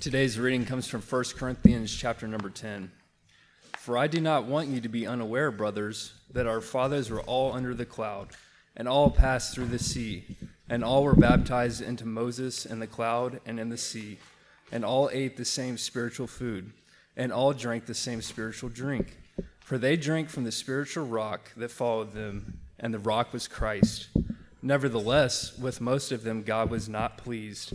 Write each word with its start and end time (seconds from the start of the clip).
Today's 0.00 0.38
reading 0.38 0.64
comes 0.64 0.88
from 0.88 1.02
1 1.02 1.24
Corinthians 1.36 1.94
chapter 1.94 2.26
number 2.26 2.48
10. 2.48 2.90
For 3.76 3.98
I 3.98 4.06
do 4.06 4.18
not 4.18 4.46
want 4.46 4.68
you 4.68 4.80
to 4.80 4.88
be 4.88 5.06
unaware, 5.06 5.50
brothers, 5.50 6.14
that 6.32 6.46
our 6.46 6.62
fathers 6.62 7.10
were 7.10 7.20
all 7.20 7.52
under 7.52 7.74
the 7.74 7.84
cloud, 7.84 8.30
and 8.74 8.88
all 8.88 9.10
passed 9.10 9.54
through 9.54 9.66
the 9.66 9.78
sea, 9.78 10.38
and 10.70 10.82
all 10.82 11.04
were 11.04 11.14
baptized 11.14 11.82
into 11.82 12.06
Moses 12.06 12.64
in 12.64 12.78
the 12.78 12.86
cloud 12.86 13.40
and 13.44 13.60
in 13.60 13.68
the 13.68 13.76
sea, 13.76 14.18
and 14.72 14.86
all 14.86 15.10
ate 15.12 15.36
the 15.36 15.44
same 15.44 15.76
spiritual 15.76 16.26
food, 16.26 16.72
and 17.14 17.30
all 17.30 17.52
drank 17.52 17.84
the 17.84 17.92
same 17.92 18.22
spiritual 18.22 18.70
drink. 18.70 19.18
For 19.60 19.76
they 19.76 19.98
drank 19.98 20.30
from 20.30 20.44
the 20.44 20.52
spiritual 20.52 21.04
rock 21.04 21.52
that 21.58 21.70
followed 21.70 22.14
them, 22.14 22.58
and 22.78 22.94
the 22.94 22.98
rock 22.98 23.34
was 23.34 23.46
Christ. 23.46 24.08
Nevertheless, 24.62 25.58
with 25.58 25.82
most 25.82 26.10
of 26.10 26.22
them 26.22 26.42
God 26.42 26.70
was 26.70 26.88
not 26.88 27.18
pleased 27.18 27.74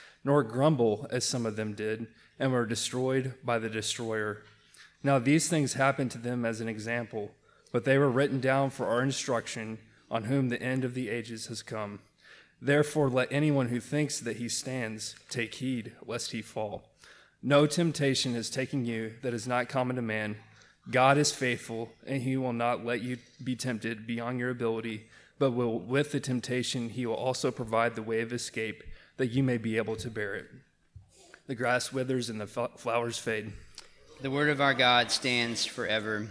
nor 0.23 0.43
grumble 0.43 1.07
as 1.09 1.25
some 1.25 1.45
of 1.45 1.55
them 1.55 1.73
did, 1.73 2.07
and 2.39 2.51
were 2.51 2.65
destroyed 2.65 3.33
by 3.43 3.59
the 3.59 3.69
destroyer. 3.69 4.43
Now 5.03 5.19
these 5.19 5.47
things 5.47 5.73
happened 5.73 6.11
to 6.11 6.17
them 6.17 6.45
as 6.45 6.61
an 6.61 6.69
example, 6.69 7.31
but 7.71 7.85
they 7.85 7.97
were 7.97 8.09
written 8.09 8.39
down 8.39 8.69
for 8.69 8.87
our 8.87 9.01
instruction, 9.01 9.79
on 10.09 10.25
whom 10.25 10.49
the 10.49 10.61
end 10.61 10.83
of 10.83 10.93
the 10.93 11.09
ages 11.09 11.47
has 11.47 11.63
come. 11.63 11.99
Therefore, 12.61 13.09
let 13.09 13.31
anyone 13.31 13.69
who 13.69 13.79
thinks 13.79 14.19
that 14.19 14.37
he 14.37 14.49
stands 14.49 15.15
take 15.29 15.55
heed 15.55 15.93
lest 16.05 16.31
he 16.31 16.41
fall. 16.41 16.83
No 17.41 17.65
temptation 17.65 18.35
is 18.35 18.51
taking 18.51 18.85
you 18.85 19.13
that 19.23 19.33
is 19.33 19.47
not 19.47 19.69
common 19.69 19.95
to 19.95 20.01
man. 20.01 20.35
God 20.91 21.17
is 21.17 21.31
faithful, 21.31 21.89
and 22.05 22.21
he 22.21 22.37
will 22.37 22.53
not 22.53 22.85
let 22.85 23.01
you 23.01 23.17
be 23.43 23.55
tempted 23.55 24.05
beyond 24.05 24.37
your 24.37 24.51
ability, 24.51 25.07
but 25.39 25.51
will, 25.51 25.79
with 25.79 26.11
the 26.11 26.19
temptation, 26.19 26.89
he 26.89 27.05
will 27.07 27.15
also 27.15 27.49
provide 27.49 27.95
the 27.95 28.03
way 28.03 28.21
of 28.21 28.31
escape 28.31 28.83
that 29.21 29.29
you 29.29 29.43
may 29.43 29.59
be 29.59 29.77
able 29.77 29.95
to 29.95 30.09
bear 30.09 30.33
it. 30.33 30.47
The 31.45 31.53
grass 31.53 31.93
withers 31.93 32.31
and 32.31 32.41
the 32.41 32.47
flowers 32.47 33.19
fade. 33.19 33.51
The 34.23 34.31
word 34.31 34.49
of 34.49 34.59
our 34.59 34.73
God 34.73 35.11
stands 35.11 35.63
forever. 35.63 36.27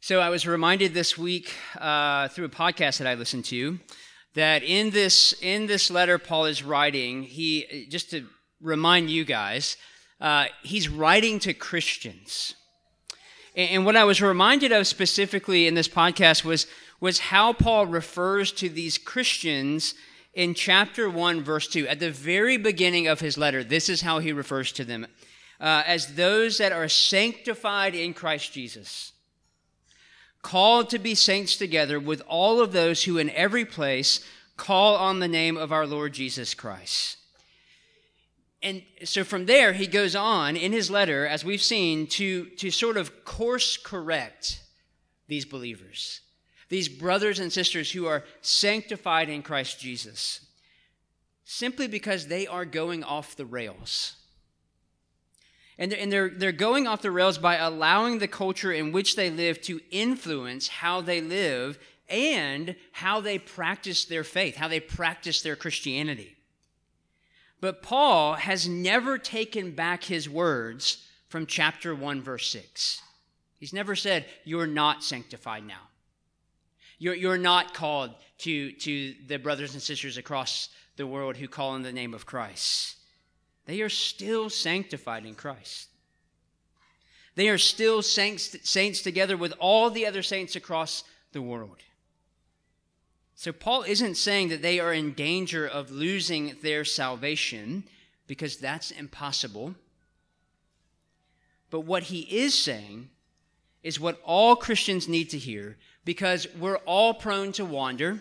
So 0.00 0.20
I 0.20 0.28
was 0.28 0.46
reminded 0.46 0.94
this 0.94 1.18
week 1.18 1.52
uh, 1.76 2.28
through 2.28 2.44
a 2.44 2.50
podcast 2.50 2.98
that 2.98 3.08
I 3.08 3.14
listened 3.14 3.46
to 3.46 3.80
that 4.34 4.62
in 4.62 4.90
this 4.90 5.32
in 5.42 5.66
this 5.66 5.90
letter 5.90 6.18
Paul 6.18 6.44
is 6.44 6.62
writing, 6.62 7.24
he 7.24 7.88
just 7.90 8.10
to 8.10 8.28
remind 8.60 9.10
you 9.10 9.24
guys, 9.24 9.76
uh, 10.20 10.44
he's 10.62 10.88
writing 10.88 11.40
to 11.40 11.52
Christians. 11.52 12.54
And, 13.56 13.70
and 13.70 13.84
what 13.84 13.96
I 13.96 14.04
was 14.04 14.22
reminded 14.22 14.70
of 14.70 14.86
specifically 14.86 15.66
in 15.66 15.74
this 15.74 15.88
podcast 15.88 16.44
was 16.44 16.68
was 17.00 17.18
how 17.18 17.52
Paul 17.52 17.86
refers 17.86 18.52
to 18.52 18.68
these 18.68 18.98
Christians 18.98 19.94
in 20.34 20.54
chapter 20.54 21.08
1, 21.08 21.42
verse 21.42 21.68
2, 21.68 21.86
at 21.86 22.00
the 22.00 22.10
very 22.10 22.56
beginning 22.56 23.06
of 23.06 23.20
his 23.20 23.38
letter, 23.38 23.62
this 23.62 23.88
is 23.88 24.02
how 24.02 24.18
he 24.18 24.32
refers 24.32 24.72
to 24.72 24.84
them 24.84 25.06
uh, 25.60 25.82
as 25.86 26.14
those 26.14 26.58
that 26.58 26.72
are 26.72 26.88
sanctified 26.88 27.94
in 27.94 28.12
Christ 28.12 28.52
Jesus, 28.52 29.12
called 30.42 30.90
to 30.90 30.98
be 30.98 31.14
saints 31.14 31.56
together 31.56 31.98
with 32.00 32.22
all 32.28 32.60
of 32.60 32.72
those 32.72 33.04
who 33.04 33.18
in 33.18 33.30
every 33.30 33.64
place 33.64 34.20
call 34.56 34.96
on 34.96 35.20
the 35.20 35.28
name 35.28 35.56
of 35.56 35.72
our 35.72 35.86
Lord 35.86 36.12
Jesus 36.12 36.54
Christ. 36.54 37.16
And 38.62 38.82
so 39.04 39.24
from 39.24 39.46
there, 39.46 39.72
he 39.72 39.86
goes 39.86 40.16
on 40.16 40.56
in 40.56 40.72
his 40.72 40.90
letter, 40.90 41.26
as 41.26 41.44
we've 41.44 41.62
seen, 41.62 42.06
to, 42.08 42.46
to 42.46 42.70
sort 42.70 42.96
of 42.96 43.24
course 43.24 43.76
correct 43.76 44.62
these 45.28 45.44
believers 45.44 46.20
these 46.74 46.88
brothers 46.88 47.38
and 47.38 47.52
sisters 47.52 47.92
who 47.92 48.06
are 48.06 48.24
sanctified 48.40 49.28
in 49.28 49.42
Christ 49.42 49.78
Jesus 49.78 50.40
simply 51.44 51.86
because 51.86 52.26
they 52.26 52.48
are 52.48 52.64
going 52.64 53.04
off 53.04 53.36
the 53.36 53.46
rails. 53.46 54.16
And 55.78 55.92
they're, 56.10 56.30
they're 56.30 56.50
going 56.50 56.88
off 56.88 57.00
the 57.00 57.12
rails 57.12 57.38
by 57.38 57.58
allowing 57.58 58.18
the 58.18 58.26
culture 58.26 58.72
in 58.72 58.90
which 58.90 59.14
they 59.14 59.30
live 59.30 59.62
to 59.62 59.80
influence 59.92 60.66
how 60.66 61.00
they 61.00 61.20
live 61.20 61.78
and 62.08 62.74
how 62.90 63.20
they 63.20 63.38
practice 63.38 64.04
their 64.04 64.24
faith, 64.24 64.56
how 64.56 64.66
they 64.66 64.80
practice 64.80 65.42
their 65.42 65.54
Christianity. 65.54 66.34
But 67.60 67.82
Paul 67.82 68.34
has 68.34 68.68
never 68.68 69.16
taken 69.16 69.76
back 69.76 70.02
his 70.02 70.28
words 70.28 71.06
from 71.28 71.46
chapter 71.46 71.94
1, 71.94 72.20
verse 72.20 72.48
6. 72.48 73.00
He's 73.60 73.72
never 73.72 73.94
said, 73.94 74.26
You're 74.42 74.66
not 74.66 75.04
sanctified 75.04 75.64
now. 75.64 75.90
You're, 76.98 77.14
you're 77.14 77.38
not 77.38 77.74
called 77.74 78.14
to, 78.38 78.72
to 78.72 79.14
the 79.26 79.38
brothers 79.38 79.74
and 79.74 79.82
sisters 79.82 80.16
across 80.16 80.68
the 80.96 81.06
world 81.06 81.36
who 81.36 81.48
call 81.48 81.74
in 81.76 81.82
the 81.82 81.92
name 81.92 82.14
of 82.14 82.26
Christ. 82.26 82.96
They 83.66 83.80
are 83.80 83.88
still 83.88 84.50
sanctified 84.50 85.24
in 85.24 85.34
Christ. 85.34 85.88
They 87.34 87.48
are 87.48 87.58
still 87.58 88.02
saints, 88.02 88.56
saints 88.62 89.02
together 89.02 89.36
with 89.36 89.54
all 89.58 89.90
the 89.90 90.06
other 90.06 90.22
saints 90.22 90.54
across 90.54 91.04
the 91.32 91.42
world. 91.42 91.78
So, 93.34 93.52
Paul 93.52 93.82
isn't 93.82 94.14
saying 94.14 94.48
that 94.50 94.62
they 94.62 94.78
are 94.78 94.94
in 94.94 95.12
danger 95.12 95.66
of 95.66 95.90
losing 95.90 96.56
their 96.62 96.84
salvation 96.84 97.84
because 98.28 98.56
that's 98.56 98.92
impossible. 98.92 99.74
But 101.70 101.80
what 101.80 102.04
he 102.04 102.20
is 102.20 102.54
saying 102.54 103.10
is 103.82 103.98
what 103.98 104.20
all 104.24 104.54
Christians 104.54 105.08
need 105.08 105.30
to 105.30 105.38
hear 105.38 105.76
because 106.04 106.46
we're 106.58 106.78
all 106.78 107.14
prone 107.14 107.52
to 107.52 107.64
wander. 107.64 108.20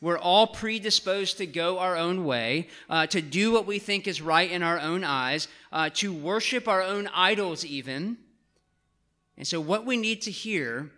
We're 0.00 0.18
all 0.18 0.46
predisposed 0.46 1.38
to 1.38 1.46
go 1.46 1.78
our 1.78 1.96
own 1.96 2.24
way, 2.24 2.68
uh, 2.90 3.06
to 3.06 3.22
do 3.22 3.52
what 3.52 3.66
we 3.66 3.78
think 3.78 4.06
is 4.06 4.20
right 4.20 4.50
in 4.50 4.62
our 4.62 4.78
own 4.78 5.02
eyes, 5.02 5.48
uh, 5.72 5.90
to 5.94 6.12
worship 6.12 6.68
our 6.68 6.82
own 6.82 7.08
idols, 7.14 7.64
even. 7.64 8.18
And 9.36 9.46
so, 9.46 9.60
what 9.60 9.86
we 9.86 9.96
need 9.96 10.22
to 10.22 10.30
hear 10.30 10.90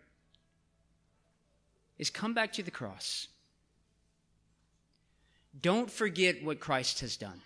is 1.98 2.10
come 2.10 2.34
back 2.34 2.52
to 2.54 2.62
the 2.62 2.70
cross. 2.70 3.28
Don't 5.60 5.90
forget 5.90 6.42
what 6.42 6.60
Christ 6.60 7.00
has 7.00 7.16
done. 7.16 7.40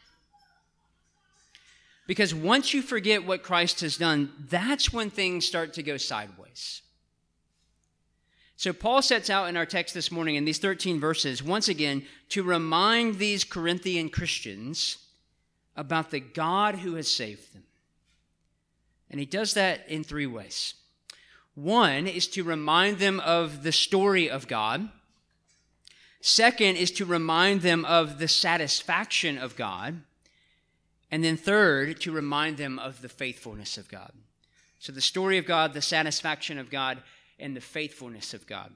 Because 2.06 2.34
once 2.34 2.74
you 2.74 2.82
forget 2.82 3.24
what 3.24 3.44
Christ 3.44 3.82
has 3.82 3.96
done, 3.96 4.32
that's 4.48 4.92
when 4.92 5.10
things 5.10 5.46
start 5.46 5.74
to 5.74 5.82
go 5.82 5.96
sideways. 5.96 6.82
So, 8.60 8.74
Paul 8.74 9.00
sets 9.00 9.30
out 9.30 9.48
in 9.48 9.56
our 9.56 9.64
text 9.64 9.94
this 9.94 10.12
morning 10.12 10.34
in 10.34 10.44
these 10.44 10.58
13 10.58 11.00
verses, 11.00 11.42
once 11.42 11.66
again, 11.66 12.04
to 12.28 12.42
remind 12.42 13.14
these 13.14 13.42
Corinthian 13.42 14.10
Christians 14.10 14.98
about 15.76 16.10
the 16.10 16.20
God 16.20 16.74
who 16.74 16.96
has 16.96 17.10
saved 17.10 17.54
them. 17.54 17.62
And 19.10 19.18
he 19.18 19.24
does 19.24 19.54
that 19.54 19.88
in 19.88 20.04
three 20.04 20.26
ways. 20.26 20.74
One 21.54 22.06
is 22.06 22.28
to 22.28 22.44
remind 22.44 22.98
them 22.98 23.18
of 23.20 23.62
the 23.62 23.72
story 23.72 24.28
of 24.28 24.46
God. 24.46 24.90
Second 26.20 26.76
is 26.76 26.90
to 26.90 27.06
remind 27.06 27.62
them 27.62 27.86
of 27.86 28.18
the 28.18 28.28
satisfaction 28.28 29.38
of 29.38 29.56
God. 29.56 30.02
And 31.10 31.24
then 31.24 31.38
third, 31.38 31.98
to 32.02 32.12
remind 32.12 32.58
them 32.58 32.78
of 32.78 33.00
the 33.00 33.08
faithfulness 33.08 33.78
of 33.78 33.88
God. 33.88 34.12
So 34.80 34.92
the 34.92 35.00
story 35.00 35.38
of 35.38 35.46
God, 35.46 35.72
the 35.72 35.80
satisfaction 35.80 36.58
of 36.58 36.68
God, 36.68 37.02
and 37.40 37.56
the 37.56 37.60
faithfulness 37.60 38.34
of 38.34 38.46
God. 38.46 38.72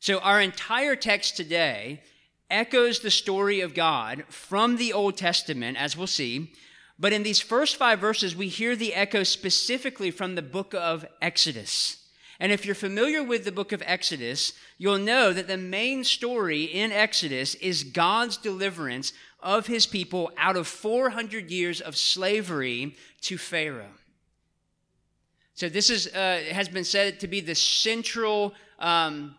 So, 0.00 0.18
our 0.18 0.40
entire 0.40 0.96
text 0.96 1.36
today 1.36 2.02
echoes 2.50 3.00
the 3.00 3.10
story 3.10 3.60
of 3.60 3.74
God 3.74 4.24
from 4.28 4.76
the 4.76 4.92
Old 4.92 5.16
Testament, 5.16 5.78
as 5.78 5.96
we'll 5.96 6.06
see. 6.06 6.52
But 6.98 7.12
in 7.12 7.22
these 7.22 7.40
first 7.40 7.76
five 7.76 7.98
verses, 7.98 8.36
we 8.36 8.48
hear 8.48 8.76
the 8.76 8.94
echo 8.94 9.22
specifically 9.22 10.10
from 10.10 10.34
the 10.34 10.42
book 10.42 10.74
of 10.74 11.06
Exodus. 11.20 11.98
And 12.38 12.52
if 12.52 12.66
you're 12.66 12.74
familiar 12.74 13.22
with 13.22 13.44
the 13.44 13.52
book 13.52 13.72
of 13.72 13.82
Exodus, 13.86 14.52
you'll 14.76 14.98
know 14.98 15.32
that 15.32 15.46
the 15.46 15.56
main 15.56 16.04
story 16.04 16.64
in 16.64 16.90
Exodus 16.90 17.54
is 17.56 17.84
God's 17.84 18.36
deliverance 18.36 19.12
of 19.40 19.66
his 19.66 19.86
people 19.86 20.32
out 20.36 20.56
of 20.56 20.66
400 20.66 21.50
years 21.50 21.80
of 21.80 21.96
slavery 21.96 22.96
to 23.22 23.38
Pharaoh. 23.38 23.94
So 25.54 25.68
this 25.68 25.90
is 25.90 26.06
uh, 26.06 26.42
has 26.50 26.68
been 26.68 26.84
said 26.84 27.20
to 27.20 27.28
be 27.28 27.40
the 27.40 27.54
central 27.54 28.54
um, 28.78 29.36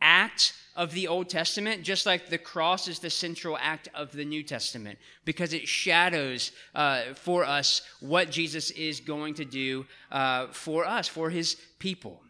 act 0.00 0.54
of 0.74 0.92
the 0.92 1.06
Old 1.06 1.28
Testament, 1.28 1.82
just 1.82 2.06
like 2.06 2.28
the 2.28 2.38
cross 2.38 2.88
is 2.88 2.98
the 2.98 3.10
central 3.10 3.58
act 3.60 3.88
of 3.94 4.12
the 4.12 4.24
New 4.24 4.42
Testament, 4.42 4.98
because 5.24 5.52
it 5.52 5.68
shadows 5.68 6.52
uh, 6.74 7.14
for 7.14 7.44
us 7.44 7.82
what 8.00 8.30
Jesus 8.30 8.70
is 8.70 9.00
going 9.00 9.34
to 9.34 9.44
do 9.44 9.84
uh, 10.10 10.46
for 10.48 10.86
us, 10.86 11.08
for 11.08 11.28
his 11.28 11.56
people. 11.78 12.22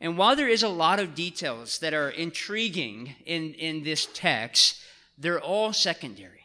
And 0.00 0.16
while 0.16 0.34
there 0.34 0.48
is 0.48 0.62
a 0.62 0.68
lot 0.68 0.98
of 0.98 1.14
details 1.14 1.78
that 1.80 1.92
are 1.92 2.08
intriguing 2.08 3.16
in, 3.26 3.52
in 3.54 3.84
this 3.84 4.08
text, 4.14 4.80
they're 5.18 5.40
all 5.40 5.74
secondary. 5.74 6.39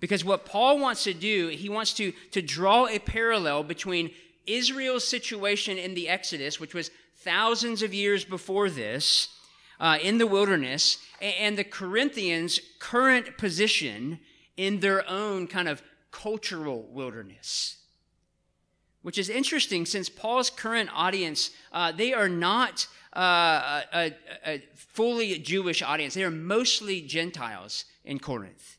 Because 0.00 0.24
what 0.24 0.46
Paul 0.46 0.78
wants 0.78 1.04
to 1.04 1.14
do, 1.14 1.48
he 1.48 1.68
wants 1.68 1.92
to, 1.94 2.12
to 2.32 2.42
draw 2.42 2.86
a 2.86 2.98
parallel 2.98 3.62
between 3.62 4.10
Israel's 4.46 5.06
situation 5.06 5.76
in 5.78 5.94
the 5.94 6.08
Exodus, 6.08 6.58
which 6.58 6.74
was 6.74 6.90
thousands 7.16 7.82
of 7.82 7.92
years 7.92 8.24
before 8.24 8.70
this, 8.70 9.28
uh, 9.78 9.98
in 10.02 10.18
the 10.18 10.26
wilderness, 10.26 10.98
and 11.20 11.56
the 11.56 11.64
Corinthians' 11.64 12.60
current 12.78 13.36
position 13.38 14.18
in 14.56 14.80
their 14.80 15.08
own 15.08 15.46
kind 15.46 15.68
of 15.68 15.82
cultural 16.10 16.82
wilderness. 16.90 17.76
Which 19.02 19.18
is 19.18 19.30
interesting 19.30 19.86
since 19.86 20.08
Paul's 20.08 20.50
current 20.50 20.90
audience, 20.92 21.50
uh, 21.72 21.92
they 21.92 22.12
are 22.12 22.28
not 22.28 22.86
uh, 23.14 23.82
a, 23.94 24.14
a 24.46 24.62
fully 24.74 25.38
Jewish 25.38 25.82
audience. 25.82 26.14
They 26.14 26.24
are 26.24 26.30
mostly 26.30 27.00
Gentiles 27.00 27.86
in 28.04 28.18
Corinth. 28.18 28.76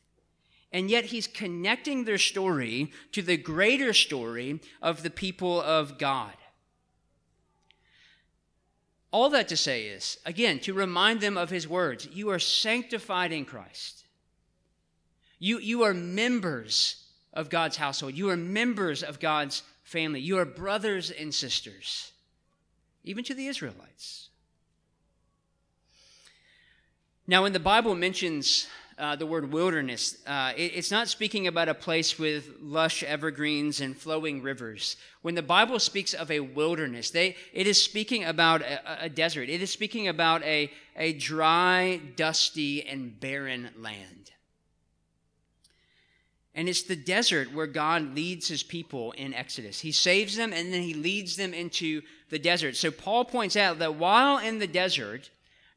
And 0.72 0.90
yet 0.90 1.06
he's 1.06 1.26
connecting 1.26 2.04
their 2.04 2.18
story 2.18 2.90
to 3.12 3.22
the 3.22 3.36
greater 3.36 3.92
story 3.92 4.60
of 4.80 5.02
the 5.02 5.10
people 5.10 5.60
of 5.60 5.98
God. 5.98 6.32
All 9.10 9.28
that 9.30 9.48
to 9.48 9.56
say 9.56 9.84
is, 9.84 10.18
again, 10.24 10.58
to 10.60 10.72
remind 10.72 11.20
them 11.20 11.36
of 11.36 11.50
his 11.50 11.68
words 11.68 12.08
you 12.12 12.30
are 12.30 12.38
sanctified 12.38 13.30
in 13.30 13.44
Christ. 13.44 14.04
You, 15.38 15.58
you 15.58 15.82
are 15.82 15.92
members 15.92 17.04
of 17.34 17.50
God's 17.50 17.76
household. 17.76 18.14
You 18.14 18.30
are 18.30 18.36
members 18.36 19.02
of 19.02 19.20
God's 19.20 19.62
family. 19.82 20.20
You 20.20 20.38
are 20.38 20.46
brothers 20.46 21.10
and 21.10 21.34
sisters, 21.34 22.12
even 23.04 23.24
to 23.24 23.34
the 23.34 23.48
Israelites. 23.48 24.30
Now, 27.26 27.42
when 27.42 27.52
the 27.52 27.60
Bible 27.60 27.94
mentions 27.94 28.66
uh, 28.98 29.16
the 29.16 29.26
word 29.26 29.52
wilderness, 29.52 30.18
uh, 30.26 30.52
it, 30.56 30.72
it's 30.74 30.90
not 30.90 31.08
speaking 31.08 31.46
about 31.46 31.68
a 31.68 31.74
place 31.74 32.18
with 32.18 32.50
lush 32.60 33.02
evergreens 33.02 33.80
and 33.80 33.96
flowing 33.96 34.42
rivers. 34.42 34.96
When 35.22 35.34
the 35.34 35.42
Bible 35.42 35.78
speaks 35.78 36.14
of 36.14 36.30
a 36.30 36.40
wilderness, 36.40 37.10
they, 37.10 37.36
it 37.52 37.66
is 37.66 37.82
speaking 37.82 38.24
about 38.24 38.62
a, 38.62 39.04
a 39.04 39.08
desert. 39.08 39.48
It 39.48 39.62
is 39.62 39.70
speaking 39.70 40.08
about 40.08 40.42
a, 40.42 40.70
a 40.96 41.12
dry, 41.14 42.00
dusty, 42.16 42.86
and 42.86 43.18
barren 43.18 43.70
land. 43.78 44.32
And 46.54 46.68
it's 46.68 46.82
the 46.82 46.96
desert 46.96 47.52
where 47.52 47.66
God 47.66 48.14
leads 48.14 48.48
his 48.48 48.62
people 48.62 49.12
in 49.12 49.32
Exodus. 49.32 49.80
He 49.80 49.92
saves 49.92 50.36
them 50.36 50.52
and 50.52 50.72
then 50.72 50.82
he 50.82 50.92
leads 50.92 51.36
them 51.36 51.54
into 51.54 52.02
the 52.28 52.38
desert. 52.38 52.76
So 52.76 52.90
Paul 52.90 53.24
points 53.24 53.56
out 53.56 53.78
that 53.78 53.94
while 53.94 54.38
in 54.38 54.58
the 54.58 54.66
desert, 54.66 55.30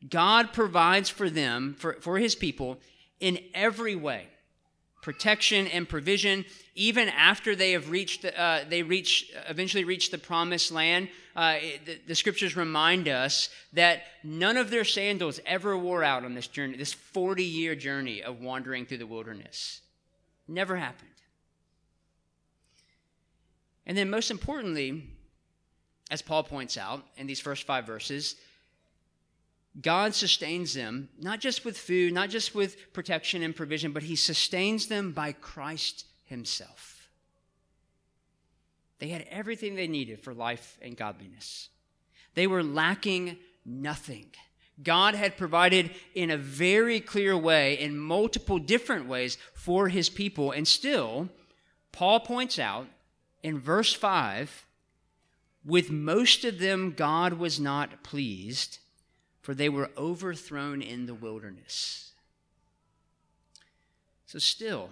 God 0.10 0.52
provides 0.52 1.10
for 1.10 1.30
them, 1.30 1.76
for, 1.80 1.94
for 2.02 2.18
his 2.18 2.36
people, 2.36 2.80
in 3.20 3.40
every 3.54 3.96
way. 3.96 4.28
Protection 5.02 5.68
and 5.68 5.88
provision 5.88 6.46
even 6.76 7.08
after 7.10 7.56
they 7.56 7.72
have 7.72 7.90
reached 7.90 8.26
uh, 8.26 8.62
they 8.70 8.84
reach 8.84 9.32
eventually 9.48 9.84
reach 9.84 10.12
the 10.12 10.18
promised 10.18 10.72
land 10.72 11.08
uh, 11.36 11.56
the, 11.86 12.00
the, 12.08 12.16
scriptures 12.16 12.56
remind 12.56 13.08
us 13.08 13.50
that 13.74 14.04
none 14.24 14.58
of 14.58 14.70
their 14.70 14.84
sandals 14.84 15.40
ever 15.46 15.78
wore 15.78 16.04
out 16.04 16.26
on 16.26 16.34
this 16.34 16.48
journey 16.48 16.76
this 16.76 16.94
40 16.94 17.44
year 17.44 17.76
journey 17.76 18.24
of 18.24 18.42
wandering 18.42 18.86
through 18.86 18.98
the 18.98 19.08
wilderness. 19.08 19.82
Never 20.48 20.76
happened. 20.76 21.10
And 23.86 23.98
then 23.98 24.10
most 24.10 24.32
importantly 24.32 25.10
as 26.12 26.22
paul 26.22 26.44
points 26.44 26.78
out 26.78 27.06
in 27.16 27.28
these 27.28 27.40
first 27.40 27.66
five 27.66 27.86
verses 27.86 28.36
God 29.82 30.16
sustains 30.16 30.74
them, 30.74 31.10
not 31.20 31.40
just 31.40 31.66
with 31.66 31.78
food, 31.78 32.14
not 32.14 32.30
just 32.30 32.56
with 32.56 32.94
protection 32.94 33.44
and 33.44 33.56
provision, 33.56 33.92
but 33.92 34.04
He 34.04 34.16
sustains 34.16 34.88
them 34.88 35.12
by 35.12 35.34
Christ 35.34 36.06
Himself. 36.24 37.10
They 39.00 39.10
had 39.10 39.28
everything 39.30 39.76
they 39.76 39.88
needed 39.88 40.22
for 40.22 40.34
life 40.34 40.78
and 40.82 40.96
godliness. 40.96 41.70
They 42.36 42.48
were 42.48 42.64
lacking 42.64 43.38
nothing. 43.66 44.28
God 44.82 45.16
had 45.16 45.38
provided 45.38 45.92
in 46.14 46.32
a 46.32 46.38
very 46.38 47.00
clear 47.00 47.38
way, 47.38 47.78
in 47.78 47.98
multiple 47.98 48.60
different 48.60 49.08
ways, 49.08 49.38
for 49.54 49.90
His 49.90 50.10
people. 50.10 50.52
And 50.52 50.68
still, 50.68 51.30
Paul 51.92 52.22
points 52.22 52.60
out 52.60 52.88
in 53.44 53.60
verse 53.60 53.94
5 53.94 54.66
with 55.66 55.90
most 55.90 56.46
of 56.46 56.60
them, 56.60 56.94
God 56.96 57.34
was 57.34 57.60
not 57.60 58.04
pleased 58.04 58.80
for 59.46 59.54
they 59.54 59.70
were 59.70 59.92
overthrown 59.96 60.82
in 60.82 61.06
the 61.06 61.14
wilderness. 61.14 62.14
So, 64.26 64.40
still, 64.40 64.90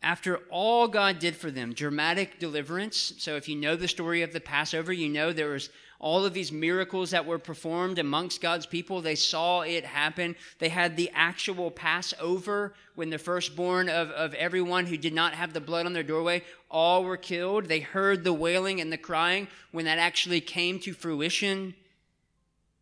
after 0.00 0.36
all 0.52 0.86
God 0.86 1.18
did 1.18 1.34
for 1.34 1.50
them, 1.50 1.72
dramatic 1.72 2.38
deliverance. 2.38 3.14
So, 3.18 3.34
if 3.34 3.48
you 3.48 3.56
know 3.56 3.74
the 3.74 3.88
story 3.88 4.22
of 4.22 4.32
the 4.32 4.38
Passover, 4.38 4.92
you 4.92 5.08
know 5.08 5.32
there 5.32 5.48
was 5.48 5.68
all 5.98 6.24
of 6.24 6.32
these 6.32 6.52
miracles 6.52 7.10
that 7.10 7.26
were 7.26 7.40
performed 7.40 7.98
amongst 7.98 8.40
God's 8.40 8.66
people. 8.66 9.02
They 9.02 9.16
saw 9.16 9.62
it 9.62 9.84
happen. 9.84 10.36
They 10.60 10.68
had 10.68 10.96
the 10.96 11.10
actual 11.12 11.72
Passover 11.72 12.72
when 12.94 13.10
the 13.10 13.18
firstborn 13.18 13.88
of, 13.88 14.10
of 14.10 14.32
everyone 14.34 14.86
who 14.86 14.96
did 14.96 15.12
not 15.12 15.34
have 15.34 15.52
the 15.52 15.60
blood 15.60 15.86
on 15.86 15.92
their 15.92 16.04
doorway 16.04 16.44
all 16.70 17.02
were 17.02 17.16
killed. 17.16 17.64
They 17.64 17.80
heard 17.80 18.22
the 18.22 18.32
wailing 18.32 18.80
and 18.80 18.92
the 18.92 18.96
crying 18.96 19.48
when 19.72 19.86
that 19.86 19.98
actually 19.98 20.40
came 20.40 20.78
to 20.78 20.92
fruition. 20.92 21.74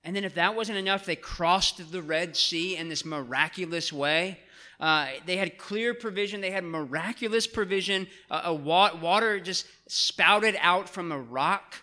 And 0.06 0.14
then, 0.14 0.22
if 0.22 0.36
that 0.36 0.54
wasn't 0.54 0.78
enough, 0.78 1.04
they 1.04 1.16
crossed 1.16 1.90
the 1.90 2.00
Red 2.00 2.36
Sea 2.36 2.76
in 2.76 2.88
this 2.88 3.04
miraculous 3.04 3.92
way. 3.92 4.38
Uh, 4.78 5.08
they 5.26 5.36
had 5.36 5.58
clear 5.58 5.94
provision. 5.94 6.40
They 6.40 6.52
had 6.52 6.62
miraculous 6.62 7.48
provision. 7.48 8.06
Uh, 8.30 8.42
a 8.44 8.54
wa- 8.54 8.94
water 8.94 9.40
just 9.40 9.66
spouted 9.88 10.56
out 10.60 10.88
from 10.88 11.10
a 11.10 11.18
rock. 11.18 11.74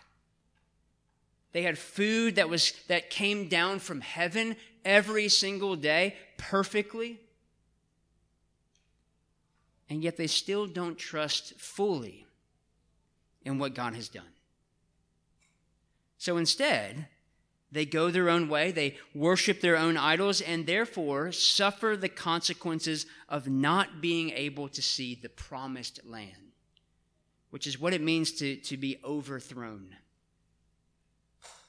They 1.51 1.63
had 1.63 1.77
food 1.77 2.35
that 2.35 2.47
was 2.47 2.71
that 2.87 3.09
came 3.09 3.49
down 3.49 3.79
from 3.79 3.99
heaven 3.99 4.55
every 4.85 5.27
single 5.27 5.75
day 5.75 6.15
perfectly. 6.37 7.19
And 9.89 10.01
yet 10.01 10.15
they 10.15 10.27
still 10.27 10.65
don't 10.65 10.97
trust 10.97 11.59
fully 11.59 12.25
in 13.43 13.59
what 13.59 13.75
God 13.75 13.95
has 13.95 14.07
done. 14.07 14.23
So 16.17 16.37
instead, 16.37 17.07
they 17.73 17.85
go 17.85 18.11
their 18.11 18.29
own 18.29 18.47
way, 18.49 18.71
they 18.71 18.97
worship 19.15 19.59
their 19.59 19.75
own 19.75 19.97
idols, 19.97 20.41
and 20.41 20.67
therefore 20.67 21.31
suffer 21.31 21.97
the 21.99 22.09
consequences 22.09 23.07
of 23.27 23.49
not 23.49 23.99
being 23.99 24.29
able 24.29 24.69
to 24.69 24.81
see 24.81 25.15
the 25.15 25.29
promised 25.29 25.99
land, 26.05 26.51
which 27.49 27.65
is 27.65 27.79
what 27.79 27.93
it 27.93 28.01
means 28.01 28.31
to, 28.33 28.57
to 28.57 28.77
be 28.77 28.99
overthrown. 29.03 29.95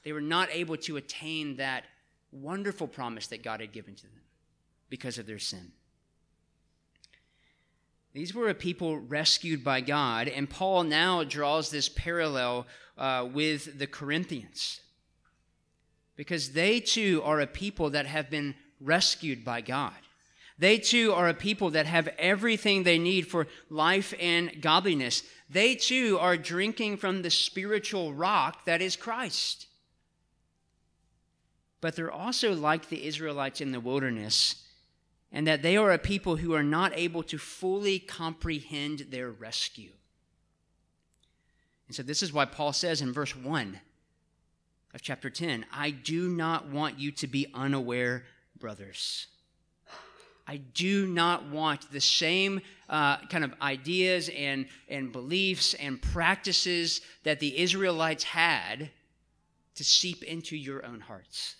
They 0.03 0.13
were 0.13 0.21
not 0.21 0.49
able 0.51 0.77
to 0.77 0.97
attain 0.97 1.57
that 1.57 1.85
wonderful 2.31 2.87
promise 2.87 3.25
that 3.27 3.43
God 3.43 3.59
had 3.59 3.71
given 3.71 3.95
to 3.95 4.03
them 4.03 4.21
because 4.89 5.17
of 5.17 5.25
their 5.25 5.39
sin. 5.39 5.71
These 8.13 8.35
were 8.35 8.49
a 8.49 8.53
people 8.53 8.99
rescued 8.99 9.63
by 9.63 9.81
God, 9.81 10.27
and 10.27 10.47
Paul 10.47 10.83
now 10.83 11.23
draws 11.23 11.71
this 11.71 11.89
parallel 11.89 12.67
uh, 12.95 13.27
with 13.33 13.79
the 13.79 13.87
Corinthians 13.87 14.81
because 16.15 16.51
they 16.51 16.79
too 16.79 17.21
are 17.23 17.39
a 17.39 17.47
people 17.47 17.89
that 17.91 18.05
have 18.05 18.29
been 18.29 18.55
rescued 18.79 19.43
by 19.43 19.61
God. 19.61 19.93
They 20.57 20.77
too 20.77 21.11
are 21.13 21.27
a 21.27 21.33
people 21.33 21.71
that 21.71 21.85
have 21.85 22.07
everything 22.17 22.83
they 22.83 22.97
need 22.97 23.27
for 23.27 23.47
life 23.69 24.13
and 24.19 24.61
godliness. 24.61 25.23
They 25.49 25.75
too 25.75 26.17
are 26.19 26.37
drinking 26.37 26.97
from 26.97 27.21
the 27.21 27.29
spiritual 27.29 28.13
rock 28.13 28.65
that 28.65 28.81
is 28.81 28.95
Christ. 28.95 29.67
But 31.81 31.95
they're 31.95 32.11
also 32.11 32.53
like 32.53 32.87
the 32.87 33.05
Israelites 33.05 33.59
in 33.59 33.71
the 33.71 33.81
wilderness, 33.81 34.63
and 35.31 35.45
that 35.45 35.61
they 35.61 35.75
are 35.75 35.91
a 35.91 35.99
people 35.99 36.37
who 36.37 36.53
are 36.53 36.63
not 36.63 36.93
able 36.95 37.21
to 37.23 37.37
fully 37.37 37.99
comprehend 37.99 39.07
their 39.09 39.29
rescue. 39.29 39.91
And 41.87 41.95
so, 41.95 42.01
this 42.01 42.23
is 42.23 42.33
why 42.33 42.45
Paul 42.45 42.73
says 42.73 43.01
in 43.01 43.13
verse 43.13 43.35
1 43.35 43.79
of 44.95 45.01
chapter 45.01 45.29
10 45.29 45.65
I 45.71 45.91
do 45.91 46.29
not 46.29 46.69
want 46.69 46.97
you 46.97 47.11
to 47.11 47.27
be 47.27 47.47
unaware, 47.53 48.23
brothers. 48.57 49.27
I 50.47 50.57
do 50.57 51.05
not 51.05 51.49
want 51.49 51.91
the 51.91 51.99
same 51.99 52.61
uh, 52.87 53.17
kind 53.27 53.43
of 53.43 53.53
ideas 53.61 54.29
and, 54.29 54.67
and 54.87 55.11
beliefs 55.11 55.73
and 55.73 56.01
practices 56.01 57.01
that 57.23 57.39
the 57.39 57.59
Israelites 57.59 58.23
had 58.23 58.89
to 59.75 59.83
seep 59.83 60.23
into 60.23 60.55
your 60.55 60.85
own 60.85 61.01
hearts. 61.01 61.55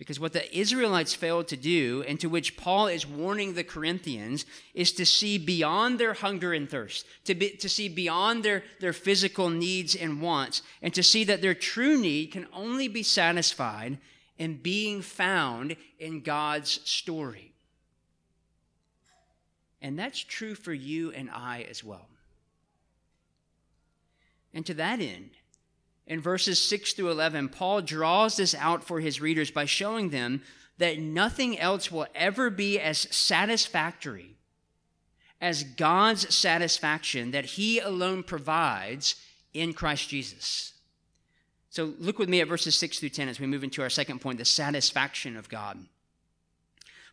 Because 0.00 0.18
what 0.18 0.32
the 0.32 0.58
Israelites 0.58 1.14
failed 1.14 1.46
to 1.48 1.58
do, 1.58 2.02
and 2.08 2.18
to 2.20 2.30
which 2.30 2.56
Paul 2.56 2.86
is 2.86 3.06
warning 3.06 3.52
the 3.52 3.62
Corinthians, 3.62 4.46
is 4.72 4.92
to 4.92 5.04
see 5.04 5.36
beyond 5.36 5.98
their 5.98 6.14
hunger 6.14 6.54
and 6.54 6.66
thirst, 6.70 7.04
to, 7.26 7.34
be, 7.34 7.50
to 7.56 7.68
see 7.68 7.86
beyond 7.90 8.42
their, 8.42 8.64
their 8.80 8.94
physical 8.94 9.50
needs 9.50 9.94
and 9.94 10.22
wants, 10.22 10.62
and 10.80 10.94
to 10.94 11.02
see 11.02 11.22
that 11.24 11.42
their 11.42 11.52
true 11.52 12.00
need 12.00 12.32
can 12.32 12.46
only 12.54 12.88
be 12.88 13.02
satisfied 13.02 13.98
in 14.38 14.56
being 14.56 15.02
found 15.02 15.76
in 15.98 16.22
God's 16.22 16.80
story. 16.88 17.52
And 19.82 19.98
that's 19.98 20.20
true 20.20 20.54
for 20.54 20.72
you 20.72 21.12
and 21.12 21.28
I 21.28 21.66
as 21.68 21.84
well. 21.84 22.08
And 24.54 24.64
to 24.64 24.72
that 24.72 25.00
end, 25.00 25.32
in 26.10 26.20
verses 26.20 26.60
6 26.60 26.94
through 26.94 27.12
11, 27.12 27.50
Paul 27.50 27.82
draws 27.82 28.36
this 28.36 28.52
out 28.56 28.82
for 28.82 28.98
his 28.98 29.20
readers 29.20 29.52
by 29.52 29.64
showing 29.64 30.10
them 30.10 30.42
that 30.76 30.98
nothing 30.98 31.56
else 31.56 31.92
will 31.92 32.08
ever 32.16 32.50
be 32.50 32.80
as 32.80 33.06
satisfactory 33.12 34.34
as 35.40 35.62
God's 35.62 36.34
satisfaction 36.34 37.30
that 37.30 37.44
he 37.44 37.78
alone 37.78 38.24
provides 38.24 39.14
in 39.54 39.72
Christ 39.72 40.08
Jesus. 40.08 40.72
So 41.70 41.94
look 42.00 42.18
with 42.18 42.28
me 42.28 42.40
at 42.40 42.48
verses 42.48 42.76
6 42.76 42.98
through 42.98 43.10
10 43.10 43.28
as 43.28 43.38
we 43.38 43.46
move 43.46 43.62
into 43.62 43.80
our 43.80 43.88
second 43.88 44.20
point 44.20 44.38
the 44.38 44.44
satisfaction 44.44 45.36
of 45.36 45.48
God. 45.48 45.78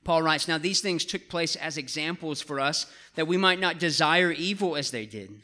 Paul 0.04 0.24
writes, 0.24 0.48
Now 0.48 0.58
these 0.58 0.82
things 0.82 1.06
took 1.06 1.30
place 1.30 1.56
as 1.56 1.78
examples 1.78 2.42
for 2.42 2.60
us 2.60 2.88
that 3.14 3.28
we 3.28 3.38
might 3.38 3.60
not 3.60 3.78
desire 3.78 4.32
evil 4.32 4.76
as 4.76 4.90
they 4.90 5.06
did. 5.06 5.44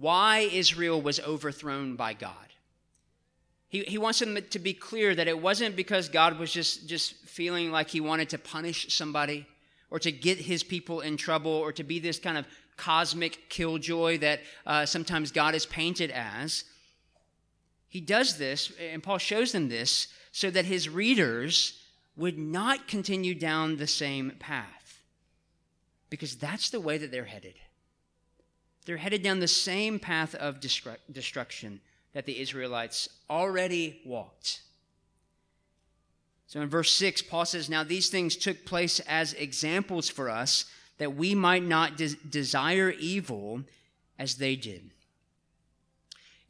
why 0.00 0.48
Israel 0.52 1.00
was 1.00 1.20
overthrown 1.20 1.96
by 1.96 2.14
God. 2.14 2.34
He, 3.68 3.80
he 3.80 3.98
wants 3.98 4.18
them 4.18 4.38
to 4.50 4.58
be 4.58 4.72
clear 4.72 5.14
that 5.14 5.28
it 5.28 5.40
wasn't 5.40 5.76
because 5.76 6.08
God 6.08 6.38
was 6.38 6.52
just, 6.52 6.88
just 6.88 7.14
feeling 7.26 7.70
like 7.70 7.88
he 7.88 8.00
wanted 8.00 8.30
to 8.30 8.38
punish 8.38 8.94
somebody 8.94 9.46
or 9.90 9.98
to 9.98 10.10
get 10.10 10.38
his 10.38 10.62
people 10.62 11.00
in 11.00 11.16
trouble 11.16 11.52
or 11.52 11.72
to 11.72 11.84
be 11.84 11.98
this 11.98 12.18
kind 12.18 12.38
of 12.38 12.46
cosmic 12.76 13.48
killjoy 13.50 14.18
that 14.18 14.40
uh, 14.66 14.86
sometimes 14.86 15.30
God 15.30 15.54
is 15.54 15.66
painted 15.66 16.10
as. 16.10 16.64
He 17.88 18.00
does 18.00 18.38
this, 18.38 18.72
and 18.80 19.02
Paul 19.02 19.18
shows 19.18 19.52
them 19.52 19.68
this, 19.68 20.08
so 20.32 20.50
that 20.50 20.64
his 20.64 20.88
readers 20.88 21.78
would 22.16 22.38
not 22.38 22.88
continue 22.88 23.34
down 23.34 23.76
the 23.76 23.86
same 23.86 24.32
path. 24.38 25.02
Because 26.08 26.36
that's 26.36 26.70
the 26.70 26.80
way 26.80 26.96
that 26.96 27.10
they're 27.10 27.26
headed. 27.26 27.54
They're 28.84 28.96
headed 28.96 29.22
down 29.22 29.40
the 29.40 29.48
same 29.48 29.98
path 29.98 30.34
of 30.34 30.60
destruction 30.60 31.80
that 32.12 32.26
the 32.26 32.40
Israelites 32.40 33.08
already 33.30 34.00
walked. 34.04 34.62
So 36.46 36.60
in 36.60 36.68
verse 36.68 36.92
6, 36.92 37.22
Paul 37.22 37.46
says, 37.46 37.70
Now 37.70 37.82
these 37.82 38.10
things 38.10 38.36
took 38.36 38.66
place 38.66 39.00
as 39.00 39.32
examples 39.34 40.08
for 40.08 40.28
us 40.28 40.66
that 40.98 41.14
we 41.14 41.34
might 41.34 41.64
not 41.64 41.96
de- 41.96 42.14
desire 42.28 42.90
evil 42.90 43.62
as 44.18 44.36
they 44.36 44.56
did. 44.56 44.90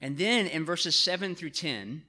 And 0.01 0.19
then 0.19 0.49
in 0.49 0.65
verses 0.65 0.97
7 0.97 1.37
through 1.37 1.51
10, 1.51 2.03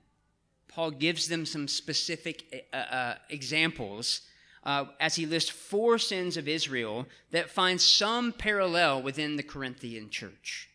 Paul 0.67 0.89
gives 0.89 1.27
them 1.27 1.45
some 1.45 1.67
specific 1.67 2.67
uh, 2.73 2.77
uh, 2.77 3.15
examples 3.29 4.21
uh, 4.65 4.85
as 4.99 5.15
he 5.15 5.25
lists 5.25 5.49
four 5.49 5.97
sins 5.97 6.37
of 6.37 6.47
Israel 6.47 7.05
that 7.31 7.49
find 7.49 7.79
some 7.81 8.31
parallel 8.31 9.01
within 9.01 9.35
the 9.35 9.43
Corinthian 9.43 10.09
church. 10.09 10.69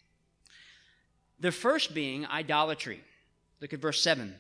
The 1.41 1.53
first 1.53 1.95
being 1.95 2.27
idolatry. 2.27 3.01
Look 3.61 3.73
at 3.73 3.81
verse 3.81 4.03
7. 4.03 4.35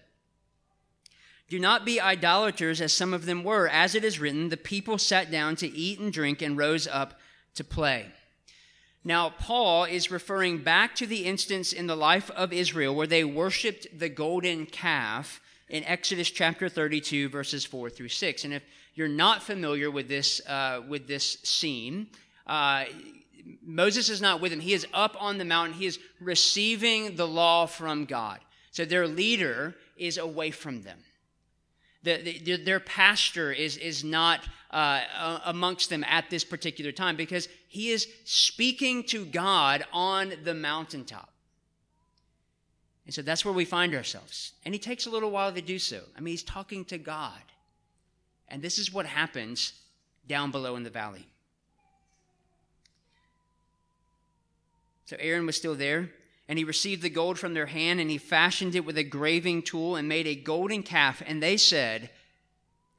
Do 1.48 1.58
not 1.58 1.86
be 1.86 2.00
idolaters 2.00 2.80
as 2.80 2.92
some 2.92 3.14
of 3.14 3.24
them 3.24 3.42
were. 3.42 3.68
As 3.68 3.94
it 3.94 4.04
is 4.04 4.20
written, 4.20 4.50
the 4.50 4.56
people 4.56 4.98
sat 4.98 5.30
down 5.30 5.56
to 5.56 5.68
eat 5.68 5.98
and 5.98 6.12
drink 6.12 6.42
and 6.42 6.58
rose 6.58 6.86
up 6.86 7.18
to 7.54 7.64
play. 7.64 8.06
Now, 9.02 9.30
Paul 9.30 9.84
is 9.84 10.10
referring 10.10 10.58
back 10.58 10.94
to 10.96 11.06
the 11.06 11.24
instance 11.24 11.72
in 11.72 11.86
the 11.86 11.96
life 11.96 12.30
of 12.32 12.52
Israel 12.52 12.94
where 12.94 13.06
they 13.06 13.24
worshiped 13.24 13.86
the 13.98 14.10
golden 14.10 14.66
calf 14.66 15.40
in 15.68 15.84
Exodus 15.84 16.30
chapter 16.30 16.68
32, 16.68 17.30
verses 17.30 17.64
4 17.64 17.88
through 17.88 18.08
6. 18.08 18.44
And 18.44 18.52
if 18.52 18.62
you're 18.98 19.06
not 19.06 19.44
familiar 19.44 19.92
with 19.92 20.08
this, 20.08 20.40
uh, 20.48 20.82
with 20.88 21.06
this 21.06 21.38
scene, 21.44 22.08
uh, 22.48 22.84
Moses 23.62 24.08
is 24.08 24.20
not 24.20 24.40
with 24.40 24.52
him. 24.52 24.58
He 24.58 24.72
is 24.72 24.88
up 24.92 25.16
on 25.20 25.38
the 25.38 25.44
mountain. 25.44 25.78
He 25.78 25.86
is 25.86 26.00
receiving 26.20 27.14
the 27.14 27.26
law 27.26 27.66
from 27.66 28.06
God. 28.06 28.40
So 28.72 28.84
their 28.84 29.06
leader 29.06 29.76
is 29.96 30.18
away 30.18 30.50
from 30.50 30.82
them. 30.82 30.98
The, 32.02 32.40
the, 32.40 32.56
their 32.56 32.80
pastor 32.80 33.52
is, 33.52 33.76
is 33.76 34.02
not 34.02 34.40
uh, 34.72 35.38
amongst 35.44 35.90
them 35.90 36.02
at 36.02 36.28
this 36.28 36.42
particular 36.42 36.90
time 36.90 37.14
because 37.14 37.48
he 37.68 37.90
is 37.90 38.08
speaking 38.24 39.04
to 39.04 39.24
God 39.24 39.84
on 39.92 40.32
the 40.42 40.54
mountaintop. 40.54 41.30
And 43.06 43.14
so 43.14 43.22
that's 43.22 43.44
where 43.44 43.54
we 43.54 43.64
find 43.64 43.94
ourselves. 43.94 44.54
And 44.64 44.74
he 44.74 44.80
takes 44.80 45.06
a 45.06 45.10
little 45.10 45.30
while 45.30 45.52
to 45.52 45.62
do 45.62 45.78
so. 45.78 46.00
I 46.16 46.20
mean, 46.20 46.32
he's 46.32 46.42
talking 46.42 46.84
to 46.86 46.98
God. 46.98 47.40
And 48.48 48.62
this 48.62 48.78
is 48.78 48.92
what 48.92 49.06
happens 49.06 49.72
down 50.26 50.50
below 50.50 50.76
in 50.76 50.82
the 50.82 50.90
valley. 50.90 51.26
So 55.06 55.16
Aaron 55.18 55.46
was 55.46 55.56
still 55.56 55.74
there, 55.74 56.10
and 56.48 56.58
he 56.58 56.64
received 56.64 57.02
the 57.02 57.10
gold 57.10 57.38
from 57.38 57.54
their 57.54 57.66
hand, 57.66 58.00
and 58.00 58.10
he 58.10 58.18
fashioned 58.18 58.74
it 58.74 58.84
with 58.84 58.98
a 58.98 59.02
graving 59.02 59.62
tool 59.62 59.96
and 59.96 60.08
made 60.08 60.26
a 60.26 60.34
golden 60.34 60.82
calf. 60.82 61.22
And 61.26 61.42
they 61.42 61.56
said, 61.56 62.10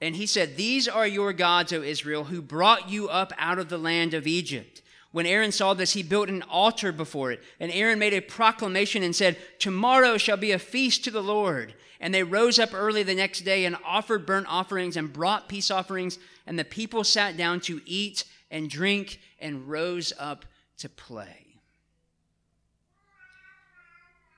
and 0.02 0.16
he 0.16 0.26
said, 0.26 0.56
These 0.56 0.88
are 0.88 1.08
your 1.08 1.34
gods, 1.34 1.74
O 1.74 1.82
Israel, 1.82 2.26
who 2.26 2.42
brought 2.42 2.90
you 2.90 3.10
up 3.10 3.34
out 3.38 3.60
of 3.60 3.70
the 3.70 3.78
land 3.78 4.14
of 4.14 4.28
Egypt. 4.28 4.82
When 5.12 5.26
Aaron 5.26 5.52
saw 5.52 5.74
this, 5.74 5.94
he 5.94 6.04
built 6.04 6.30
an 6.30 6.44
altar 6.44 6.92
before 6.92 7.32
it. 7.32 7.42
And 7.60 7.72
Aaron 7.72 8.00
made 8.00 8.14
a 8.14 8.22
proclamation 8.22 9.04
and 9.04 9.16
said, 9.16 9.38
Tomorrow 9.58 10.18
shall 10.18 10.38
be 10.38 10.52
a 10.52 10.60
feast 10.60 11.04
to 11.04 11.12
the 11.12 11.24
Lord. 11.24 11.74
And 12.00 12.14
they 12.14 12.24
rose 12.24 12.60
up 12.60 12.74
early 12.74 13.04
the 13.04 13.16
next 13.16 13.42
day 13.42 13.66
and 13.66 13.76
offered 13.84 14.26
burnt 14.26 14.48
offerings 14.48 14.96
and 14.96 15.12
brought 15.12 15.50
peace 15.50 15.70
offerings. 15.70 16.18
And 16.48 16.58
the 16.58 16.64
people 16.64 17.04
sat 17.04 17.36
down 17.36 17.60
to 17.62 17.82
eat 17.86 18.24
and 18.50 18.70
drink 18.70 19.20
and 19.40 19.68
rose 19.68 20.14
up 20.18 20.46
to 20.78 20.90
play. 20.90 21.46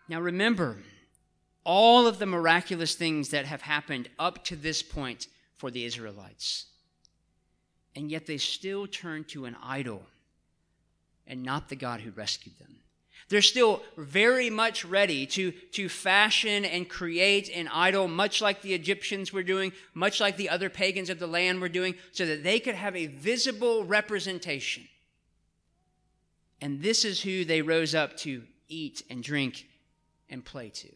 Now 0.09 0.19
remember, 0.19 0.79
all 1.63 2.07
of 2.07 2.19
the 2.19 2.25
miraculous 2.25 2.95
things 2.95 3.29
that 3.29 3.45
have 3.45 3.61
happened 3.61 4.09
up 4.17 4.43
to 4.45 4.55
this 4.55 4.81
point 4.81 5.27
for 5.55 5.69
the 5.69 5.85
Israelites. 5.85 6.65
And 7.95 8.09
yet 8.09 8.25
they 8.25 8.37
still 8.37 8.87
turn 8.87 9.23
to 9.25 9.45
an 9.45 9.55
idol 9.61 10.03
and 11.27 11.43
not 11.43 11.69
the 11.69 11.75
God 11.75 12.01
who 12.01 12.11
rescued 12.11 12.57
them. 12.57 12.80
They're 13.31 13.41
still 13.41 13.81
very 13.95 14.49
much 14.49 14.83
ready 14.83 15.25
to, 15.27 15.53
to 15.71 15.87
fashion 15.87 16.65
and 16.65 16.89
create 16.89 17.47
an 17.47 17.69
idol, 17.69 18.09
much 18.09 18.41
like 18.41 18.61
the 18.61 18.73
Egyptians 18.73 19.31
were 19.31 19.41
doing, 19.41 19.71
much 19.93 20.19
like 20.19 20.35
the 20.35 20.49
other 20.49 20.69
pagans 20.69 21.09
of 21.09 21.17
the 21.17 21.27
land 21.27 21.61
were 21.61 21.69
doing, 21.69 21.95
so 22.11 22.25
that 22.25 22.43
they 22.43 22.59
could 22.59 22.75
have 22.75 22.93
a 22.93 23.07
visible 23.07 23.85
representation. 23.85 24.85
And 26.59 26.83
this 26.83 27.05
is 27.05 27.21
who 27.21 27.45
they 27.45 27.61
rose 27.61 27.95
up 27.95 28.17
to 28.17 28.43
eat 28.67 29.01
and 29.09 29.23
drink 29.23 29.65
and 30.29 30.43
play 30.43 30.67
to. 30.67 30.89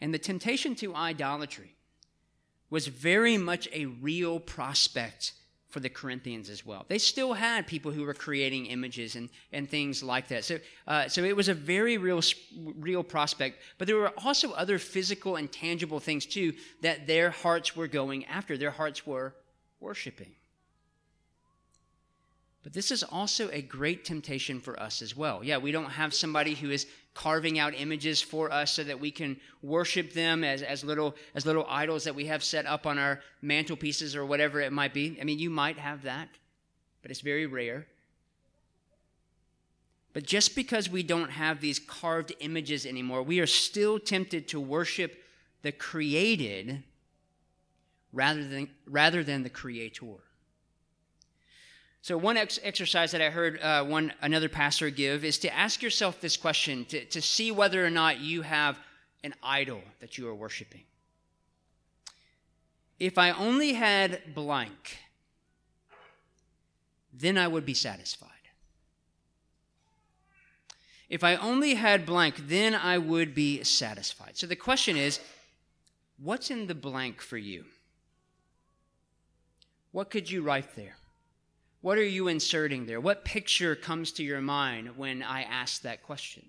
And 0.00 0.12
the 0.12 0.18
temptation 0.18 0.74
to 0.76 0.96
idolatry 0.96 1.76
was 2.70 2.88
very 2.88 3.38
much 3.38 3.68
a 3.72 3.86
real 3.86 4.40
prospect 4.40 5.34
for 5.68 5.80
the 5.80 5.88
Corinthians 5.88 6.48
as 6.48 6.64
well. 6.64 6.86
They 6.88 6.98
still 6.98 7.34
had 7.34 7.66
people 7.66 7.92
who 7.92 8.02
were 8.02 8.14
creating 8.14 8.66
images 8.66 9.16
and, 9.16 9.28
and 9.52 9.68
things 9.68 10.02
like 10.02 10.28
that. 10.28 10.44
So, 10.44 10.58
uh, 10.86 11.08
so 11.08 11.24
it 11.24 11.36
was 11.36 11.48
a 11.48 11.54
very 11.54 11.98
real, 11.98 12.22
real 12.56 13.02
prospect. 13.02 13.58
But 13.76 13.86
there 13.86 13.96
were 13.96 14.12
also 14.24 14.52
other 14.52 14.78
physical 14.78 15.36
and 15.36 15.52
tangible 15.52 16.00
things 16.00 16.24
too 16.24 16.54
that 16.80 17.06
their 17.06 17.30
hearts 17.30 17.76
were 17.76 17.86
going 17.86 18.24
after. 18.26 18.56
Their 18.56 18.70
hearts 18.70 19.06
were 19.06 19.34
worshiping. 19.78 20.32
But 22.68 22.74
this 22.74 22.90
is 22.90 23.02
also 23.02 23.48
a 23.48 23.62
great 23.62 24.04
temptation 24.04 24.60
for 24.60 24.78
us 24.78 25.00
as 25.00 25.16
well. 25.16 25.42
Yeah, 25.42 25.56
we 25.56 25.72
don't 25.72 25.88
have 25.88 26.12
somebody 26.12 26.54
who 26.54 26.68
is 26.68 26.86
carving 27.14 27.58
out 27.58 27.72
images 27.74 28.20
for 28.20 28.52
us 28.52 28.72
so 28.72 28.84
that 28.84 29.00
we 29.00 29.10
can 29.10 29.40
worship 29.62 30.12
them 30.12 30.44
as, 30.44 30.60
as 30.60 30.84
little 30.84 31.16
as 31.34 31.46
little 31.46 31.64
idols 31.66 32.04
that 32.04 32.14
we 32.14 32.26
have 32.26 32.44
set 32.44 32.66
up 32.66 32.86
on 32.86 32.98
our 32.98 33.20
mantelpieces 33.42 34.14
or 34.14 34.26
whatever 34.26 34.60
it 34.60 34.70
might 34.70 34.92
be. 34.92 35.16
I 35.18 35.24
mean, 35.24 35.38
you 35.38 35.48
might 35.48 35.78
have 35.78 36.02
that, 36.02 36.28
but 37.00 37.10
it's 37.10 37.22
very 37.22 37.46
rare. 37.46 37.86
But 40.12 40.26
just 40.26 40.54
because 40.54 40.90
we 40.90 41.02
don't 41.02 41.30
have 41.30 41.62
these 41.62 41.78
carved 41.78 42.34
images 42.38 42.84
anymore, 42.84 43.22
we 43.22 43.40
are 43.40 43.46
still 43.46 43.98
tempted 43.98 44.46
to 44.48 44.60
worship 44.60 45.24
the 45.62 45.72
created 45.72 46.82
rather 48.12 48.46
than, 48.46 48.68
rather 48.86 49.24
than 49.24 49.42
the 49.42 49.48
creator. 49.48 50.18
So, 52.00 52.16
one 52.16 52.36
ex- 52.36 52.60
exercise 52.62 53.10
that 53.10 53.20
I 53.20 53.30
heard 53.30 53.60
uh, 53.60 53.84
one 53.84 54.12
another 54.22 54.48
pastor 54.48 54.90
give 54.90 55.24
is 55.24 55.38
to 55.38 55.54
ask 55.54 55.82
yourself 55.82 56.20
this 56.20 56.36
question 56.36 56.84
to, 56.86 57.04
to 57.06 57.20
see 57.20 57.50
whether 57.50 57.84
or 57.84 57.90
not 57.90 58.20
you 58.20 58.42
have 58.42 58.78
an 59.24 59.34
idol 59.42 59.82
that 60.00 60.16
you 60.16 60.28
are 60.28 60.34
worshiping. 60.34 60.84
If 62.98 63.18
I 63.18 63.30
only 63.30 63.74
had 63.74 64.34
blank, 64.34 64.98
then 67.12 67.36
I 67.36 67.48
would 67.48 67.66
be 67.66 67.74
satisfied. 67.74 68.30
If 71.08 71.24
I 71.24 71.36
only 71.36 71.74
had 71.74 72.04
blank, 72.04 72.48
then 72.48 72.74
I 72.74 72.98
would 72.98 73.34
be 73.34 73.64
satisfied. 73.64 74.36
So 74.36 74.46
the 74.46 74.56
question 74.56 74.96
is 74.96 75.20
what's 76.22 76.50
in 76.50 76.66
the 76.66 76.74
blank 76.74 77.20
for 77.20 77.38
you? 77.38 77.64
What 79.90 80.10
could 80.10 80.30
you 80.30 80.42
write 80.42 80.76
there? 80.76 80.96
What 81.80 81.98
are 81.98 82.04
you 82.04 82.28
inserting 82.28 82.86
there? 82.86 83.00
What 83.00 83.24
picture 83.24 83.76
comes 83.76 84.12
to 84.12 84.24
your 84.24 84.40
mind 84.40 84.96
when 84.96 85.22
I 85.22 85.42
ask 85.42 85.82
that 85.82 86.02
question? 86.02 86.44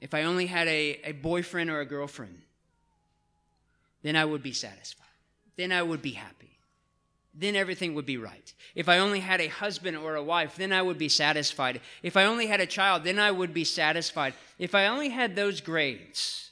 If 0.00 0.14
I 0.14 0.24
only 0.24 0.46
had 0.46 0.68
a, 0.68 1.00
a 1.04 1.12
boyfriend 1.12 1.70
or 1.70 1.80
a 1.80 1.86
girlfriend, 1.86 2.42
then 4.02 4.16
I 4.16 4.24
would 4.24 4.42
be 4.42 4.52
satisfied. 4.52 5.06
Then 5.56 5.72
I 5.72 5.82
would 5.82 6.02
be 6.02 6.12
happy 6.12 6.54
then 7.34 7.56
everything 7.56 7.94
would 7.94 8.06
be 8.06 8.16
right. 8.16 8.52
If 8.74 8.88
I 8.88 8.98
only 8.98 9.20
had 9.20 9.40
a 9.40 9.48
husband 9.48 9.96
or 9.96 10.14
a 10.14 10.22
wife, 10.22 10.56
then 10.56 10.72
I 10.72 10.82
would 10.82 10.98
be 10.98 11.08
satisfied. 11.08 11.80
If 12.02 12.16
I 12.16 12.24
only 12.24 12.46
had 12.46 12.60
a 12.60 12.66
child, 12.66 13.02
then 13.02 13.18
I 13.18 13.30
would 13.30 13.52
be 13.52 13.64
satisfied. 13.64 14.34
If 14.58 14.74
I 14.74 14.86
only 14.86 15.08
had 15.08 15.34
those 15.34 15.60
grades, 15.60 16.50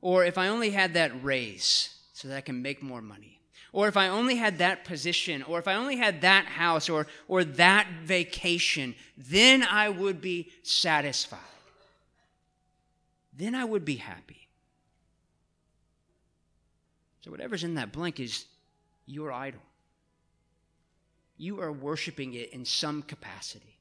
or 0.00 0.24
if 0.24 0.38
I 0.38 0.48
only 0.48 0.70
had 0.70 0.94
that 0.94 1.22
raise 1.22 1.96
so 2.20 2.28
that 2.28 2.36
I 2.36 2.40
can 2.42 2.60
make 2.60 2.82
more 2.82 3.00
money, 3.00 3.40
or 3.72 3.88
if 3.88 3.96
I 3.96 4.08
only 4.08 4.36
had 4.36 4.58
that 4.58 4.84
position, 4.84 5.42
or 5.42 5.58
if 5.58 5.66
I 5.66 5.74
only 5.74 5.96
had 5.96 6.20
that 6.20 6.44
house, 6.44 6.90
or, 6.90 7.06
or 7.28 7.44
that 7.44 7.86
vacation, 8.04 8.94
then 9.16 9.62
I 9.62 9.88
would 9.88 10.20
be 10.20 10.50
satisfied. 10.62 11.38
Then 13.32 13.54
I 13.54 13.64
would 13.64 13.86
be 13.86 13.96
happy. 13.96 14.48
So, 17.22 17.30
whatever's 17.30 17.64
in 17.64 17.76
that 17.76 17.90
blank 17.90 18.20
is 18.20 18.44
your 19.06 19.32
idol. 19.32 19.62
You 21.38 21.62
are 21.62 21.72
worshiping 21.72 22.34
it 22.34 22.52
in 22.52 22.66
some 22.66 23.00
capacity. 23.00 23.78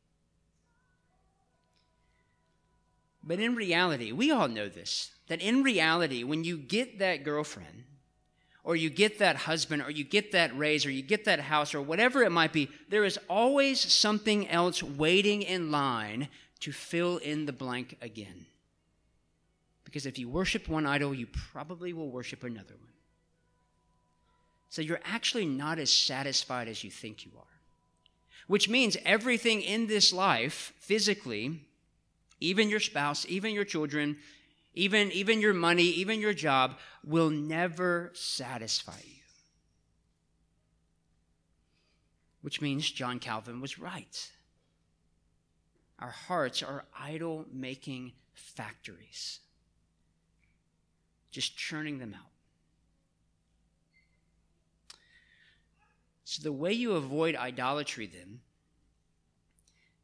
But 3.21 3.41
in 3.41 3.53
reality, 3.55 4.13
we 4.13 4.31
all 4.31 4.47
know 4.47 4.69
this 4.69 5.11
that 5.27 5.41
in 5.41 5.61
reality, 5.61 6.23
when 6.23 6.45
you 6.45 6.57
get 6.57 6.99
that 6.99 7.25
girlfriend, 7.25 7.83
or 8.69 8.75
you 8.75 8.91
get 8.91 9.17
that 9.17 9.35
husband, 9.35 9.81
or 9.81 9.89
you 9.89 10.03
get 10.03 10.31
that 10.31 10.55
raise, 10.55 10.85
or 10.85 10.91
you 10.91 11.01
get 11.01 11.25
that 11.25 11.39
house, 11.39 11.73
or 11.73 11.81
whatever 11.81 12.21
it 12.21 12.31
might 12.31 12.53
be, 12.53 12.69
there 12.87 13.03
is 13.03 13.17
always 13.27 13.79
something 13.79 14.47
else 14.47 14.83
waiting 14.83 15.41
in 15.41 15.71
line 15.71 16.27
to 16.59 16.71
fill 16.71 17.17
in 17.17 17.47
the 17.47 17.51
blank 17.51 17.97
again. 17.99 18.45
Because 19.85 20.05
if 20.05 20.19
you 20.19 20.29
worship 20.29 20.69
one 20.69 20.85
idol, 20.85 21.15
you 21.15 21.25
probably 21.25 21.93
will 21.93 22.11
worship 22.11 22.43
another 22.43 22.75
one. 22.79 22.93
So 24.69 24.83
you're 24.83 25.01
actually 25.03 25.47
not 25.47 25.79
as 25.79 25.91
satisfied 25.91 26.67
as 26.67 26.83
you 26.83 26.91
think 26.91 27.25
you 27.25 27.31
are. 27.39 27.45
Which 28.45 28.69
means 28.69 28.97
everything 29.03 29.63
in 29.63 29.87
this 29.87 30.13
life, 30.13 30.73
physically, 30.77 31.61
even 32.39 32.69
your 32.69 32.81
spouse, 32.81 33.25
even 33.27 33.51
your 33.51 33.65
children, 33.65 34.17
even, 34.73 35.11
even 35.11 35.41
your 35.41 35.53
money, 35.53 35.83
even 35.83 36.19
your 36.19 36.33
job, 36.33 36.77
will 37.03 37.29
never 37.29 38.11
satisfy 38.13 38.99
you. 39.03 39.15
Which 42.41 42.61
means 42.61 42.89
John 42.89 43.19
Calvin 43.19 43.61
was 43.61 43.79
right. 43.79 44.31
Our 45.99 46.11
hearts 46.11 46.63
are 46.63 46.85
idol 46.97 47.45
making 47.51 48.13
factories, 48.33 49.39
just 51.31 51.57
churning 51.57 51.99
them 51.99 52.13
out. 52.13 52.29
So, 56.23 56.43
the 56.43 56.53
way 56.53 56.71
you 56.71 56.93
avoid 56.93 57.35
idolatry 57.35 58.05
then 58.05 58.39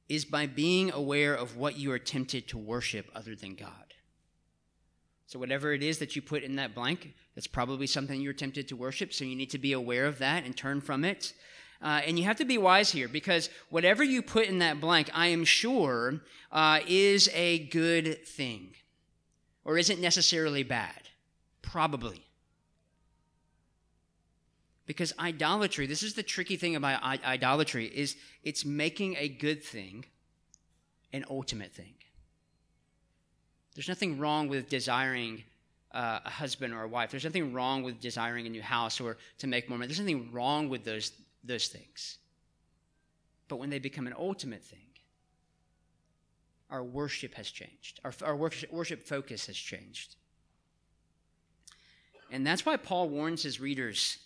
is 0.09 0.25
by 0.25 0.47
being 0.47 0.91
aware 0.91 1.33
of 1.33 1.55
what 1.55 1.77
you 1.77 1.91
are 1.91 1.99
tempted 1.99 2.47
to 2.49 2.57
worship 2.57 3.09
other 3.15 3.35
than 3.35 3.55
God. 3.55 3.94
So, 5.27 5.39
whatever 5.39 5.73
it 5.73 5.81
is 5.81 5.99
that 5.99 6.15
you 6.15 6.21
put 6.21 6.43
in 6.43 6.55
that 6.57 6.75
blank, 6.75 7.13
that's 7.33 7.47
probably 7.47 7.87
something 7.87 8.21
you're 8.21 8.33
tempted 8.33 8.67
to 8.67 8.75
worship. 8.75 9.13
So, 9.13 9.25
you 9.25 9.35
need 9.35 9.49
to 9.51 9.57
be 9.57 9.73
aware 9.73 10.05
of 10.05 10.19
that 10.19 10.45
and 10.45 10.55
turn 10.55 10.81
from 10.81 11.03
it. 11.03 11.33
Uh, 11.81 12.01
and 12.05 12.17
you 12.17 12.25
have 12.25 12.37
to 12.37 12.45
be 12.45 12.57
wise 12.57 12.91
here 12.91 13.07
because 13.07 13.49
whatever 13.69 14.03
you 14.03 14.21
put 14.21 14.47
in 14.47 14.59
that 14.59 14.79
blank, 14.79 15.09
I 15.13 15.27
am 15.27 15.43
sure, 15.43 16.21
uh, 16.51 16.79
is 16.87 17.29
a 17.33 17.67
good 17.67 18.25
thing 18.25 18.75
or 19.63 19.77
isn't 19.77 19.99
necessarily 19.99 20.63
bad. 20.63 21.09
Probably. 21.61 22.25
Because 24.85 25.13
idolatry, 25.19 25.87
this 25.87 26.03
is 26.03 26.13
the 26.13 26.23
tricky 26.23 26.55
thing 26.55 26.75
about 26.75 27.03
idolatry, 27.03 27.87
is 27.87 28.15
it's 28.43 28.63
making 28.63 29.15
a 29.17 29.27
good 29.27 29.63
thing 29.63 30.05
an 31.11 31.25
ultimate 31.29 31.73
thing. 31.73 31.95
There's 33.75 33.89
nothing 33.89 34.17
wrong 34.17 34.47
with 34.47 34.69
desiring 34.69 35.43
uh, 35.91 36.19
a 36.25 36.29
husband 36.29 36.73
or 36.73 36.83
a 36.83 36.87
wife. 36.87 37.11
There's 37.11 37.25
nothing 37.25 37.53
wrong 37.53 37.83
with 37.83 37.99
desiring 37.99 38.47
a 38.47 38.49
new 38.49 38.61
house 38.61 38.99
or 38.99 39.17
to 39.39 39.47
make 39.47 39.69
more 39.69 39.77
money. 39.77 39.87
There's 39.87 39.99
nothing 39.99 40.31
wrong 40.31 40.69
with 40.69 40.83
those, 40.83 41.11
those 41.43 41.67
things. 41.67 42.17
But 43.47 43.57
when 43.57 43.69
they 43.69 43.79
become 43.79 44.07
an 44.07 44.15
ultimate 44.17 44.63
thing, 44.63 44.79
our 46.69 46.83
worship 46.83 47.35
has 47.35 47.51
changed. 47.51 47.99
Our, 48.03 48.13
our 48.23 48.35
worship, 48.35 48.71
worship 48.71 49.05
focus 49.05 49.47
has 49.47 49.55
changed. 49.55 50.15
And 52.31 52.45
that's 52.45 52.65
why 52.65 52.77
Paul 52.77 53.09
warns 53.09 53.43
his 53.43 53.59
readers 53.59 54.17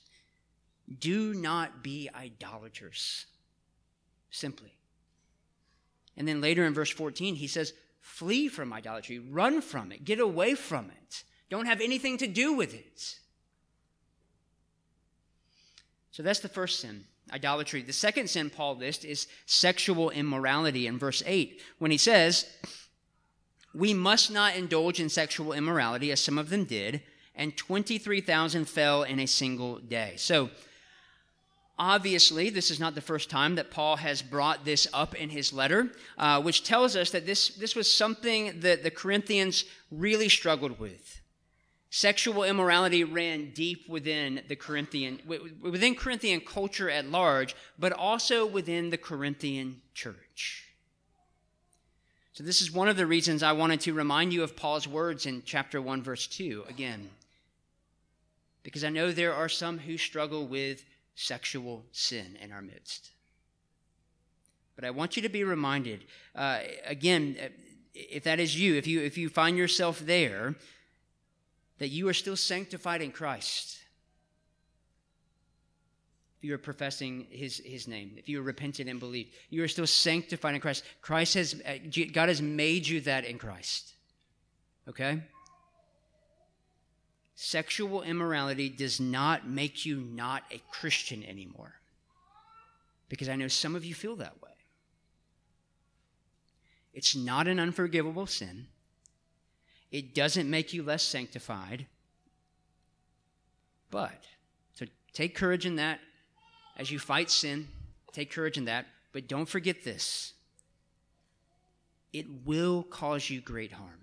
do 0.99 1.33
not 1.33 1.83
be 1.83 2.09
idolaters. 2.15 3.25
Simply. 4.31 4.73
And 6.17 6.27
then 6.27 6.41
later 6.41 6.65
in 6.65 6.73
verse 6.73 6.89
14, 6.89 7.35
he 7.35 7.47
says, 7.47 7.73
Flee 8.09 8.49
from 8.49 8.73
idolatry, 8.73 9.19
run 9.19 9.61
from 9.61 9.91
it, 9.91 10.03
get 10.03 10.19
away 10.19 10.55
from 10.55 10.89
it, 10.89 11.23
don't 11.49 11.67
have 11.67 11.79
anything 11.79 12.17
to 12.17 12.27
do 12.27 12.53
with 12.53 12.73
it. 12.73 13.19
So 16.11 16.23
that's 16.23 16.39
the 16.39 16.49
first 16.49 16.79
sin, 16.79 17.05
idolatry. 17.31 17.81
The 17.81 17.93
second 17.93 18.29
sin 18.29 18.49
Paul 18.49 18.75
lists 18.75 19.05
is 19.05 19.27
sexual 19.45 20.09
immorality 20.09 20.87
in 20.87 20.97
verse 20.97 21.23
8, 21.25 21.61
when 21.77 21.91
he 21.91 21.97
says, 21.97 22.45
We 23.73 23.93
must 23.93 24.31
not 24.31 24.55
indulge 24.55 24.99
in 24.99 25.07
sexual 25.07 25.53
immorality, 25.53 26.11
as 26.11 26.19
some 26.19 26.37
of 26.37 26.49
them 26.49 26.65
did, 26.65 27.03
and 27.35 27.55
23,000 27.55 28.65
fell 28.65 29.03
in 29.03 29.19
a 29.19 29.27
single 29.27 29.77
day. 29.77 30.15
So, 30.17 30.49
Obviously, 31.79 32.49
this 32.49 32.69
is 32.69 32.79
not 32.79 32.93
the 32.93 33.01
first 33.01 33.29
time 33.29 33.55
that 33.55 33.71
Paul 33.71 33.95
has 33.95 34.21
brought 34.21 34.65
this 34.65 34.85
up 34.93 35.15
in 35.15 35.29
his 35.29 35.53
letter, 35.53 35.89
uh, 36.17 36.41
which 36.41 36.65
tells 36.65 36.97
us 36.97 37.11
that 37.11 37.25
this, 37.25 37.47
this 37.55 37.73
was 37.73 37.91
something 37.91 38.59
that 38.59 38.83
the 38.83 38.91
Corinthians 38.91 39.63
really 39.89 40.27
struggled 40.27 40.77
with. 40.77 41.21
Sexual 41.89 42.43
immorality 42.43 43.05
ran 43.05 43.51
deep 43.51 43.87
within 43.87 44.41
the 44.49 44.57
Corinthian, 44.57 45.21
within 45.61 45.95
Corinthian 45.95 46.41
culture 46.41 46.89
at 46.89 47.09
large, 47.09 47.55
but 47.79 47.93
also 47.93 48.45
within 48.45 48.89
the 48.89 48.97
Corinthian 48.97 49.81
church. 49.93 50.65
So, 52.33 52.43
this 52.43 52.61
is 52.61 52.71
one 52.71 52.89
of 52.89 52.97
the 52.97 53.07
reasons 53.07 53.41
I 53.41 53.53
wanted 53.53 53.81
to 53.81 53.93
remind 53.93 54.33
you 54.33 54.43
of 54.43 54.55
Paul's 54.55 54.87
words 54.87 55.25
in 55.25 55.43
chapter 55.45 55.81
1, 55.81 56.03
verse 56.03 56.27
2 56.27 56.65
again. 56.69 57.09
Because 58.63 58.83
I 58.83 58.89
know 58.89 59.11
there 59.11 59.33
are 59.33 59.49
some 59.49 59.79
who 59.79 59.97
struggle 59.97 60.45
with 60.45 60.83
sexual 61.19 61.83
sin 61.91 62.37
in 62.41 62.53
our 62.53 62.61
midst. 62.61 63.09
But 64.75 64.85
I 64.85 64.91
want 64.91 65.17
you 65.17 65.21
to 65.23 65.29
be 65.29 65.43
reminded, 65.43 66.05
uh, 66.33 66.59
again, 66.85 67.35
if 67.93 68.23
that 68.23 68.39
is 68.39 68.57
you, 68.57 68.75
if 68.75 68.87
you, 68.87 69.01
if 69.01 69.17
you 69.17 69.27
find 69.27 69.57
yourself 69.57 69.99
there, 69.99 70.55
that 71.79 71.89
you 71.89 72.07
are 72.07 72.13
still 72.13 72.37
sanctified 72.37 73.01
in 73.01 73.11
Christ. 73.11 73.79
if 76.37 76.45
you 76.45 76.55
are 76.55 76.57
professing 76.57 77.27
his, 77.29 77.57
his 77.65 77.85
name, 77.85 78.13
if 78.15 78.29
you 78.29 78.39
are 78.39 78.43
repentant 78.43 78.87
and 78.87 78.97
believed, 78.97 79.33
you 79.49 79.61
are 79.61 79.67
still 79.67 79.87
sanctified 79.87 80.55
in 80.55 80.61
Christ. 80.61 80.85
Christ 81.01 81.33
has, 81.33 81.61
uh, 81.65 81.79
God 82.13 82.29
has 82.29 82.41
made 82.41 82.87
you 82.87 83.01
that 83.01 83.25
in 83.25 83.37
Christ. 83.37 83.91
Okay? 84.87 85.21
Sexual 87.41 88.03
immorality 88.03 88.67
does 88.67 88.99
not 88.99 89.47
make 89.47 89.85
you 89.85 89.95
not 90.01 90.43
a 90.51 90.61
Christian 90.71 91.23
anymore. 91.23 91.75
Because 93.07 93.29
I 93.29 93.37
know 93.37 93.47
some 93.47 93.77
of 93.77 93.85
you 93.85 93.95
feel 93.95 94.17
that 94.17 94.41
way. 94.43 94.49
It's 96.93 97.15
not 97.15 97.47
an 97.47 97.57
unforgivable 97.57 98.25
sin. 98.25 98.67
It 99.89 100.13
doesn't 100.13 100.49
make 100.49 100.73
you 100.73 100.83
less 100.83 101.01
sanctified. 101.01 101.85
But, 103.89 104.21
so 104.73 104.85
take 105.13 105.33
courage 105.33 105.65
in 105.65 105.77
that 105.77 106.01
as 106.75 106.91
you 106.91 106.99
fight 106.99 107.31
sin. 107.31 107.69
Take 108.11 108.33
courage 108.33 108.57
in 108.57 108.65
that. 108.65 108.85
But 109.13 109.29
don't 109.29 109.47
forget 109.47 109.85
this 109.85 110.33
it 112.11 112.25
will 112.43 112.83
cause 112.83 113.29
you 113.29 113.39
great 113.39 113.71
harm. 113.71 113.98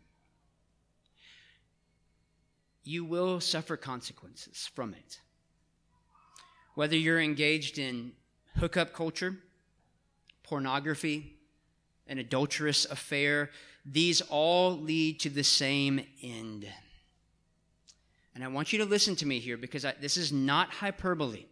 You 2.86 3.04
will 3.04 3.40
suffer 3.40 3.76
consequences 3.76 4.70
from 4.72 4.94
it. 4.94 5.18
Whether 6.76 6.96
you're 6.96 7.20
engaged 7.20 7.80
in 7.80 8.12
hookup 8.58 8.92
culture, 8.92 9.36
pornography, 10.44 11.34
an 12.06 12.18
adulterous 12.18 12.84
affair, 12.84 13.50
these 13.84 14.20
all 14.20 14.78
lead 14.78 15.18
to 15.20 15.30
the 15.30 15.42
same 15.42 16.06
end. 16.22 16.68
And 18.36 18.44
I 18.44 18.48
want 18.48 18.72
you 18.72 18.78
to 18.78 18.84
listen 18.84 19.16
to 19.16 19.26
me 19.26 19.40
here 19.40 19.56
because 19.56 19.84
I, 19.84 19.94
this 20.00 20.16
is 20.16 20.32
not 20.32 20.70
hyperbole. 20.70 21.46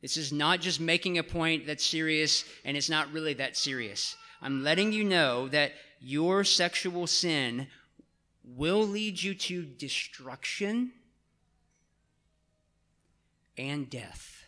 This 0.00 0.16
is 0.16 0.32
not 0.32 0.62
just 0.62 0.80
making 0.80 1.18
a 1.18 1.22
point 1.22 1.66
that's 1.66 1.84
serious 1.84 2.46
and 2.64 2.78
it's 2.78 2.88
not 2.88 3.12
really 3.12 3.34
that 3.34 3.58
serious. 3.58 4.16
I'm 4.40 4.64
letting 4.64 4.92
you 4.92 5.04
know 5.04 5.48
that 5.48 5.72
your 6.00 6.44
sexual 6.44 7.06
sin 7.06 7.66
will 8.46 8.86
lead 8.86 9.22
you 9.22 9.34
to 9.34 9.64
destruction 9.64 10.92
and 13.58 13.90
death. 13.90 14.44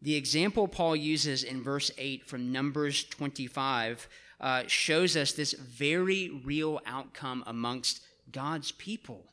The 0.00 0.14
example 0.14 0.68
Paul 0.68 0.94
uses 0.94 1.42
in 1.42 1.62
verse 1.62 1.90
8 1.98 2.24
from 2.24 2.52
Numbers 2.52 3.04
25 3.04 4.08
uh, 4.40 4.62
shows 4.68 5.16
us 5.16 5.32
this 5.32 5.54
very 5.54 6.40
real 6.44 6.80
outcome 6.86 7.42
amongst 7.46 8.02
God's 8.30 8.70
people. 8.72 9.24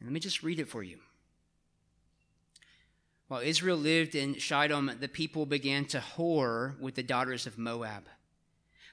let 0.00 0.12
me 0.12 0.20
just 0.20 0.42
read 0.42 0.60
it 0.60 0.68
for 0.68 0.82
you. 0.82 0.98
While 3.28 3.40
Israel 3.40 3.76
lived 3.76 4.14
in 4.14 4.34
Shittim, 4.34 4.92
the 5.00 5.08
people 5.08 5.46
began 5.46 5.84
to 5.86 5.98
whore 5.98 6.78
with 6.78 6.94
the 6.94 7.02
daughters 7.02 7.46
of 7.46 7.58
Moab. 7.58 8.04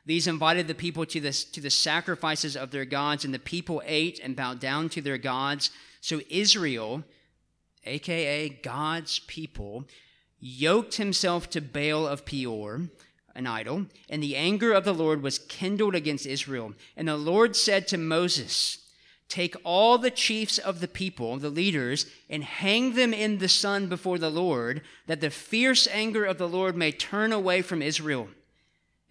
These 0.05 0.27
invited 0.27 0.67
the 0.67 0.75
people 0.75 1.05
to 1.05 1.19
the, 1.19 1.31
to 1.31 1.61
the 1.61 1.69
sacrifices 1.69 2.57
of 2.57 2.71
their 2.71 2.85
gods, 2.85 3.23
and 3.23 3.33
the 3.33 3.39
people 3.39 3.81
ate 3.85 4.19
and 4.21 4.35
bowed 4.35 4.59
down 4.59 4.89
to 4.89 5.01
their 5.01 5.17
gods. 5.17 5.71
So 6.01 6.21
Israel 6.29 7.03
aka 7.85 8.49
God's 8.49 9.19
people, 9.19 9.85
yoked 10.39 10.95
himself 10.95 11.49
to 11.51 11.61
Baal 11.61 12.07
of 12.07 12.25
Peor, 12.25 12.89
an 13.35 13.47
idol, 13.47 13.87
and 14.09 14.21
the 14.21 14.35
anger 14.35 14.73
of 14.73 14.85
the 14.85 14.93
Lord 14.93 15.23
was 15.23 15.39
kindled 15.39 15.95
against 15.95 16.25
Israel. 16.25 16.73
And 16.95 17.07
the 17.07 17.17
Lord 17.17 17.55
said 17.55 17.87
to 17.87 17.97
Moses, 17.97 18.79
Take 19.29 19.55
all 19.63 19.97
the 19.97 20.11
chiefs 20.11 20.59
of 20.59 20.79
the 20.79 20.87
people, 20.87 21.37
the 21.37 21.49
leaders, 21.49 22.05
and 22.29 22.43
hang 22.43 22.93
them 22.93 23.13
in 23.13 23.39
the 23.39 23.47
sun 23.47 23.87
before 23.87 24.19
the 24.19 24.29
Lord, 24.29 24.81
that 25.07 25.21
the 25.21 25.31
fierce 25.31 25.87
anger 25.87 26.25
of 26.25 26.37
the 26.37 26.47
Lord 26.47 26.75
may 26.75 26.91
turn 26.91 27.31
away 27.31 27.61
from 27.61 27.81
Israel. 27.81 28.27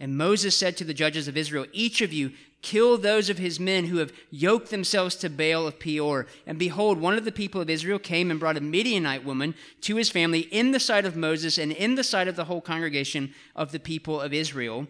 And 0.00 0.16
Moses 0.16 0.56
said 0.56 0.76
to 0.76 0.84
the 0.84 0.94
judges 0.94 1.28
of 1.28 1.36
Israel, 1.36 1.66
Each 1.72 2.00
of 2.00 2.12
you 2.12 2.32
kill 2.62 2.96
those 2.96 3.28
of 3.28 3.38
his 3.38 3.60
men 3.60 3.86
who 3.86 3.98
have 3.98 4.12
yoked 4.30 4.70
themselves 4.70 5.16
to 5.16 5.28
Baal 5.28 5.66
of 5.66 5.78
Peor. 5.78 6.26
And 6.46 6.58
behold, 6.58 6.98
one 6.98 7.18
of 7.18 7.24
the 7.24 7.32
people 7.32 7.60
of 7.60 7.68
Israel 7.68 7.98
came 7.98 8.30
and 8.30 8.40
brought 8.40 8.56
a 8.56 8.60
Midianite 8.60 9.24
woman 9.24 9.54
to 9.82 9.96
his 9.96 10.10
family 10.10 10.40
in 10.40 10.70
the 10.70 10.80
sight 10.80 11.04
of 11.04 11.16
Moses 11.16 11.58
and 11.58 11.72
in 11.72 11.96
the 11.96 12.04
sight 12.04 12.28
of 12.28 12.36
the 12.36 12.44
whole 12.44 12.60
congregation 12.60 13.34
of 13.54 13.72
the 13.72 13.80
people 13.80 14.20
of 14.20 14.32
Israel 14.32 14.86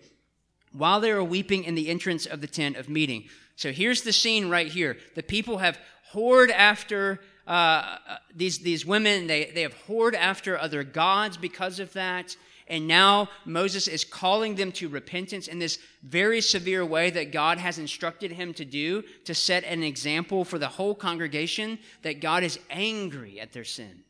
while 0.72 1.00
they 1.00 1.12
were 1.12 1.24
weeping 1.24 1.64
in 1.64 1.74
the 1.74 1.88
entrance 1.88 2.26
of 2.26 2.40
the 2.40 2.46
tent 2.46 2.76
of 2.76 2.88
meeting. 2.88 3.24
So 3.56 3.72
here's 3.72 4.02
the 4.02 4.12
scene 4.12 4.48
right 4.48 4.66
here. 4.66 4.96
The 5.14 5.22
people 5.22 5.58
have 5.58 5.78
whored 6.12 6.50
after 6.50 7.20
uh, 7.46 7.50
uh 7.50 8.16
these, 8.34 8.60
these 8.60 8.86
women, 8.86 9.26
they, 9.26 9.50
they 9.54 9.62
have 9.62 9.74
whored 9.86 10.14
after 10.14 10.58
other 10.58 10.84
gods 10.84 11.36
because 11.36 11.78
of 11.80 11.92
that. 11.92 12.36
And 12.72 12.88
now 12.88 13.28
Moses 13.44 13.86
is 13.86 14.02
calling 14.02 14.54
them 14.54 14.72
to 14.72 14.88
repentance 14.88 15.46
in 15.46 15.58
this 15.58 15.78
very 16.02 16.40
severe 16.40 16.86
way 16.86 17.10
that 17.10 17.30
God 17.30 17.58
has 17.58 17.78
instructed 17.78 18.32
him 18.32 18.54
to 18.54 18.64
do 18.64 19.02
to 19.26 19.34
set 19.34 19.62
an 19.64 19.82
example 19.82 20.42
for 20.42 20.58
the 20.58 20.68
whole 20.68 20.94
congregation 20.94 21.78
that 22.00 22.22
God 22.22 22.42
is 22.42 22.58
angry 22.70 23.38
at 23.38 23.52
their 23.52 23.62
sin. 23.62 24.04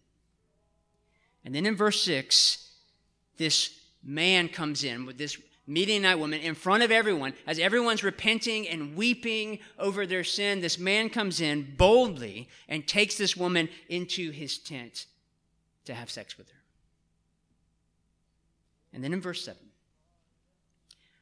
And 1.45 1.53
then 1.53 1.67
in 1.67 1.75
verse 1.75 2.03
6, 2.03 2.71
this 3.37 3.81
man 4.01 4.49
comes 4.49 4.85
in 4.85 5.07
with 5.07 5.19
this 5.19 5.37
Midianite 5.67 6.21
woman 6.21 6.39
in 6.39 6.55
front 6.55 6.85
of 6.85 6.93
everyone. 6.93 7.35
As 7.49 7.59
everyone's 7.59 8.05
repenting 8.05 8.69
and 8.69 8.95
weeping 8.95 9.59
over 9.77 10.07
their 10.07 10.23
sin, 10.23 10.61
this 10.61 10.79
man 10.79 11.11
comes 11.11 11.41
in 11.41 11.75
boldly 11.77 12.49
and 12.69 12.87
takes 12.87 13.19
this 13.19 13.37
woman 13.37 13.69
into 13.89 14.31
his 14.31 14.57
tent 14.57 15.07
to 15.85 15.95
have 15.95 16.11
sex 16.11 16.39
with 16.39 16.49
her. 16.51 16.62
And 18.93 19.03
then 19.03 19.13
in 19.13 19.21
verse 19.21 19.45
7, 19.45 19.61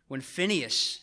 when 0.08 0.20
Phinehas, 0.20 1.00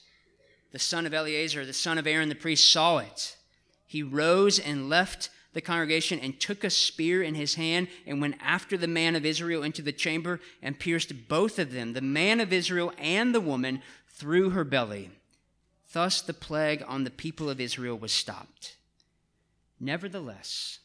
the 0.71 0.79
son 0.79 1.05
of 1.05 1.13
Eleazar, 1.13 1.65
the 1.65 1.73
son 1.73 1.97
of 1.97 2.05
Aaron 2.05 2.29
the 2.29 2.35
priest, 2.35 2.69
saw 2.69 2.97
it, 2.97 3.37
he 3.85 4.03
rose 4.03 4.59
and 4.59 4.89
left 4.89 5.29
the 5.53 5.61
congregation 5.61 6.19
and 6.19 6.39
took 6.39 6.63
a 6.63 6.69
spear 6.69 7.23
in 7.23 7.35
his 7.35 7.55
hand 7.55 7.87
and 8.05 8.21
went 8.21 8.35
after 8.41 8.77
the 8.77 8.87
man 8.87 9.15
of 9.15 9.25
Israel 9.25 9.63
into 9.63 9.81
the 9.81 9.93
chamber 9.93 10.39
and 10.61 10.77
pierced 10.77 11.27
both 11.29 11.57
of 11.57 11.71
them, 11.71 11.93
the 11.93 12.01
man 12.01 12.39
of 12.39 12.51
Israel 12.51 12.91
and 12.97 13.33
the 13.33 13.41
woman, 13.41 13.81
through 14.09 14.49
her 14.49 14.63
belly. 14.63 15.09
Thus 15.93 16.21
the 16.21 16.33
plague 16.33 16.83
on 16.87 17.05
the 17.05 17.09
people 17.09 17.49
of 17.49 17.61
Israel 17.61 17.97
was 17.97 18.11
stopped. 18.11 18.75
Nevertheless, 19.79 20.79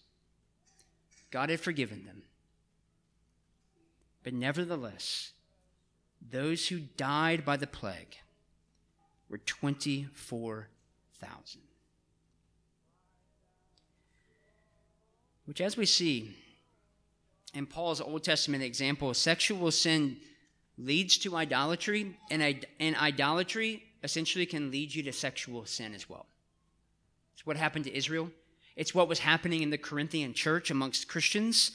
God 1.31 1.51
had 1.51 1.61
forgiven 1.61 2.05
them. 2.05 2.23
But 4.23 4.35
nevertheless, 4.35 5.33
those 6.31 6.69
who 6.69 6.81
died 6.97 7.45
by 7.45 7.57
the 7.57 7.67
plague 7.67 8.17
were 9.29 9.39
24,000. 9.39 11.61
Which, 15.47 15.61
as 15.61 15.77
we 15.77 15.87
see 15.87 16.37
in 17.55 17.67
Paul's 17.67 18.01
Old 18.01 18.25
Testament 18.25 18.63
example, 18.63 19.13
sexual 19.15 19.71
sin 19.71 20.19
leads 20.79 21.19
to 21.19 21.37
idolatry, 21.37 22.17
and, 22.31 22.67
and 22.81 22.97
idolatry 22.97 23.83
essentially 24.03 24.47
can 24.47 24.71
lead 24.71 24.95
you 24.95 25.03
to 25.03 25.13
sexual 25.13 25.67
sin 25.67 25.95
as 25.95 26.09
well. 26.09 26.27
It's 27.35 27.47
what 27.47 27.57
happened 27.57 27.85
to 27.87 27.97
Israel. 27.97 28.31
It's 28.77 28.95
what 28.95 29.09
was 29.09 29.19
happening 29.19 29.63
in 29.63 29.71
the 29.71 29.79
Corinthian 29.79 30.33
church 30.33 30.71
amongst 30.71 31.09
Christians. 31.09 31.73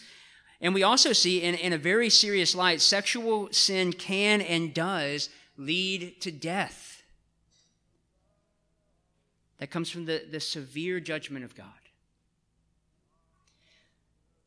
And 0.60 0.74
we 0.74 0.84
also 0.84 1.13
see, 1.13 1.41
in, 1.41 1.56
in 1.56 1.74
a 1.74 1.78
very 1.78 2.10
serious 2.10 2.56
light, 2.56 2.82
sexual 2.82 3.50
sin 3.52 3.93
can 3.93 4.41
and 4.41 4.74
does 4.74 5.30
lead 5.58 6.20
to 6.22 6.32
death. 6.32 7.04
That 9.60 9.70
comes 9.70 9.89
from 9.89 10.06
the, 10.06 10.24
the 10.30 10.39
severe 10.39 11.00
judgment 11.00 11.46
of 11.46 11.56
God. 11.56 11.67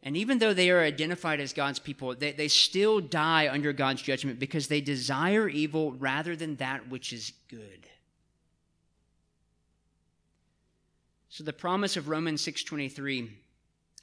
And 0.03 0.17
even 0.17 0.39
though 0.39 0.55
they 0.55 0.71
are 0.71 0.81
identified 0.81 1.41
as 1.41 1.53
God's 1.53 1.79
people, 1.79 2.15
they, 2.15 2.33
they 2.33 2.49
still 2.49 3.01
die 3.01 3.49
under 3.49 3.73
God's 3.73 4.01
judgment 4.01 4.39
because 4.39 4.69
they 4.69 4.81
desire 4.81 5.49
evil 5.49 5.93
rather 5.93 6.35
than 6.35 6.57
that 6.57 6.89
which 6.89 7.13
is 7.13 7.33
good. 7.49 7.87
So 11.29 11.45
the 11.45 11.53
promise 11.53 11.97
of 11.97 12.09
Romans 12.09 12.43
6.23 12.43 13.29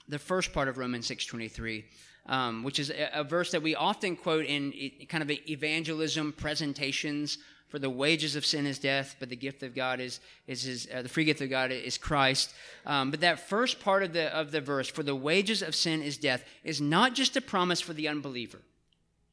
the 0.07 0.19
first 0.19 0.53
part 0.53 0.67
of 0.67 0.77
Romans 0.77 1.09
6.23, 1.09 1.83
um, 2.27 2.63
which 2.63 2.79
is 2.79 2.89
a, 2.89 3.09
a, 3.13 3.23
verse 3.23 3.51
that 3.51 3.61
we 3.61 3.75
often 3.75 4.15
quote 4.15 4.45
in 4.45 4.73
kind 5.09 5.23
of 5.23 5.31
evangelism 5.49 6.33
presentations 6.33 7.37
for 7.67 7.79
the 7.79 7.89
wages 7.89 8.35
of 8.35 8.45
sin 8.45 8.65
is 8.65 8.79
death, 8.79 9.17
but 9.19 9.29
the 9.29 9.35
gift 9.35 9.61
of 9.61 9.75
God 9.75 9.99
is, 9.99 10.21
is 10.47 10.63
his, 10.63 10.87
uh, 10.93 11.01
the 11.01 11.09
free 11.09 11.25
gift 11.25 11.41
of 11.41 11.49
God 11.49 11.71
is 11.71 11.97
Christ. 11.97 12.53
Um, 12.85 13.11
but 13.11 13.19
that 13.19 13.39
first 13.39 13.81
part 13.81 14.03
of 14.03 14.13
the, 14.13 14.33
of 14.33 14.51
the 14.51 14.61
verse, 14.61 14.87
for 14.87 15.03
the 15.03 15.15
wages 15.15 15.61
of 15.61 15.75
sin 15.75 16.01
is 16.01 16.17
death, 16.17 16.45
is 16.63 16.79
not 16.79 17.13
just 17.13 17.35
a 17.35 17.41
promise 17.41 17.81
for 17.81 17.93
the 17.93 18.07
unbeliever. 18.07 18.59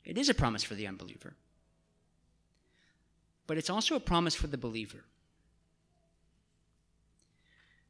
It 0.04 0.18
is 0.18 0.28
a 0.28 0.34
promise 0.34 0.64
for 0.64 0.74
the 0.74 0.86
unbeliever. 0.86 1.34
But 3.46 3.56
it's 3.56 3.70
also 3.70 3.94
a 3.94 4.00
promise 4.00 4.34
for 4.34 4.48
the 4.48 4.58
believer. 4.58 5.04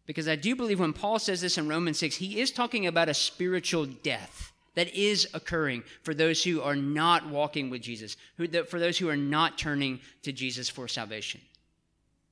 Because 0.06 0.28
I 0.28 0.36
do 0.36 0.54
believe 0.54 0.80
when 0.80 0.92
Paul 0.92 1.18
says 1.18 1.40
this 1.40 1.56
in 1.56 1.68
Romans 1.68 1.98
6, 1.98 2.16
he 2.16 2.40
is 2.40 2.50
talking 2.50 2.86
about 2.86 3.08
a 3.08 3.14
spiritual 3.14 3.86
death 3.86 4.52
that 4.74 4.94
is 4.94 5.28
occurring 5.32 5.82
for 6.02 6.14
those 6.14 6.42
who 6.42 6.60
are 6.60 6.76
not 6.76 7.28
walking 7.28 7.70
with 7.70 7.82
Jesus, 7.82 8.16
who, 8.36 8.46
for 8.64 8.78
those 8.78 8.98
who 8.98 9.08
are 9.08 9.16
not 9.16 9.56
turning 9.56 10.00
to 10.22 10.32
Jesus 10.32 10.68
for 10.68 10.88
salvation. 10.88 11.40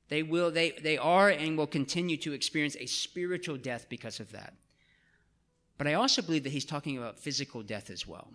They 0.09 0.21
will, 0.21 0.51
they, 0.51 0.71
they 0.71 0.97
are 0.97 1.29
and 1.29 1.57
will 1.57 1.67
continue 1.67 2.17
to 2.17 2.33
experience 2.33 2.75
a 2.79 2.85
spiritual 2.85 3.57
death 3.57 3.87
because 3.89 4.19
of 4.19 4.31
that. 4.33 4.53
But 5.77 5.87
I 5.87 5.93
also 5.93 6.21
believe 6.21 6.43
that 6.43 6.51
he's 6.51 6.65
talking 6.65 6.97
about 6.97 7.17
physical 7.17 7.63
death 7.63 7.89
as 7.89 8.05
well. 8.05 8.27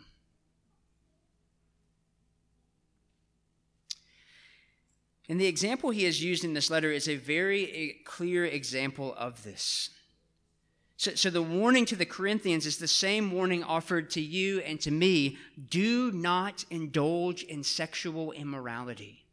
And 5.29 5.41
the 5.41 5.47
example 5.47 5.91
he 5.91 6.05
has 6.05 6.23
used 6.23 6.45
in 6.45 6.55
this 6.55 6.71
letter 6.71 6.91
is 6.91 7.09
a 7.09 7.17
very 7.17 7.73
eh, 7.73 8.03
clear 8.05 8.47
example 8.47 9.15
of 9.19 9.43
this. 9.45 9.91
So, 10.97 11.15
so, 11.15 11.31
the 11.31 11.43
warning 11.43 11.85
to 11.87 11.97
the 11.97 12.07
Corinthians 12.07 12.67
is 12.67 12.79
the 12.79 12.89
same 12.89 13.31
warning 13.31 13.63
offered 13.63 14.11
to 14.11 14.21
you 14.21 14.61
and 14.61 14.81
to 14.81 14.91
me 14.91 15.39
do 15.71 16.11
not 16.11 16.65
indulge 16.71 17.45
in 17.45 17.63
sexual 17.63 18.33
immorality. 18.33 19.28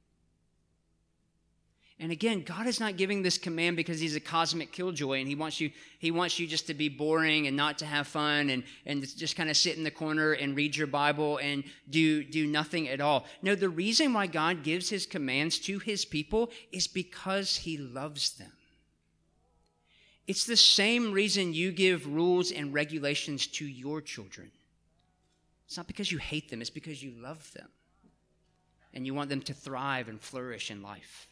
And 1.98 2.12
again, 2.12 2.42
God 2.42 2.68
is 2.68 2.82
not 2.82 2.98
giving 2.98 3.22
this 3.22 3.38
command 3.38 3.78
because 3.78 4.02
he's 4.02 4.18
a 4.18 4.20
cosmic 4.20 4.74
killjoy 4.74 5.20
and 5.20 5.30
he 5.30 5.36
wants 5.36 5.62
you 5.62 5.72
he 5.98 6.12
wants 6.12 6.38
you 6.38 6.46
just 6.46 6.68
to 6.68 6.74
be 6.74 6.90
boring 6.90 7.48
and 7.48 7.56
not 7.56 7.78
to 7.78 7.86
have 7.86 8.06
fun 8.06 8.50
and, 8.50 8.64
and 8.86 9.02
just 9.18 9.38
kind 9.38 9.50
of 9.50 9.56
sit 9.56 9.78
in 9.78 9.84
the 9.84 9.92
corner 9.92 10.34
and 10.34 10.58
read 10.58 10.76
your 10.76 10.88
Bible 10.88 11.38
and 11.38 11.64
do 11.90 12.22
do 12.22 12.48
nothing 12.48 12.90
at 12.90 13.00
all. 13.00 13.26
No, 13.42 13.56
the 13.56 13.70
reason 13.70 14.12
why 14.12 14.28
God 14.28 14.62
gives 14.62 14.90
his 14.90 15.06
commands 15.06 15.58
to 15.60 15.80
his 15.80 16.04
people 16.04 16.52
is 16.74 16.86
because 16.86 17.56
he 17.56 17.78
loves 17.78 18.34
them. 18.34 18.52
It's 20.28 20.46
the 20.46 20.58
same 20.58 21.14
reason 21.14 21.54
you 21.54 21.72
give 21.72 22.08
rules 22.08 22.52
and 22.52 22.74
regulations 22.74 23.48
to 23.48 23.66
your 23.66 24.02
children. 24.02 24.52
It's 25.66 25.78
not 25.78 25.88
because 25.88 26.12
you 26.12 26.18
hate 26.18 26.50
them, 26.50 26.60
it's 26.60 26.70
because 26.70 27.02
you 27.02 27.14
love 27.22 27.54
them 27.54 27.70
and 28.94 29.06
you 29.06 29.14
want 29.14 29.30
them 29.30 29.42
to 29.42 29.54
thrive 29.54 30.10
and 30.10 30.20
flourish 30.20 30.72
in 30.72 30.82
life. 30.82 31.30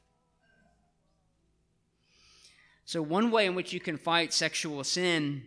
So, 2.86 3.02
one 3.02 3.32
way 3.32 3.46
in 3.46 3.56
which 3.56 3.72
you 3.72 3.80
can 3.80 3.98
fight 3.98 4.34
sexual 4.34 4.84
sin, 4.84 5.44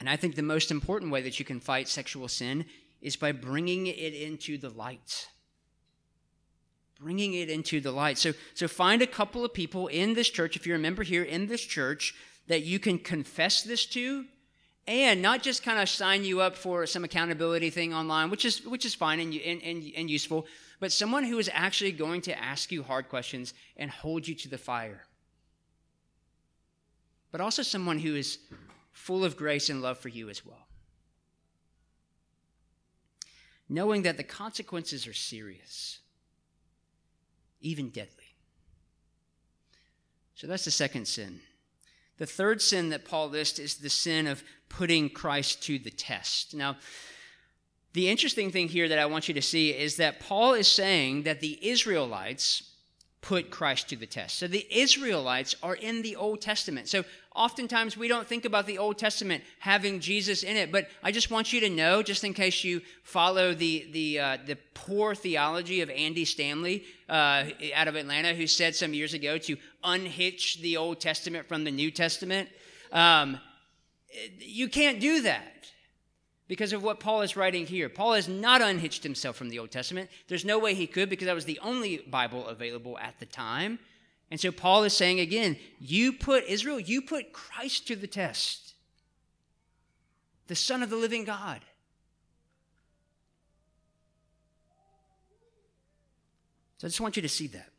and 0.00 0.08
I 0.08 0.16
think 0.16 0.34
the 0.34 0.42
most 0.42 0.70
important 0.70 1.12
way 1.12 1.22
that 1.22 1.38
you 1.38 1.44
can 1.44 1.60
fight 1.60 1.88
sexual 1.88 2.28
sin, 2.28 2.64
is 3.02 3.16
by 3.16 3.32
bringing 3.32 3.86
it 3.86 4.14
into 4.14 4.56
the 4.56 4.70
light. 4.70 5.28
Bringing 6.98 7.34
it 7.34 7.50
into 7.50 7.80
the 7.80 7.92
light. 7.92 8.16
So, 8.16 8.32
so 8.54 8.68
find 8.68 9.02
a 9.02 9.06
couple 9.06 9.44
of 9.44 9.52
people 9.52 9.88
in 9.88 10.14
this 10.14 10.30
church, 10.30 10.56
if 10.56 10.66
you're 10.66 10.76
a 10.76 10.80
member 10.80 11.02
here 11.02 11.22
in 11.22 11.46
this 11.46 11.60
church, 11.60 12.14
that 12.46 12.62
you 12.62 12.78
can 12.78 12.98
confess 12.98 13.62
this 13.62 13.84
to, 13.86 14.24
and 14.86 15.20
not 15.20 15.42
just 15.42 15.62
kind 15.62 15.78
of 15.78 15.90
sign 15.90 16.24
you 16.24 16.40
up 16.40 16.56
for 16.56 16.86
some 16.86 17.04
accountability 17.04 17.68
thing 17.68 17.92
online, 17.92 18.30
which 18.30 18.44
is 18.44 18.64
which 18.64 18.86
is 18.86 18.94
fine 18.94 19.20
and, 19.20 19.34
and, 19.34 19.62
and, 19.62 19.84
and 19.94 20.08
useful, 20.08 20.46
but 20.80 20.90
someone 20.90 21.24
who 21.24 21.38
is 21.38 21.50
actually 21.52 21.92
going 21.92 22.22
to 22.22 22.38
ask 22.38 22.72
you 22.72 22.82
hard 22.82 23.08
questions 23.08 23.52
and 23.76 23.90
hold 23.90 24.26
you 24.26 24.34
to 24.34 24.48
the 24.48 24.58
fire 24.58 25.05
but 27.32 27.40
also 27.40 27.62
someone 27.62 27.98
who 27.98 28.14
is 28.14 28.38
full 28.92 29.24
of 29.24 29.36
grace 29.36 29.68
and 29.68 29.82
love 29.82 29.98
for 29.98 30.08
you 30.08 30.28
as 30.28 30.44
well. 30.44 30.66
Knowing 33.68 34.02
that 34.02 34.16
the 34.16 34.24
consequences 34.24 35.06
are 35.06 35.12
serious, 35.12 35.98
even 37.60 37.90
deadly. 37.90 38.34
So 40.34 40.46
that's 40.46 40.64
the 40.64 40.70
second 40.70 41.08
sin. 41.08 41.40
The 42.18 42.26
third 42.26 42.62
sin 42.62 42.90
that 42.90 43.04
Paul 43.04 43.28
lists 43.28 43.58
is 43.58 43.76
the 43.76 43.90
sin 43.90 44.26
of 44.26 44.42
putting 44.68 45.10
Christ 45.10 45.62
to 45.64 45.78
the 45.78 45.90
test. 45.90 46.54
Now, 46.54 46.76
the 47.92 48.08
interesting 48.08 48.50
thing 48.50 48.68
here 48.68 48.88
that 48.88 48.98
I 48.98 49.06
want 49.06 49.28
you 49.28 49.34
to 49.34 49.42
see 49.42 49.70
is 49.70 49.96
that 49.96 50.20
Paul 50.20 50.54
is 50.54 50.68
saying 50.68 51.22
that 51.22 51.40
the 51.40 51.58
Israelites 51.66 52.75
put 53.26 53.50
Christ 53.50 53.88
to 53.88 53.96
the 53.96 54.06
test. 54.06 54.38
So 54.38 54.46
the 54.46 54.64
Israelites 54.70 55.56
are 55.60 55.74
in 55.74 56.02
the 56.02 56.14
Old 56.14 56.40
Testament. 56.40 56.86
So 56.86 57.04
oftentimes 57.34 57.96
we 57.96 58.06
don't 58.06 58.24
think 58.24 58.44
about 58.44 58.66
the 58.66 58.78
Old 58.78 58.98
Testament 58.98 59.42
having 59.58 59.98
Jesus 59.98 60.44
in 60.44 60.56
it, 60.56 60.70
but 60.70 60.88
I 61.02 61.10
just 61.10 61.28
want 61.28 61.52
you 61.52 61.58
to 61.62 61.68
know, 61.68 62.04
just 62.04 62.22
in 62.22 62.34
case 62.34 62.62
you 62.62 62.82
follow 63.02 63.52
the 63.52 63.88
the 63.90 64.20
uh, 64.20 64.38
the 64.46 64.56
poor 64.74 65.16
theology 65.16 65.80
of 65.80 65.90
Andy 65.90 66.24
Stanley 66.24 66.84
uh, 67.08 67.46
out 67.74 67.88
of 67.88 67.96
Atlanta, 67.96 68.32
who 68.32 68.46
said 68.46 68.76
some 68.76 68.94
years 68.94 69.12
ago 69.12 69.38
to 69.38 69.56
unhitch 69.82 70.60
the 70.62 70.76
Old 70.76 71.00
Testament 71.00 71.48
from 71.48 71.64
the 71.64 71.72
New 71.72 71.90
Testament. 71.90 72.48
Um, 72.92 73.40
you 74.38 74.68
can't 74.68 75.00
do 75.00 75.22
that 75.22 75.66
because 76.48 76.72
of 76.72 76.82
what 76.82 77.00
Paul 77.00 77.22
is 77.22 77.36
writing 77.36 77.66
here. 77.66 77.88
Paul 77.88 78.14
has 78.14 78.28
not 78.28 78.62
unhitched 78.62 79.02
himself 79.02 79.36
from 79.36 79.48
the 79.48 79.58
Old 79.58 79.70
Testament. 79.70 80.10
There's 80.28 80.44
no 80.44 80.58
way 80.58 80.74
he 80.74 80.86
could 80.86 81.10
because 81.10 81.26
that 81.26 81.34
was 81.34 81.44
the 81.44 81.58
only 81.60 81.98
Bible 81.98 82.46
available 82.46 82.98
at 82.98 83.18
the 83.18 83.26
time. 83.26 83.78
And 84.30 84.40
so 84.40 84.50
Paul 84.50 84.84
is 84.84 84.92
saying 84.92 85.20
again, 85.20 85.56
you 85.80 86.12
put 86.12 86.44
Israel, 86.44 86.80
you 86.80 87.02
put 87.02 87.32
Christ 87.32 87.86
to 87.88 87.96
the 87.96 88.06
test. 88.06 88.74
The 90.46 90.54
Son 90.54 90.82
of 90.82 90.90
the 90.90 90.96
living 90.96 91.24
God. 91.24 91.60
So 96.78 96.86
I 96.86 96.88
just 96.88 97.00
want 97.00 97.16
you 97.16 97.22
to 97.22 97.28
see 97.28 97.46
that. 97.48 97.70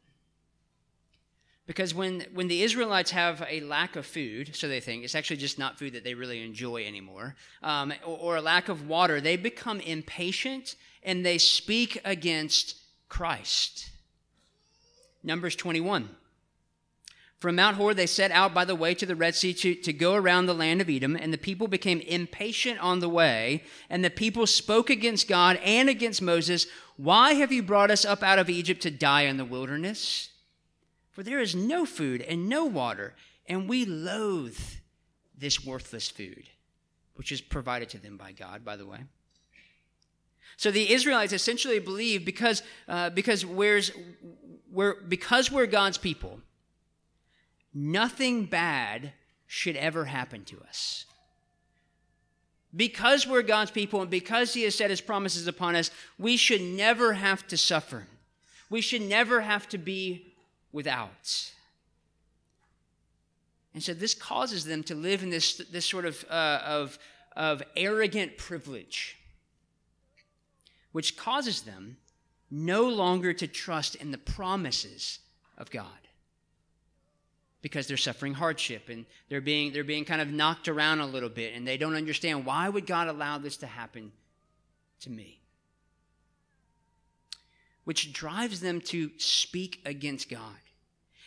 Because 1.68 1.94
when, 1.94 2.26
when 2.34 2.48
the 2.48 2.64
Israelites 2.64 3.12
have 3.12 3.46
a 3.48 3.60
lack 3.60 3.98
of 3.98 4.06
food, 4.06 4.56
so 4.56 4.70
they 4.70 4.80
think, 4.80 5.04
it's 5.04 5.16
actually 5.16 5.36
just 5.36 5.60
not 5.60 5.78
food 5.78 5.94
that 5.94 6.06
they 6.06 6.14
really 6.14 6.44
enjoy 6.44 6.86
anymore, 6.86 7.36
um, 7.62 7.94
or, 8.06 8.18
or 8.18 8.36
a 8.38 8.42
lack 8.42 8.70
of 8.70 8.88
water, 8.88 9.20
they 9.20 9.36
become 9.36 9.82
impatient 9.82 10.76
and 11.04 11.26
they 11.26 11.38
speak 11.38 12.00
against 12.06 12.78
Christ. 13.10 13.90
Numbers 15.24 15.58
21. 15.58 16.10
From 17.40 17.56
Mount 17.58 17.76
Hor, 17.76 17.94
they 17.94 18.08
set 18.08 18.32
out 18.32 18.54
by 18.54 18.66
the 18.66 18.74
way 18.74 18.96
to 18.96 19.06
the 19.06 19.16
Red 19.16 19.36
Sea 19.36 19.54
to, 19.54 19.76
to 19.76 19.94
go 19.94 20.16
around 20.16 20.46
the 20.46 20.56
land 20.56 20.82
of 20.82 20.90
Edom, 20.90 21.16
and 21.16 21.32
the 21.32 21.38
people 21.38 21.68
became 21.68 22.00
impatient 22.00 22.80
on 22.80 23.00
the 23.00 23.10
way, 23.10 23.64
and 23.90 24.04
the 24.04 24.10
people 24.10 24.48
spoke 24.48 24.90
against 24.90 25.28
God 25.28 25.60
and 25.64 25.88
against 25.88 26.22
Moses. 26.22 26.66
Why 26.96 27.34
have 27.34 27.52
you 27.52 27.62
brought 27.62 27.92
us 27.92 28.06
up 28.06 28.24
out 28.24 28.40
of 28.40 28.50
Egypt 28.50 28.82
to 28.84 28.92
die 28.92 29.24
in 29.24 29.38
the 29.38 29.46
wilderness? 29.46 30.30
For 31.18 31.24
there 31.24 31.40
is 31.40 31.56
no 31.56 31.84
food 31.84 32.22
and 32.22 32.48
no 32.48 32.66
water, 32.66 33.16
and 33.48 33.68
we 33.68 33.86
loathe 33.86 34.60
this 35.36 35.66
worthless 35.66 36.12
food, 36.12 36.48
which 37.16 37.32
is 37.32 37.42
provided 37.42 37.90
to 37.90 37.98
them 37.98 38.18
by 38.18 38.34
God, 38.34 38.64
by 38.64 38.76
the 38.76 38.86
way. 38.86 39.00
So 40.58 40.70
the 40.70 40.94
Israelites 40.94 41.34
essentially 41.34 41.80
believe 41.80 42.24
because, 42.24 42.62
uh, 42.88 43.10
because, 43.10 43.44
where's, 43.44 43.92
we're, 44.72 45.02
because 45.02 45.52
we're 45.52 45.66
God's 45.66 45.98
people, 45.98 46.40
nothing 47.74 48.46
bad 48.46 49.12
should 49.48 49.76
ever 49.76 50.06
happen 50.06 50.46
to 50.46 50.62
us. 50.70 51.06
Because 52.76 53.26
we're 53.26 53.42
God's 53.42 53.72
people 53.72 54.04
and 54.04 54.12
because 54.12 54.54
He 54.54 54.62
has 54.66 54.76
set 54.76 54.92
His 54.92 55.02
promises 55.02 55.48
upon 55.48 55.76
us, 55.76 55.90
we 56.20 56.38
should 56.38 56.62
never 56.62 57.14
have 57.14 57.48
to 57.48 57.58
suffer. 57.58 58.06
We 58.70 58.82
should 58.82 59.02
never 59.02 59.42
have 59.42 59.68
to 59.70 59.80
be 59.80 60.36
without. 60.72 61.52
And 63.74 63.84
so 63.84 63.94
this 63.94 64.14
causes 64.14 64.66
them 64.66 64.84
to 64.84 64.96
live 64.96 65.24
in 65.24 65.30
this, 65.30 65.58
this 65.72 65.86
sort 65.86 66.06
of, 66.06 66.26
uh, 66.30 66.60
of, 66.66 66.98
of 67.36 67.62
arrogant 67.76 68.38
privilege, 68.38 69.18
which 70.92 71.16
causes 71.16 71.62
them 71.62 71.98
no 72.50 72.88
longer 72.90 73.34
to 73.34 73.48
trust 73.48 73.96
in 73.96 74.12
the 74.12 74.18
promises 74.18 75.20
of 75.58 75.70
God 75.70 75.86
because 77.62 77.88
they're 77.88 77.98
suffering 77.98 78.34
hardship 78.34 78.90
and 78.90 79.06
they're 79.30 79.42
being, 79.42 79.74
they're 79.74 79.84
being 79.84 80.06
kind 80.06 80.22
of 80.22 80.32
knocked 80.32 80.68
around 80.68 81.00
a 81.00 81.06
little 81.06 81.30
bit 81.30 81.54
and 81.54 81.68
they 81.68 81.78
don't 81.78 81.96
understand 81.96 82.46
why 82.46 82.70
would 82.70 82.86
God 82.86 83.08
allow 83.08 83.38
this 83.38 83.58
to 83.58 83.68
happen 83.68 84.12
to 85.02 85.10
me? 85.10 85.37
Which 87.88 88.12
drives 88.12 88.60
them 88.60 88.82
to 88.82 89.10
speak 89.18 89.80
against 89.86 90.30
God. 90.30 90.60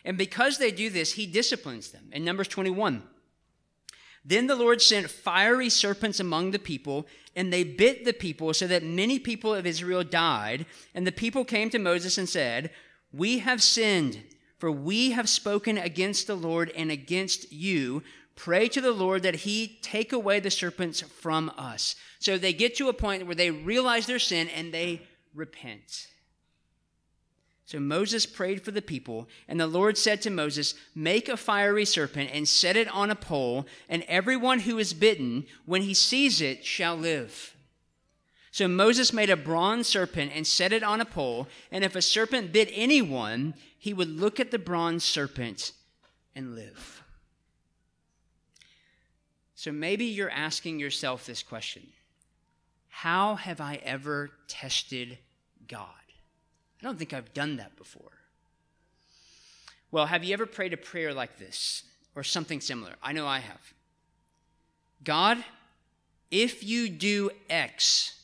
And 0.05 0.18
because 0.18 0.59
they 0.59 0.70
do 0.70 0.90
this, 0.90 1.14
he 1.14 1.25
disciplines 1.25 1.88
them. 1.88 2.11
In 2.12 2.23
Numbers 2.23 2.49
21, 2.49 3.03
then 4.27 4.46
the 4.46 4.55
Lord 4.55 4.83
sent 4.83 5.09
fiery 5.09 5.70
serpents 5.70 6.20
among 6.20 6.51
the 6.51 6.59
people, 6.59 7.07
and 7.35 7.51
they 7.51 7.64
bit 7.64 8.05
the 8.05 8.12
people, 8.12 8.53
so 8.53 8.66
that 8.66 8.83
many 8.83 9.18
people 9.18 9.55
of 9.55 9.64
Israel 9.64 10.05
died. 10.05 10.66
And 10.94 11.07
the 11.07 11.12
people 11.12 11.46
came 11.46 11.70
to 11.70 11.79
Moses 11.79 12.18
and 12.18 12.29
said, 12.29 12.70
We 13.11 13.38
have 13.38 13.62
sinned, 13.62 14.23
for 14.59 14.70
we 14.70 15.12
have 15.12 15.31
spoken 15.31 15.79
against 15.79 16.27
the 16.27 16.37
Lord 16.37 16.70
and 16.77 16.90
against 16.90 17.51
you. 17.51 18.03
Pray 18.37 18.68
to 18.68 18.83
the 18.83 18.92
Lord 18.92 19.23
that 19.23 19.35
he 19.35 19.79
take 19.81 20.12
away 20.12 20.40
the 20.40 20.51
serpents 20.51 21.01
from 21.01 21.51
us. 21.57 21.96
So 22.18 22.37
they 22.37 22.53
get 22.53 22.77
to 22.77 22.90
a 22.90 22.92
point 22.92 23.25
where 23.25 23.35
they 23.35 23.51
realize 23.51 24.05
their 24.05 24.18
sin 24.18 24.51
and 24.51 24.75
they 24.75 25.01
repent. 25.35 26.09
So 27.70 27.78
Moses 27.78 28.26
prayed 28.26 28.62
for 28.64 28.72
the 28.72 28.83
people, 28.83 29.28
and 29.46 29.61
the 29.61 29.68
Lord 29.68 29.96
said 29.96 30.20
to 30.22 30.30
Moses, 30.30 30.74
Make 30.92 31.28
a 31.28 31.37
fiery 31.37 31.85
serpent 31.85 32.30
and 32.33 32.48
set 32.48 32.76
it 32.76 32.88
on 32.88 33.12
a 33.12 33.14
pole, 33.14 33.64
and 33.88 34.02
everyone 34.09 34.59
who 34.59 34.76
is 34.76 34.92
bitten, 34.92 35.46
when 35.66 35.83
he 35.83 35.94
sees 35.94 36.40
it, 36.40 36.64
shall 36.64 36.96
live. 36.96 37.54
So 38.50 38.66
Moses 38.66 39.12
made 39.12 39.30
a 39.30 39.37
bronze 39.37 39.87
serpent 39.87 40.33
and 40.35 40.44
set 40.44 40.72
it 40.72 40.83
on 40.83 41.00
a 41.00 41.04
pole, 41.04 41.46
and 41.70 41.85
if 41.85 41.94
a 41.94 42.02
serpent 42.02 42.50
bit 42.50 42.68
anyone, 42.72 43.54
he 43.78 43.94
would 43.94 44.18
look 44.18 44.40
at 44.40 44.50
the 44.50 44.59
bronze 44.59 45.04
serpent 45.04 45.70
and 46.35 46.56
live. 46.56 47.04
So 49.54 49.70
maybe 49.70 50.06
you're 50.06 50.28
asking 50.28 50.80
yourself 50.80 51.24
this 51.24 51.44
question 51.44 51.87
How 52.88 53.37
have 53.37 53.61
I 53.61 53.76
ever 53.85 54.33
tested 54.48 55.18
God? 55.68 55.99
I 56.80 56.86
don't 56.86 56.98
think 56.98 57.12
I've 57.12 57.34
done 57.34 57.56
that 57.56 57.76
before. 57.76 58.12
Well, 59.90 60.06
have 60.06 60.24
you 60.24 60.32
ever 60.32 60.46
prayed 60.46 60.72
a 60.72 60.76
prayer 60.76 61.12
like 61.12 61.38
this 61.38 61.84
or 62.14 62.22
something 62.22 62.60
similar? 62.60 62.94
I 63.02 63.12
know 63.12 63.26
I 63.26 63.40
have. 63.40 63.74
God, 65.02 65.44
if 66.30 66.62
you 66.62 66.88
do 66.88 67.30
X, 67.48 68.20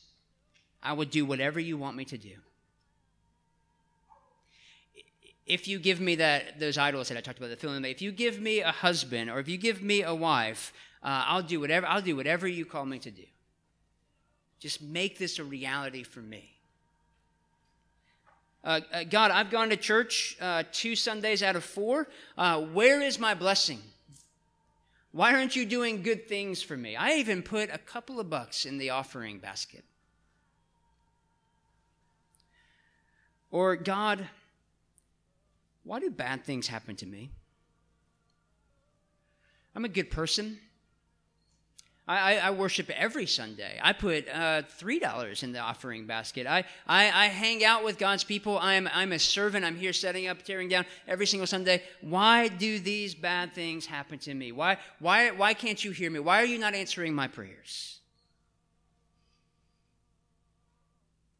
I 0.81 0.93
will 0.93 1.05
do 1.05 1.25
whatever 1.25 1.59
you 1.59 1.77
want 1.77 1.97
me 1.97 2.05
to 2.05 2.17
do. 2.17 2.33
If 5.45 5.67
you 5.67 5.79
give 5.79 5.99
me 5.99 6.15
that 6.15 6.59
those 6.59 6.77
idols 6.77 7.09
that 7.09 7.17
I 7.17 7.21
talked 7.21 7.37
about, 7.37 7.49
the 7.49 7.55
film, 7.55 7.83
if 7.85 8.01
you 8.01 8.11
give 8.11 8.39
me 8.39 8.59
a 8.59 8.71
husband 8.71 9.29
or 9.29 9.39
if 9.39 9.47
you 9.47 9.57
give 9.57 9.81
me 9.81 10.03
a 10.03 10.13
wife, 10.13 10.73
uh, 11.03 11.23
I'll 11.25 11.43
do 11.43 11.59
whatever 11.59 11.87
I'll 11.87 12.01
do 12.01 12.15
whatever 12.15 12.47
you 12.47 12.65
call 12.65 12.85
me 12.85 12.99
to 12.99 13.11
do. 13.11 13.23
Just 14.59 14.81
make 14.81 15.17
this 15.17 15.39
a 15.39 15.43
reality 15.43 16.03
for 16.03 16.19
me. 16.19 16.56
Uh, 18.67 18.81
uh, 18.91 19.03
God, 19.05 19.31
I've 19.31 19.49
gone 19.49 19.69
to 19.69 19.77
church 19.77 20.35
uh, 20.41 20.63
two 20.73 20.93
Sundays 20.97 21.41
out 21.41 21.55
of 21.55 21.63
four. 21.63 22.09
Uh, 22.37 22.59
where 22.59 23.01
is 23.01 23.17
my 23.17 23.33
blessing? 23.33 23.79
Why 25.13 25.33
aren't 25.33 25.55
you 25.55 25.65
doing 25.65 26.03
good 26.03 26.27
things 26.27 26.61
for 26.61 26.75
me? 26.75 26.97
I 26.97 27.13
even 27.13 27.43
put 27.43 27.69
a 27.71 27.77
couple 27.77 28.19
of 28.19 28.29
bucks 28.29 28.65
in 28.65 28.77
the 28.77 28.89
offering 28.89 29.39
basket. 29.39 29.85
Or, 33.51 33.77
God, 33.77 34.27
why 35.85 36.01
do 36.01 36.09
bad 36.09 36.43
things 36.43 36.67
happen 36.67 36.97
to 36.97 37.05
me? 37.05 37.31
I'm 39.73 39.85
a 39.85 39.89
good 39.89 40.11
person. 40.11 40.59
I, 42.07 42.37
I, 42.37 42.51
worship 42.51 42.89
every 42.91 43.25
Sunday. 43.25 43.77
I 43.81 43.91
put 43.91 44.29
uh, 44.29 44.61
$3 44.79 45.43
in 45.43 45.51
the 45.51 45.59
offering 45.59 46.05
basket. 46.05 46.47
I, 46.47 46.63
I, 46.87 47.11
I 47.11 47.25
hang 47.25 47.65
out 47.65 47.83
with 47.83 47.97
God's 47.97 48.23
people. 48.23 48.57
I'm, 48.59 48.87
I'm 48.93 49.11
a 49.11 49.19
servant. 49.19 49.65
I'm 49.65 49.75
here 49.75 49.91
setting 49.91 50.27
up, 50.27 50.41
tearing 50.43 50.69
down 50.69 50.85
every 51.05 51.25
single 51.27 51.47
Sunday. 51.47 51.83
Why 51.99 52.47
do 52.47 52.79
these 52.79 53.13
bad 53.13 53.53
things 53.53 53.85
happen 53.85 54.19
to 54.19 54.33
me? 54.33 54.53
Why, 54.53 54.77
why, 54.99 55.31
why 55.31 55.53
can't 55.53 55.83
you 55.83 55.91
hear 55.91 56.09
me? 56.09 56.19
Why 56.19 56.41
are 56.41 56.45
you 56.45 56.57
not 56.57 56.73
answering 56.73 57.13
my 57.13 57.27
prayers? 57.27 57.99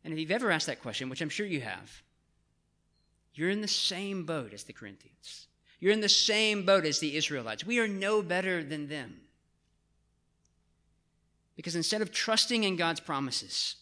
And 0.03 0.13
if 0.13 0.19
you've 0.19 0.31
ever 0.31 0.51
asked 0.51 0.67
that 0.67 0.81
question, 0.81 1.09
which 1.09 1.21
I'm 1.21 1.29
sure 1.29 1.45
you 1.45 1.61
have, 1.61 2.03
you're 3.33 3.49
in 3.49 3.61
the 3.61 3.67
same 3.69 4.25
boat 4.25 4.53
as 4.53 4.63
the 4.63 4.73
Corinthians. 4.73 5.47
You're 5.79 5.93
in 5.93 6.01
the 6.01 6.09
same 6.09 6.65
boat 6.65 6.85
as 6.85 6.99
the 6.99 7.15
Israelites. 7.15 7.65
We 7.65 7.79
are 7.79 7.87
no 7.87 8.21
better 8.21 8.63
than 8.63 8.89
them. 8.89 9.21
Because 11.57 11.75
instead 11.75 12.01
of 12.01 12.13
trusting 12.13 12.63
in 12.63 12.77
God's 12.77 13.01
promises, 13.01 13.75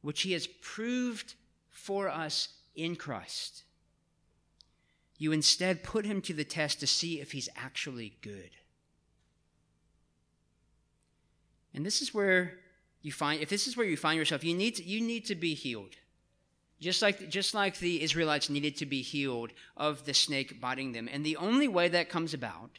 which 0.00 0.22
He 0.22 0.32
has 0.32 0.48
proved 0.48 1.34
for 1.68 2.08
us 2.08 2.48
in 2.74 2.96
Christ, 2.96 3.62
you 5.18 5.30
instead 5.30 5.84
put 5.84 6.06
Him 6.06 6.22
to 6.22 6.32
the 6.32 6.42
test 6.42 6.80
to 6.80 6.86
see 6.88 7.20
if 7.20 7.32
He's 7.32 7.50
actually 7.54 8.14
good. 8.22 8.50
And 11.74 11.84
this 11.86 12.00
is 12.00 12.14
where 12.14 12.54
you 13.02 13.12
find, 13.12 13.42
if 13.42 13.50
this 13.50 13.66
is 13.66 13.76
where 13.76 13.86
you 13.86 13.98
find 13.98 14.18
yourself, 14.18 14.42
you 14.42 14.54
need 14.54 14.76
to, 14.76 14.82
you 14.82 15.02
need 15.02 15.26
to 15.26 15.34
be 15.34 15.52
healed. 15.52 15.96
Just 16.80 17.02
like, 17.02 17.28
just 17.28 17.52
like 17.52 17.78
the 17.78 18.02
Israelites 18.02 18.48
needed 18.48 18.74
to 18.78 18.86
be 18.86 19.02
healed 19.02 19.52
of 19.76 20.06
the 20.06 20.14
snake 20.14 20.62
biting 20.62 20.92
them. 20.92 21.10
And 21.12 21.26
the 21.26 21.36
only 21.36 21.68
way 21.68 21.88
that 21.88 22.08
comes 22.08 22.32
about 22.32 22.78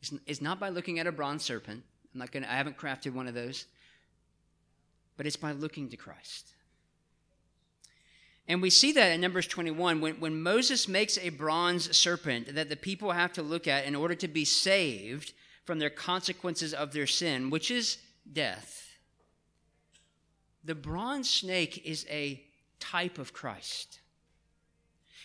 is, 0.00 0.12
is 0.26 0.40
not 0.40 0.60
by 0.60 0.68
looking 0.68 1.00
at 1.00 1.08
a 1.08 1.12
bronze 1.12 1.42
serpent, 1.42 1.82
I'm 2.12 2.18
not 2.20 2.32
to, 2.32 2.50
I 2.50 2.56
haven't 2.56 2.76
crafted 2.76 3.12
one 3.12 3.26
of 3.26 3.34
those. 3.34 3.66
But 5.16 5.26
it's 5.26 5.36
by 5.36 5.52
looking 5.52 5.88
to 5.90 5.96
Christ. 5.96 6.52
And 8.48 8.60
we 8.60 8.70
see 8.70 8.92
that 8.92 9.12
in 9.12 9.20
Numbers 9.20 9.46
21 9.46 10.00
when, 10.00 10.14
when 10.20 10.42
Moses 10.42 10.88
makes 10.88 11.16
a 11.18 11.28
bronze 11.30 11.96
serpent 11.96 12.54
that 12.54 12.68
the 12.68 12.76
people 12.76 13.12
have 13.12 13.32
to 13.34 13.42
look 13.42 13.68
at 13.68 13.84
in 13.84 13.94
order 13.94 14.14
to 14.16 14.28
be 14.28 14.44
saved 14.44 15.32
from 15.64 15.78
their 15.78 15.90
consequences 15.90 16.74
of 16.74 16.92
their 16.92 17.06
sin, 17.06 17.50
which 17.50 17.70
is 17.70 17.98
death. 18.30 18.88
The 20.64 20.74
bronze 20.74 21.30
snake 21.30 21.86
is 21.86 22.06
a 22.10 22.42
type 22.80 23.18
of 23.18 23.32
Christ. 23.32 24.00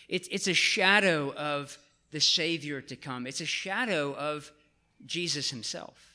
It's, 0.08 0.28
it's 0.30 0.46
a 0.46 0.54
shadow 0.54 1.32
of 1.34 1.76
the 2.10 2.20
Savior 2.20 2.80
to 2.80 2.96
come, 2.96 3.26
it's 3.26 3.40
a 3.40 3.46
shadow 3.46 4.14
of 4.14 4.50
Jesus 5.04 5.50
himself. 5.50 6.07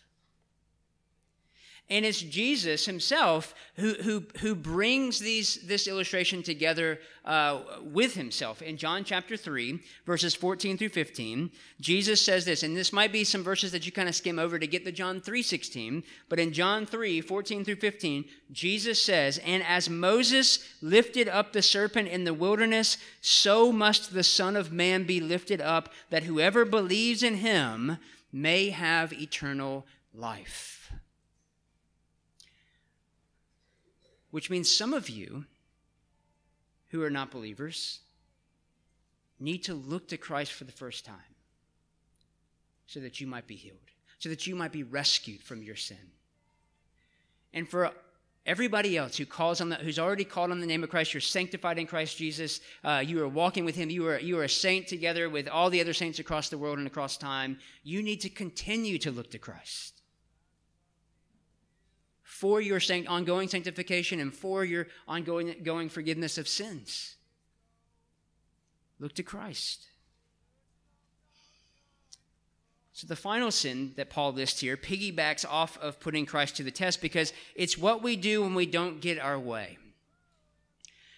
And 1.90 2.06
it's 2.06 2.22
Jesus 2.22 2.86
himself 2.86 3.54
who, 3.76 3.94
who, 3.96 4.24
who 4.40 4.56
brings 4.56 5.20
these, 5.20 5.56
this 5.68 5.86
illustration 5.86 6.42
together 6.42 7.00
uh, 7.26 7.60
with 7.82 8.16
himself. 8.16 8.62
In 8.62 8.78
John 8.78 9.04
chapter 9.04 9.36
3, 9.36 9.80
verses 10.06 10.34
14 10.34 10.78
through 10.78 10.90
15, 10.90 11.52
Jesus 11.82 12.24
says 12.24 12.46
this, 12.46 12.64
and 12.64 12.76
this 12.76 12.94
might 12.94 13.12
be 13.12 13.26
some 13.26 13.44
verses 13.44 13.74
that 13.74 13.86
you 13.86 13.92
kind 13.92 14.08
of 14.08 14.16
skim 14.16 14.40
over 14.40 14.58
to 14.58 14.66
get 14.66 14.86
the 14.86 14.94
John 14.94 15.20
3 15.20 15.44
16, 15.44 16.04
but 16.30 16.40
in 16.40 16.54
John 16.54 16.86
3, 16.86 17.20
14 17.20 17.66
through 17.66 17.76
15, 17.76 18.26
Jesus 18.52 19.02
says, 19.02 19.38
And 19.40 19.62
as 19.62 19.90
Moses 19.90 20.66
lifted 20.82 21.28
up 21.28 21.52
the 21.52 21.62
serpent 21.62 22.08
in 22.08 22.24
the 22.24 22.34
wilderness, 22.34 22.98
so 23.20 23.74
must 23.74 24.14
the 24.14 24.24
Son 24.24 24.56
of 24.56 24.72
Man 24.72 25.04
be 25.04 25.20
lifted 25.20 25.60
up, 25.60 25.90
that 26.10 26.24
whoever 26.24 26.64
believes 26.64 27.24
in 27.24 27.36
him 27.36 27.98
may 28.32 28.70
have 28.70 29.12
eternal 29.14 29.86
life. 30.14 30.83
Which 34.34 34.50
means 34.50 34.68
some 34.68 34.96
of 34.96 35.12
you 35.12 35.46
who 36.90 37.04
are 37.04 37.10
not 37.12 37.30
believers 37.30 38.00
need 39.40 39.60
to 39.60 39.76
look 39.76 40.08
to 40.08 40.18
Christ 40.18 40.54
for 40.54 40.64
the 40.64 40.72
first 40.72 41.06
time 41.06 41.36
so 42.88 43.00
that 43.02 43.22
you 43.22 43.28
might 43.28 43.46
be 43.46 43.54
healed, 43.54 43.78
so 44.18 44.30
that 44.30 44.48
you 44.48 44.56
might 44.56 44.72
be 44.72 44.82
rescued 44.82 45.44
from 45.44 45.62
your 45.62 45.76
sin. 45.76 46.10
And 47.54 47.70
for 47.70 47.92
everybody 48.44 48.98
else 48.98 49.18
who 49.18 49.28
calls 49.28 49.62
on 49.62 49.70
the, 49.70 49.76
who's 49.76 50.00
already 50.00 50.24
called 50.26 50.50
on 50.50 50.60
the 50.60 50.66
name 50.66 50.84
of 50.84 50.90
Christ, 50.90 51.14
you're 51.14 51.22
sanctified 51.22 51.78
in 51.78 51.86
Christ 51.86 52.18
Jesus. 52.18 52.60
Uh, 52.84 53.04
you 53.06 53.22
are 53.22 53.28
walking 53.28 53.66
with 53.66 53.76
Him. 53.76 53.92
You 53.92 54.08
are 54.08 54.20
you 54.20 54.40
are 54.40 54.46
a 54.46 54.50
saint 54.50 54.88
together 54.88 55.30
with 55.30 55.48
all 55.48 55.70
the 55.70 55.80
other 55.80 55.94
saints 55.94 56.18
across 56.18 56.50
the 56.50 56.58
world 56.58 56.80
and 56.80 56.88
across 56.88 57.18
time. 57.18 57.60
You 57.84 58.02
need 58.02 58.22
to 58.22 58.30
continue 58.30 58.98
to 58.98 59.12
look 59.12 59.30
to 59.30 59.38
Christ 59.38 60.02
for 62.24 62.62
your 62.62 62.80
ongoing 63.08 63.48
sanctification 63.48 64.20
and 64.20 64.34
for 64.34 64.64
your 64.64 64.88
ongoing 65.08 65.56
going 65.64 65.90
forgiveness 65.90 66.38
of 66.38 66.48
sins. 66.48 67.16
Look 69.00 69.14
to 69.16 69.24
Christ. 69.24 69.88
So, 72.94 73.08
the 73.08 73.16
final 73.16 73.50
sin 73.50 73.94
that 73.98 74.12
Paul 74.12 74.34
lists 74.34 74.60
here 74.62 74.78
piggybacks 74.78 75.46
off 75.50 75.80
of 75.80 76.00
putting 76.00 76.26
Christ 76.26 76.58
to 76.58 76.64
the 76.64 76.72
test 76.72 77.02
because 77.02 77.34
it's 77.56 77.78
what 77.78 78.04
we 78.04 78.16
do 78.16 78.44
when 78.44 78.54
we 78.54 78.68
don't 78.68 79.02
get 79.02 79.20
our 79.20 79.40
way. 79.40 79.78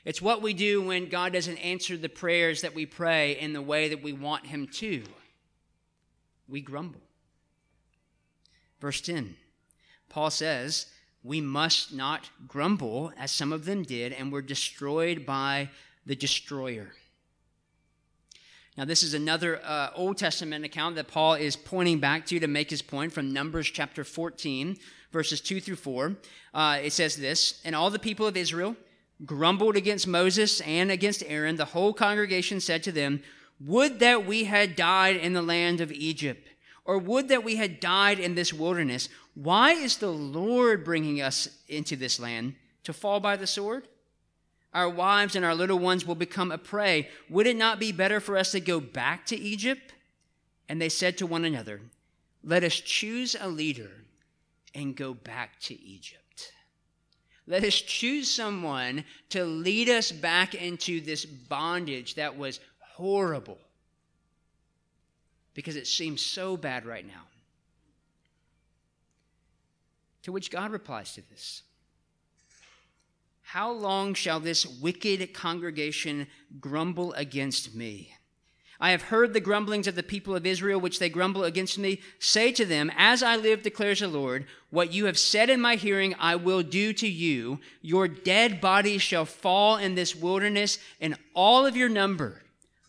It's 0.06 0.22
what 0.22 0.41
we 0.41 0.54
do 0.54 0.82
when 0.82 1.10
God 1.10 1.34
doesn't 1.34 1.58
answer 1.58 1.98
the 1.98 2.10
prayers 2.10 2.62
that 2.62 2.76
we 2.76 2.86
pray 2.86 3.38
in 3.38 3.54
the 3.54 3.62
way 3.62 3.89
that 3.89 4.02
we 4.02 4.13
want 4.13 4.46
Him 4.46 4.68
to. 4.68 5.04
We 6.48 6.62
grumble. 6.62 7.02
Verse 8.80 9.02
10, 9.02 9.36
Paul 10.10 10.30
says, 10.30 10.88
we 11.26 11.42
must 11.42 11.92
not 11.92 12.30
grumble, 12.48 13.12
as 13.18 13.32
some 13.32 13.52
of 13.52 13.66
them 13.66 13.82
did, 13.82 14.14
and 14.14 14.32
were 14.32 14.44
destroyed 14.44 15.26
by 15.26 15.70
the 16.06 16.16
destroyer. 16.16 16.91
Now, 18.78 18.86
this 18.86 19.02
is 19.02 19.16
another 19.16 19.60
uh, 19.64 19.89
Old 19.95 20.18
Testament 20.18 20.66
account 20.66 20.95
that 20.95 21.08
Paul 21.08 21.34
is 21.34 21.56
pointing 21.56 21.99
back 21.99 22.28
to 22.28 22.39
to 22.39 22.47
make 22.47 22.70
his 22.70 22.84
point 22.84 23.12
from 23.12 23.34
Numbers 23.34 23.72
chapter 23.72 24.04
14, 24.04 24.78
verses 25.12 25.41
2 25.41 25.60
through 25.62 25.78
4. 25.78 26.16
Uh, 26.54 26.80
it 26.84 26.93
says 26.93 27.16
this 27.16 27.60
And 27.66 27.76
all 27.76 27.89
the 27.89 27.97
people 27.97 28.28
of 28.28 28.38
Israel 28.38 28.76
grumbled 29.26 29.76
against 29.76 30.08
Moses 30.08 30.62
and 30.62 30.91
against 30.91 31.24
Aaron. 31.26 31.56
The 31.56 31.66
whole 31.66 31.93
congregation 31.93 32.60
said 32.60 32.84
to 32.84 32.91
them, 32.91 33.24
Would 33.62 33.99
that 33.99 34.28
we 34.28 34.43
had 34.43 34.76
died 34.76 35.16
in 35.16 35.34
the 35.34 35.41
land 35.41 35.82
of 35.82 35.91
Egypt, 35.91 36.49
or 36.86 37.00
would 37.00 37.28
that 37.30 37.44
we 37.44 37.56
had 37.56 37.80
died 37.80 38.20
in 38.20 38.36
this 38.36 38.54
wilderness. 38.54 39.10
Why 39.34 39.72
is 39.72 39.98
the 39.98 40.12
Lord 40.12 40.86
bringing 40.86 41.22
us 41.22 41.50
into 41.68 41.96
this 41.96 42.20
land 42.20 42.56
to 42.84 42.94
fall 42.94 43.20
by 43.20 43.36
the 43.36 43.48
sword? 43.48 43.88
Our 44.72 44.90
wives 44.90 45.36
and 45.36 45.44
our 45.44 45.56
little 45.56 45.80
ones 45.80 46.06
will 46.06 46.16
become 46.16 46.52
a 46.52 46.58
prey. 46.58 47.10
Would 47.30 47.48
it 47.48 47.56
not 47.56 47.80
be 47.80 47.92
better 47.92 48.20
for 48.20 48.38
us 48.38 48.52
to 48.52 48.60
go 48.60 48.80
back 48.80 49.26
to 49.28 49.36
Egypt? 49.36 49.94
And 50.70 50.82
they 50.82 50.90
said 50.90 51.18
to 51.18 51.26
one 51.26 51.44
another, 51.44 51.82
Let 52.44 52.64
us 52.64 52.76
choose 52.76 53.36
a 53.40 53.48
leader 53.48 53.92
and 54.76 54.96
go 54.96 55.14
back 55.14 55.60
to 55.62 55.82
Egypt. 55.82 56.52
Let 57.48 57.64
us 57.64 57.76
choose 57.76 58.30
someone 58.30 59.06
to 59.30 59.46
lead 59.46 59.88
us 59.90 60.12
back 60.12 60.56
into 60.56 61.00
this 61.00 61.26
bondage 61.26 62.16
that 62.16 62.38
was 62.38 62.60
horrible 62.80 63.60
because 65.56 65.76
it 65.76 65.88
seems 65.88 66.22
so 66.22 66.56
bad 66.56 66.86
right 66.86 67.08
now. 67.08 67.24
To 70.24 70.32
which 70.32 70.51
God 70.51 70.72
replies 70.72 71.14
to 71.14 71.28
this 71.30 71.64
How 73.41 73.72
long 73.72 74.14
shall 74.14 74.39
this 74.39 74.66
wicked 74.68 75.34
congregation 75.34 76.28
grumble 76.60 77.14
against 77.14 77.74
me? 77.74 78.14
I 78.78 78.91
have 78.91 79.03
heard 79.03 79.34
the 79.34 79.39
grumblings 79.39 79.88
of 79.88 79.95
the 79.95 80.03
people 80.03 80.36
of 80.36 80.45
Israel, 80.45 80.82
which 80.82 80.99
they 80.99 81.08
grumble 81.08 81.45
against 81.45 81.78
me. 81.78 82.01
Say 82.20 82.51
to 82.51 82.66
them, 82.66 82.91
As 82.97 83.24
I 83.24 83.38
live, 83.38 83.64
declares 83.64 84.01
the 84.01 84.10
Lord, 84.10 84.45
what 84.70 84.91
you 84.91 85.06
have 85.06 85.18
said 85.18 85.49
in 85.49 85.62
my 85.62 85.76
hearing, 85.76 86.14
I 86.20 86.36
will 86.36 86.62
do 86.62 86.91
to 86.91 87.08
you. 87.08 87.62
Your 87.82 88.10
dead 88.10 88.60
bodies 88.60 89.01
shall 89.01 89.24
fall 89.24 89.78
in 89.78 89.95
this 89.95 90.14
wilderness, 90.14 90.78
and 90.99 91.18
all 91.34 91.66
of 91.66 91.78
your 91.78 91.88
number 91.88 92.41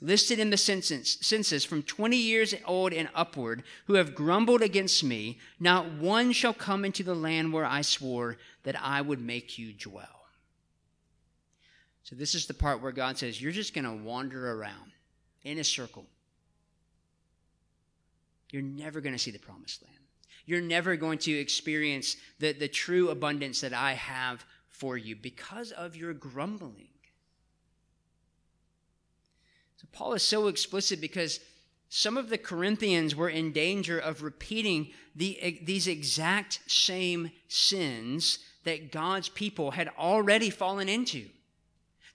listed 0.06 0.38
in 0.38 0.50
the 0.50 0.56
census, 0.56 1.64
from 1.64 1.82
20 1.82 2.16
years 2.16 2.54
old 2.64 2.92
and 2.92 3.08
upward 3.14 3.64
who 3.86 3.94
have 3.94 4.14
grumbled 4.14 4.62
against 4.62 5.02
me, 5.02 5.38
not 5.58 5.92
one 5.92 6.32
shall 6.32 6.54
come 6.54 6.84
into 6.84 7.02
the 7.02 7.14
land 7.14 7.52
where 7.52 7.64
I 7.64 7.82
swore 7.82 8.38
that 8.62 8.80
I 8.80 9.00
would 9.00 9.20
make 9.20 9.58
you 9.58 9.72
dwell. 9.72 10.06
So, 12.04 12.14
this 12.14 12.36
is 12.36 12.46
the 12.46 12.54
part 12.54 12.80
where 12.80 12.92
God 12.92 13.18
says, 13.18 13.42
You're 13.42 13.50
just 13.50 13.74
going 13.74 13.84
to 13.84 14.04
wander 14.04 14.52
around 14.52 14.92
in 15.42 15.58
a 15.58 15.64
circle. 15.64 16.06
You're 18.52 18.62
never 18.62 19.00
going 19.00 19.14
to 19.14 19.18
see 19.18 19.32
the 19.32 19.40
promised 19.40 19.82
land. 19.82 19.98
You're 20.44 20.60
never 20.60 20.94
going 20.94 21.18
to 21.18 21.32
experience 21.32 22.16
the, 22.38 22.52
the 22.52 22.68
true 22.68 23.08
abundance 23.08 23.60
that 23.62 23.72
I 23.72 23.94
have 23.94 24.44
for 24.68 24.96
you 24.96 25.16
because 25.16 25.72
of 25.72 25.96
your 25.96 26.14
grumbling. 26.14 26.88
So 29.76 29.86
Paul 29.92 30.14
is 30.14 30.22
so 30.22 30.48
explicit 30.48 31.00
because 31.00 31.40
some 31.88 32.16
of 32.16 32.28
the 32.28 32.38
Corinthians 32.38 33.14
were 33.14 33.28
in 33.28 33.52
danger 33.52 33.98
of 33.98 34.22
repeating 34.22 34.90
the, 35.14 35.60
these 35.62 35.86
exact 35.86 36.60
same 36.66 37.30
sins 37.48 38.38
that 38.64 38.90
God's 38.90 39.28
people 39.28 39.70
had 39.70 39.90
already 39.98 40.50
fallen 40.50 40.88
into. 40.88 41.26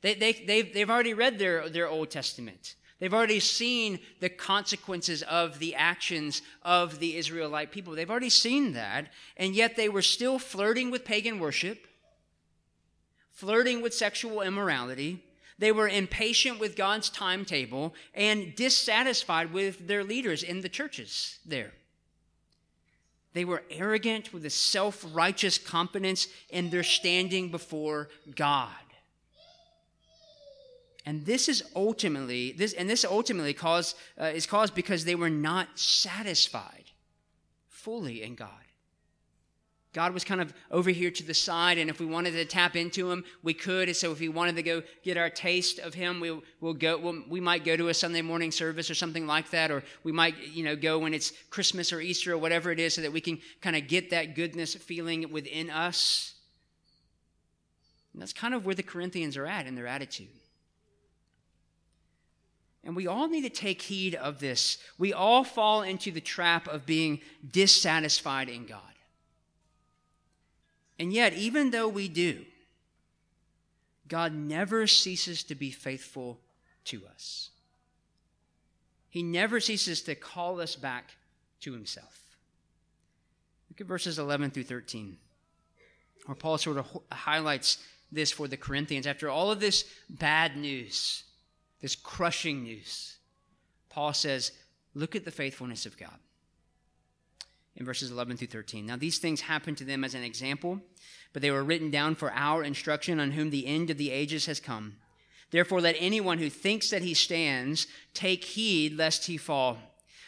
They, 0.01 0.15
they, 0.15 0.33
they've, 0.33 0.73
they've 0.73 0.89
already 0.89 1.13
read 1.13 1.39
their, 1.39 1.69
their 1.69 1.87
Old 1.87 2.09
Testament. 2.09 2.75
They've 2.99 3.13
already 3.13 3.39
seen 3.39 3.99
the 4.19 4.29
consequences 4.29 5.23
of 5.23 5.57
the 5.57 5.73
actions 5.73 6.43
of 6.61 6.99
the 6.99 7.15
Israelite 7.17 7.71
people. 7.71 7.93
They've 7.93 8.09
already 8.09 8.29
seen 8.29 8.73
that, 8.73 9.07
and 9.37 9.55
yet 9.55 9.75
they 9.75 9.89
were 9.89 10.03
still 10.03 10.37
flirting 10.37 10.91
with 10.91 11.05
pagan 11.05 11.39
worship, 11.39 11.87
flirting 13.31 13.81
with 13.81 13.93
sexual 13.93 14.41
immorality, 14.41 15.23
they 15.61 15.71
were 15.71 15.87
impatient 15.87 16.59
with 16.59 16.75
God's 16.75 17.07
timetable 17.07 17.93
and 18.15 18.55
dissatisfied 18.55 19.53
with 19.53 19.87
their 19.87 20.03
leaders 20.03 20.41
in 20.41 20.61
the 20.61 20.69
churches 20.69 21.37
there. 21.45 21.71
They 23.33 23.45
were 23.45 23.61
arrogant 23.69 24.33
with 24.33 24.43
a 24.43 24.49
self 24.49 25.05
righteous 25.13 25.59
confidence 25.59 26.27
in 26.49 26.71
their 26.71 26.81
standing 26.81 27.51
before 27.51 28.09
God. 28.35 28.71
And 31.05 31.27
this 31.27 31.47
is 31.47 31.63
ultimately 31.75 32.53
this, 32.53 32.73
and 32.73 32.89
this 32.89 33.05
ultimately 33.05 33.53
caused 33.53 33.95
uh, 34.19 34.31
is 34.33 34.47
caused 34.47 34.73
because 34.73 35.05
they 35.05 35.15
were 35.15 35.29
not 35.29 35.77
satisfied 35.77 36.85
fully 37.69 38.23
in 38.23 38.33
God. 38.33 38.65
God 39.93 40.13
was 40.13 40.23
kind 40.23 40.39
of 40.39 40.53
over 40.69 40.89
here 40.89 41.11
to 41.11 41.23
the 41.23 41.33
side, 41.33 41.77
and 41.77 41.89
if 41.89 41.99
we 41.99 42.05
wanted 42.05 42.31
to 42.31 42.45
tap 42.45 42.77
into 42.77 43.11
Him, 43.11 43.25
we 43.43 43.53
could. 43.53 43.89
And 43.89 43.97
so, 43.97 44.13
if 44.13 44.21
we 44.21 44.29
wanted 44.29 44.55
to 44.55 44.63
go 44.63 44.83
get 45.03 45.17
our 45.17 45.29
taste 45.29 45.79
of 45.79 45.93
Him, 45.93 46.21
we'll, 46.21 46.43
we'll 46.61 46.73
go. 46.73 46.97
We'll, 46.97 47.23
we 47.27 47.41
might 47.41 47.65
go 47.65 47.75
to 47.75 47.89
a 47.89 47.93
Sunday 47.93 48.21
morning 48.21 48.51
service 48.51 48.89
or 48.89 48.95
something 48.95 49.27
like 49.27 49.49
that, 49.49 49.69
or 49.69 49.83
we 50.03 50.13
might, 50.13 50.35
you 50.47 50.63
know, 50.63 50.77
go 50.77 50.99
when 50.99 51.13
it's 51.13 51.33
Christmas 51.49 51.91
or 51.91 51.99
Easter 51.99 52.31
or 52.31 52.37
whatever 52.37 52.71
it 52.71 52.79
is, 52.79 52.93
so 52.93 53.01
that 53.01 53.11
we 53.11 53.19
can 53.19 53.39
kind 53.59 53.75
of 53.75 53.89
get 53.89 54.11
that 54.11 54.33
goodness 54.33 54.75
feeling 54.75 55.29
within 55.29 55.69
us. 55.69 56.35
And 58.13 58.21
that's 58.21 58.33
kind 58.33 58.53
of 58.53 58.65
where 58.65 58.75
the 58.75 58.83
Corinthians 58.83 59.35
are 59.35 59.45
at 59.45 59.67
in 59.67 59.75
their 59.75 59.87
attitude. 59.87 60.27
And 62.83 62.95
we 62.95 63.07
all 63.07 63.27
need 63.27 63.41
to 63.41 63.49
take 63.49 63.81
heed 63.81 64.15
of 64.15 64.39
this. 64.39 64.77
We 64.97 65.11
all 65.13 65.43
fall 65.43 65.81
into 65.81 66.11
the 66.11 66.21
trap 66.21 66.67
of 66.67 66.85
being 66.85 67.19
dissatisfied 67.51 68.49
in 68.49 68.65
God. 68.65 68.81
And 71.01 71.11
yet, 71.11 71.33
even 71.33 71.71
though 71.71 71.87
we 71.87 72.07
do, 72.07 72.45
God 74.07 74.35
never 74.35 74.85
ceases 74.85 75.43
to 75.45 75.55
be 75.55 75.71
faithful 75.71 76.39
to 76.85 77.01
us. 77.11 77.49
He 79.09 79.23
never 79.23 79.59
ceases 79.59 80.03
to 80.03 80.13
call 80.13 80.61
us 80.61 80.75
back 80.75 81.15
to 81.61 81.73
himself. 81.73 82.21
Look 83.71 83.81
at 83.81 83.87
verses 83.87 84.19
11 84.19 84.51
through 84.51 84.65
13, 84.65 85.17
where 86.27 86.35
Paul 86.35 86.59
sort 86.59 86.77
of 86.77 86.85
highlights 87.11 87.79
this 88.11 88.31
for 88.31 88.47
the 88.47 88.55
Corinthians. 88.55 89.07
After 89.07 89.27
all 89.27 89.49
of 89.49 89.59
this 89.59 89.85
bad 90.07 90.55
news, 90.55 91.23
this 91.81 91.95
crushing 91.95 92.61
news, 92.61 93.17
Paul 93.89 94.13
says, 94.13 94.51
Look 94.93 95.15
at 95.15 95.25
the 95.25 95.31
faithfulness 95.31 95.87
of 95.87 95.97
God 95.97 96.19
in 97.75 97.85
verses 97.85 98.11
11 98.11 98.37
through 98.37 98.47
13. 98.47 98.85
Now, 98.85 98.97
these 98.97 99.17
things 99.17 99.41
happened 99.41 99.77
to 99.77 99.83
them 99.83 100.03
as 100.03 100.13
an 100.13 100.23
example, 100.23 100.81
but 101.33 101.41
they 101.41 101.51
were 101.51 101.63
written 101.63 101.89
down 101.89 102.15
for 102.15 102.31
our 102.33 102.63
instruction 102.63 103.19
on 103.19 103.31
whom 103.31 103.49
the 103.49 103.67
end 103.67 103.89
of 103.89 103.97
the 103.97 104.11
ages 104.11 104.45
has 104.45 104.59
come. 104.59 104.97
Therefore, 105.51 105.81
let 105.81 105.95
anyone 105.99 106.37
who 106.37 106.49
thinks 106.49 106.89
that 106.89 107.01
he 107.01 107.13
stands 107.13 107.87
take 108.13 108.43
heed 108.43 108.97
lest 108.97 109.25
he 109.25 109.37
fall. 109.37 109.77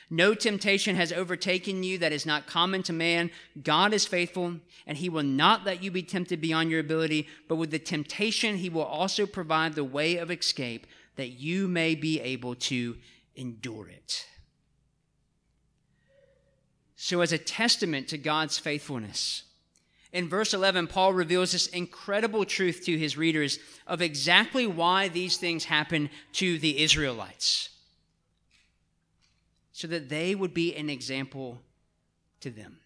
No 0.10 0.36
temptation 0.36 0.96
has 0.96 1.12
overtaken 1.12 1.82
you 1.82 1.98
that 1.98 2.12
is 2.12 2.26
not 2.26 2.46
common 2.46 2.84
to 2.84 2.94
man. 2.94 3.32
God 3.64 3.94
is 3.94 4.06
faithful, 4.06 4.58
and 4.86 4.98
he 4.98 5.10
will 5.10 5.24
not 5.24 5.66
let 5.66 5.82
you 5.82 5.92
be 5.92 6.04
tempted 6.04 6.40
beyond 6.40 6.70
your 6.70 6.82
ability, 6.82 7.28
but 7.48 7.56
with 7.56 7.72
the 7.72 7.80
temptation, 7.80 8.58
he 8.58 8.70
will 8.70 8.84
also 8.84 9.26
provide 9.26 9.74
the 9.74 9.84
way 9.84 10.18
of 10.18 10.30
escape 10.30 10.86
that 11.16 11.30
you 11.30 11.68
may 11.68 11.96
be 11.96 12.20
able 12.20 12.56
to 12.56 12.98
endure 13.36 13.88
it. 13.88 14.28
So, 17.06 17.20
as 17.20 17.34
a 17.34 17.38
testament 17.38 18.08
to 18.08 18.18
God's 18.18 18.58
faithfulness, 18.58 19.44
in 20.14 20.30
verse 20.30 20.54
11, 20.54 20.88
Paul 20.88 21.12
reveals 21.12 21.52
this 21.52 21.68
incredible 21.68 22.46
truth 22.46 22.86
to 22.86 22.98
his 22.98 23.18
readers 23.18 23.60
of 23.86 24.02
exactly 24.02 24.66
why 24.66 25.10
these 25.10 25.36
things 25.36 25.66
happen 25.66 26.10
to 26.32 26.58
the 26.58 26.82
Israelites, 26.82 27.68
so 29.74 29.86
that 29.88 30.08
they 30.08 30.34
would 30.34 30.54
be 30.54 30.74
an 30.78 30.90
example 30.90 31.60
to 32.40 32.50
them, 32.50 32.78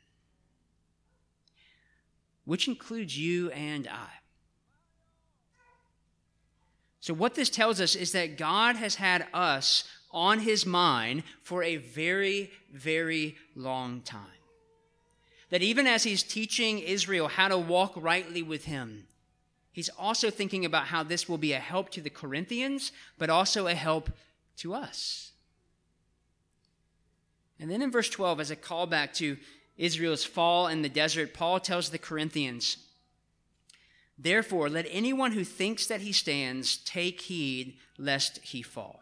which 2.43 2.67
includes 2.67 3.15
you 3.19 3.51
and 3.51 3.87
I. 3.87 4.09
So, 7.01 7.13
what 7.13 7.35
this 7.35 7.51
tells 7.51 7.79
us 7.79 7.93
is 7.93 8.13
that 8.13 8.35
God 8.35 8.77
has 8.77 8.95
had 8.95 9.27
us 9.31 9.83
on 10.11 10.39
his 10.39 10.65
mind 10.65 11.23
for 11.41 11.63
a 11.63 11.77
very, 11.77 12.51
very 12.71 13.35
long 13.55 14.01
time. 14.01 14.21
That 15.49 15.61
even 15.61 15.87
as 15.87 16.03
he's 16.03 16.23
teaching 16.23 16.79
Israel 16.79 17.27
how 17.27 17.47
to 17.47 17.57
walk 17.57 17.93
rightly 17.95 18.43
with 18.43 18.65
him, 18.65 19.07
he's 19.71 19.89
also 19.89 20.29
thinking 20.29 20.65
about 20.65 20.87
how 20.87 21.03
this 21.03 21.29
will 21.29 21.37
be 21.37 21.53
a 21.53 21.59
help 21.59 21.89
to 21.91 22.01
the 22.01 22.09
Corinthians, 22.09 22.91
but 23.17 23.29
also 23.29 23.67
a 23.67 23.75
help 23.75 24.11
to 24.57 24.73
us. 24.73 25.31
And 27.59 27.71
then 27.71 27.81
in 27.81 27.91
verse 27.91 28.09
12, 28.09 28.39
as 28.39 28.51
a 28.51 28.55
callback 28.55 29.13
to 29.13 29.37
Israel's 29.77 30.23
fall 30.23 30.67
in 30.67 30.81
the 30.81 30.89
desert, 30.89 31.33
Paul 31.33 31.59
tells 31.59 31.89
the 31.89 31.97
Corinthians, 31.97 32.77
Therefore, 34.17 34.69
let 34.69 34.87
anyone 34.89 35.33
who 35.33 35.43
thinks 35.43 35.85
that 35.87 36.01
he 36.01 36.11
stands 36.11 36.77
take 36.77 37.21
heed 37.21 37.77
lest 37.97 38.39
he 38.39 38.63
fall. 38.63 39.01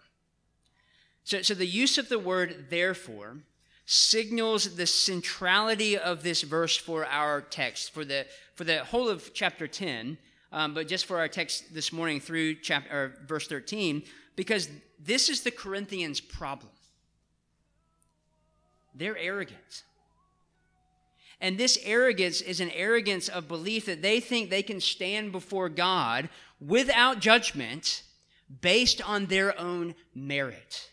So, 1.26 1.41
so 1.41 1.55
the 1.55 1.65
use 1.65 1.97
of 1.97 2.07
the 2.07 2.19
word 2.19 2.67
therefore 2.69 3.38
signals 3.86 4.76
the 4.76 4.86
centrality 4.86 5.97
of 5.97 6.21
this 6.23 6.43
verse 6.43 6.78
for 6.78 7.05
our 7.05 7.41
text, 7.41 7.91
for 7.91 8.05
the, 8.05 8.28
for 8.53 8.63
the 8.63 8.84
whole 8.84 9.09
of 9.09 9.34
chapter 9.34 9.67
10, 9.67 10.19
um, 10.51 10.76
but 10.76 10.88
just 10.88 11.05
for 11.05 11.17
our 11.17 11.28
text 11.28 11.73
this 11.73 11.91
morning 11.91 12.19
through 12.19 12.55
chapter, 12.55 13.15
verse 13.26 13.47
13, 13.47 14.03
because 14.36 14.69
this 14.99 15.28
is 15.28 15.41
the 15.41 15.51
Corinthians' 15.51 16.21
problem. 16.21 16.71
They're 18.93 19.17
arrogant. 19.17 19.84
And 21.41 21.57
this 21.57 21.80
arrogance 21.84 22.41
is 22.41 22.59
an 22.59 22.69
arrogance 22.69 23.30
of 23.30 23.47
belief 23.47 23.88
that 23.88 24.03
they 24.03 24.19
think 24.19 24.49
they 24.49 24.63
can 24.63 24.80
stand 24.80 25.32
before 25.32 25.69
God 25.69 26.30
without 26.61 27.19
judgment 27.19 28.03
based 28.61 29.01
on 29.01 29.26
their 29.26 29.59
own 29.59 29.95
merit. 30.13 30.91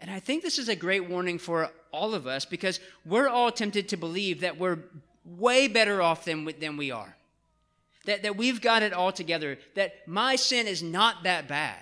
And 0.00 0.10
I 0.10 0.18
think 0.18 0.42
this 0.42 0.58
is 0.58 0.68
a 0.68 0.76
great 0.76 1.08
warning 1.08 1.38
for 1.38 1.70
all 1.92 2.14
of 2.14 2.26
us 2.26 2.44
because 2.44 2.80
we're 3.04 3.28
all 3.28 3.52
tempted 3.52 3.88
to 3.90 3.96
believe 3.96 4.40
that 4.40 4.58
we're 4.58 4.78
way 5.24 5.68
better 5.68 6.00
off 6.00 6.24
than, 6.24 6.50
than 6.58 6.76
we 6.76 6.90
are. 6.90 7.16
That, 8.06 8.22
that 8.22 8.36
we've 8.36 8.62
got 8.62 8.82
it 8.82 8.94
all 8.94 9.12
together, 9.12 9.58
that 9.74 10.08
my 10.08 10.36
sin 10.36 10.66
is 10.66 10.82
not 10.82 11.24
that 11.24 11.48
bad. 11.48 11.80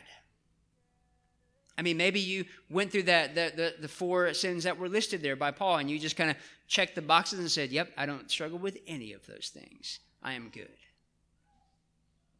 I 1.78 1.82
mean, 1.82 1.96
maybe 1.96 2.18
you 2.18 2.44
went 2.68 2.90
through 2.90 3.04
that 3.04 3.36
the, 3.36 3.52
the, 3.54 3.74
the 3.82 3.88
four 3.88 4.34
sins 4.34 4.64
that 4.64 4.76
were 4.76 4.88
listed 4.88 5.22
there 5.22 5.36
by 5.36 5.52
Paul, 5.52 5.76
and 5.76 5.88
you 5.88 5.96
just 6.00 6.16
kind 6.16 6.28
of 6.28 6.36
checked 6.66 6.96
the 6.96 7.02
boxes 7.02 7.38
and 7.38 7.48
said, 7.48 7.70
"Yep, 7.70 7.92
I 7.96 8.04
don't 8.04 8.28
struggle 8.28 8.58
with 8.58 8.78
any 8.88 9.12
of 9.12 9.24
those 9.26 9.52
things. 9.54 10.00
I 10.20 10.32
am 10.32 10.48
good." 10.48 10.66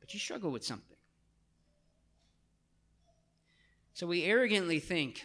But 0.01 0.13
you 0.13 0.19
struggle 0.19 0.51
with 0.51 0.65
something. 0.65 0.97
So 3.95 4.09
we 4.09 4.25
arrogantly 4.25 4.81
think 4.81 5.25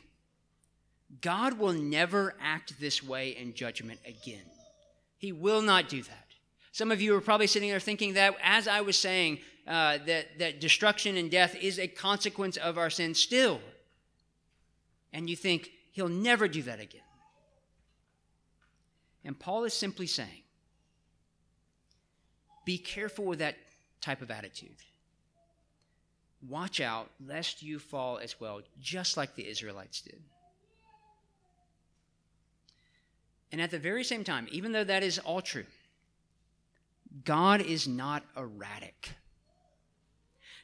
God 1.21 1.59
will 1.59 1.73
never 1.73 2.35
act 2.41 2.79
this 2.79 3.03
way 3.03 3.29
in 3.29 3.53
judgment 3.53 3.99
again. 4.05 4.45
He 5.17 5.31
will 5.31 5.61
not 5.61 5.89
do 5.89 6.01
that. 6.01 6.27
Some 6.71 6.91
of 6.91 7.01
you 7.01 7.15
are 7.15 7.21
probably 7.21 7.47
sitting 7.47 7.69
there 7.69 7.79
thinking 7.79 8.13
that, 8.13 8.35
as 8.43 8.67
I 8.67 8.81
was 8.81 8.97
saying, 8.97 9.39
uh, 9.67 9.99
that, 10.05 10.39
that 10.39 10.59
destruction 10.59 11.17
and 11.17 11.29
death 11.29 11.55
is 11.55 11.79
a 11.79 11.87
consequence 11.87 12.57
of 12.57 12.77
our 12.77 12.89
sin 12.89 13.13
still 13.13 13.61
and 15.13 15.29
you 15.29 15.35
think, 15.35 15.71
he'll 15.91 16.09
never 16.09 16.47
do 16.47 16.63
that 16.63 16.79
again. 16.79 17.01
And 19.23 19.39
Paul 19.39 19.63
is 19.63 19.73
simply 19.73 20.07
saying, 20.07 20.41
be 22.65 22.77
careful 22.77 23.25
with 23.25 23.39
that 23.39 23.55
type 24.01 24.21
of 24.21 24.31
attitude. 24.31 24.75
Watch 26.49 26.81
out 26.81 27.09
lest 27.25 27.63
you 27.63 27.79
fall 27.79 28.17
as 28.17 28.39
well, 28.41 28.61
just 28.81 29.15
like 29.15 29.35
the 29.35 29.47
Israelites 29.47 30.01
did. 30.01 30.21
And 33.53 33.61
at 33.61 33.69
the 33.69 33.77
very 33.77 34.03
same 34.03 34.23
time, 34.23 34.47
even 34.51 34.71
though 34.71 34.83
that 34.83 35.03
is 35.03 35.19
all 35.19 35.39
true, 35.39 35.65
God 37.23 37.61
is 37.61 37.87
not 37.87 38.23
erratic. 38.35 39.11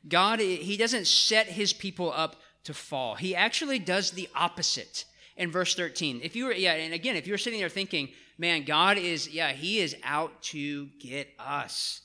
God, 0.07 0.39
He 0.39 0.75
doesn't 0.75 1.05
set 1.05 1.45
His 1.45 1.71
people 1.71 2.11
up 2.11 2.37
to 2.63 2.73
fall. 2.73 3.13
He 3.13 3.35
actually 3.35 3.77
does 3.77 4.09
the 4.09 4.27
opposite 4.33 5.05
in 5.37 5.51
verse 5.51 5.75
13. 5.75 6.21
If 6.23 6.35
you 6.35 6.45
were, 6.45 6.51
yeah, 6.51 6.73
and 6.73 6.91
again, 6.91 7.15
if 7.15 7.27
you're 7.27 7.37
sitting 7.37 7.59
there 7.59 7.69
thinking, 7.69 8.09
man, 8.39 8.63
God 8.63 8.97
is, 8.97 9.29
yeah, 9.29 9.51
He 9.51 9.77
is 9.77 9.95
out 10.03 10.41
to 10.45 10.87
get 10.99 11.29
us. 11.37 12.01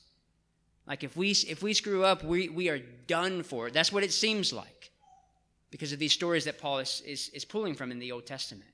Like 0.85 1.03
if 1.03 1.17
we 1.17 1.31
if 1.31 1.63
we 1.63 1.73
screw 1.73 2.03
up, 2.03 2.23
we, 2.23 2.47
we 2.49 2.69
are 2.69 2.79
done 3.07 3.41
for. 3.41 3.71
That's 3.71 3.91
what 3.91 4.03
it 4.03 4.13
seems 4.13 4.53
like. 4.53 4.91
Because 5.71 5.91
of 5.91 5.97
these 5.97 6.13
stories 6.13 6.45
that 6.45 6.59
Paul 6.59 6.77
is, 6.77 7.01
is, 7.07 7.29
is 7.29 7.43
pulling 7.43 7.73
from 7.73 7.91
in 7.91 7.97
the 7.97 8.11
Old 8.11 8.27
Testament. 8.27 8.69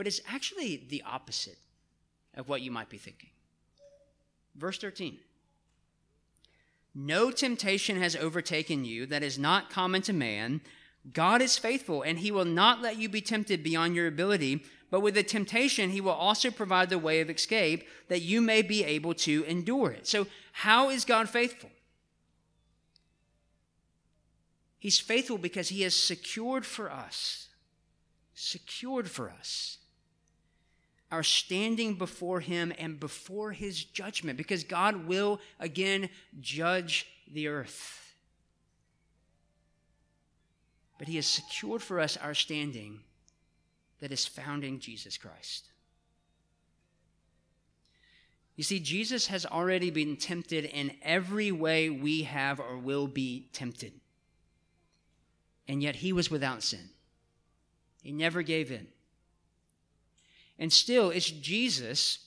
But 0.00 0.06
it's 0.06 0.22
actually 0.26 0.82
the 0.88 1.02
opposite 1.02 1.58
of 2.34 2.48
what 2.48 2.62
you 2.62 2.70
might 2.70 2.88
be 2.88 2.96
thinking. 2.96 3.28
Verse 4.56 4.78
13. 4.78 5.18
No 6.94 7.30
temptation 7.30 8.00
has 8.00 8.16
overtaken 8.16 8.86
you 8.86 9.04
that 9.04 9.22
is 9.22 9.38
not 9.38 9.68
common 9.68 10.00
to 10.00 10.14
man. 10.14 10.62
God 11.12 11.42
is 11.42 11.58
faithful, 11.58 12.00
and 12.00 12.18
he 12.18 12.30
will 12.30 12.46
not 12.46 12.80
let 12.80 12.96
you 12.96 13.10
be 13.10 13.20
tempted 13.20 13.62
beyond 13.62 13.94
your 13.94 14.06
ability, 14.06 14.64
but 14.90 15.00
with 15.00 15.16
the 15.16 15.22
temptation, 15.22 15.90
he 15.90 16.00
will 16.00 16.12
also 16.12 16.50
provide 16.50 16.88
the 16.88 16.98
way 16.98 17.20
of 17.20 17.28
escape 17.28 17.86
that 18.08 18.22
you 18.22 18.40
may 18.40 18.62
be 18.62 18.82
able 18.82 19.12
to 19.12 19.44
endure 19.44 19.90
it. 19.90 20.06
So, 20.06 20.26
how 20.52 20.88
is 20.88 21.04
God 21.04 21.28
faithful? 21.28 21.68
He's 24.78 24.98
faithful 24.98 25.36
because 25.36 25.68
he 25.68 25.82
has 25.82 25.94
secured 25.94 26.64
for 26.64 26.90
us, 26.90 27.48
secured 28.32 29.10
for 29.10 29.28
us 29.28 29.76
our 31.10 31.22
standing 31.22 31.94
before 31.94 32.40
Him 32.40 32.72
and 32.78 33.00
before 33.00 33.52
His 33.52 33.82
judgment, 33.84 34.36
because 34.36 34.64
God 34.64 35.06
will 35.06 35.40
again 35.58 36.08
judge 36.40 37.06
the 37.32 37.48
earth. 37.48 38.14
But 40.98 41.08
He 41.08 41.16
has 41.16 41.26
secured 41.26 41.82
for 41.82 42.00
us 42.00 42.16
our 42.16 42.34
standing 42.34 43.00
that 44.00 44.12
is 44.12 44.26
found 44.26 44.64
in 44.64 44.80
Jesus 44.80 45.16
Christ. 45.16 45.70
You 48.60 48.64
see, 48.64 48.78
Jesus 48.78 49.28
has 49.28 49.46
already 49.46 49.90
been 49.90 50.16
tempted 50.16 50.66
in 50.66 50.92
every 51.00 51.50
way 51.50 51.88
we 51.88 52.24
have 52.24 52.60
or 52.60 52.76
will 52.76 53.06
be 53.06 53.48
tempted. 53.54 53.92
And 55.66 55.82
yet 55.82 55.96
he 55.96 56.12
was 56.12 56.30
without 56.30 56.62
sin. 56.62 56.90
He 58.02 58.12
never 58.12 58.42
gave 58.42 58.70
in. 58.70 58.88
And 60.60 60.70
still, 60.70 61.08
it's 61.08 61.30
Jesus, 61.30 62.18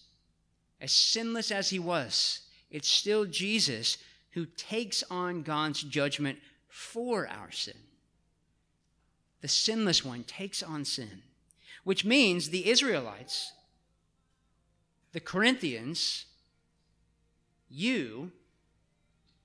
as 0.81 0.91
sinless 0.91 1.51
as 1.51 1.69
he 1.69 1.77
was, 1.77 2.41
it's 2.71 2.88
still 2.88 3.25
Jesus 3.25 3.99
who 4.31 4.47
takes 4.57 5.03
on 5.11 5.43
God's 5.43 5.84
judgment 5.84 6.39
for 6.67 7.27
our 7.27 7.51
sin. 7.51 7.77
The 9.41 9.47
sinless 9.47 10.03
one 10.03 10.23
takes 10.23 10.63
on 10.63 10.84
sin, 10.84 11.21
which 11.84 12.03
means 12.03 12.49
the 12.49 12.67
Israelites, 12.69 13.53
the 15.11 15.19
Corinthians, 15.19 16.25
you, 17.69 18.31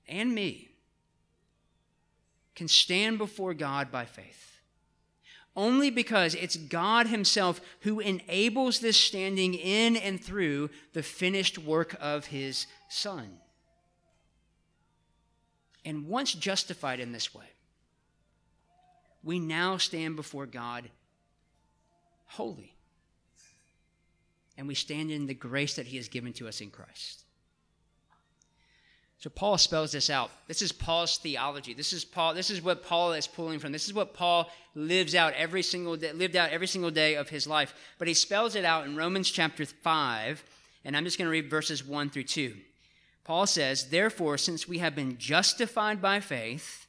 and 0.07 0.33
me 0.33 0.69
can 2.55 2.67
stand 2.67 3.19
before 3.19 3.53
God 3.53 3.91
by 3.91 4.05
faith 4.05 4.58
only 5.55 5.89
because 5.89 6.35
it's 6.35 6.55
God 6.55 7.07
Himself 7.07 7.59
who 7.81 7.99
enables 7.99 8.79
this 8.79 8.97
standing 8.97 9.53
in 9.53 9.97
and 9.97 10.23
through 10.23 10.69
the 10.93 11.03
finished 11.03 11.57
work 11.57 11.95
of 11.99 12.27
His 12.27 12.67
Son. 12.89 13.39
And 15.85 16.07
once 16.07 16.33
justified 16.33 16.99
in 16.99 17.11
this 17.11 17.33
way, 17.33 17.45
we 19.23 19.39
now 19.39 19.77
stand 19.77 20.15
before 20.15 20.45
God 20.45 20.89
holy. 22.25 22.75
And 24.57 24.67
we 24.67 24.75
stand 24.75 25.09
in 25.09 25.25
the 25.25 25.33
grace 25.33 25.75
that 25.75 25.87
He 25.87 25.97
has 25.97 26.07
given 26.09 26.33
to 26.33 26.47
us 26.47 26.61
in 26.61 26.69
Christ. 26.69 27.23
So 29.19 29.29
Paul 29.29 29.57
spells 29.57 29.91
this 29.91 30.09
out. 30.09 30.31
This 30.47 30.61
is 30.61 30.71
Paul's 30.71 31.17
theology. 31.17 31.73
This 31.73 31.91
is 31.91 32.05
Paul. 32.05 32.33
This 32.33 32.49
is 32.49 32.61
what 32.61 32.85
Paul 32.85 33.11
is 33.11 33.27
pulling 33.27 33.59
from. 33.59 33.73
This 33.73 33.85
is 33.85 33.93
what 33.93 34.13
Paul 34.13 34.49
lives 34.75 35.13
out 35.13 35.33
every 35.33 35.61
single 35.61 35.97
day, 35.97 36.13
lived 36.13 36.37
out 36.37 36.51
every 36.51 36.67
single 36.67 36.89
day 36.89 37.15
of 37.15 37.27
his 37.27 37.45
life. 37.45 37.73
But 37.97 38.07
he 38.07 38.13
spells 38.13 38.55
it 38.55 38.63
out 38.63 38.85
in 38.85 38.95
Romans 38.95 39.29
chapter 39.29 39.65
five, 39.65 40.41
and 40.85 40.95
I'm 40.95 41.03
just 41.03 41.17
going 41.17 41.25
to 41.25 41.31
read 41.31 41.49
verses 41.49 41.85
one 41.85 42.09
through 42.09 42.23
two. 42.23 42.55
Paul 43.25 43.45
says, 43.45 43.89
"Therefore, 43.89 44.37
since 44.37 44.69
we 44.69 44.77
have 44.77 44.95
been 44.95 45.17
justified 45.17 46.01
by 46.01 46.21
faith, 46.21 46.87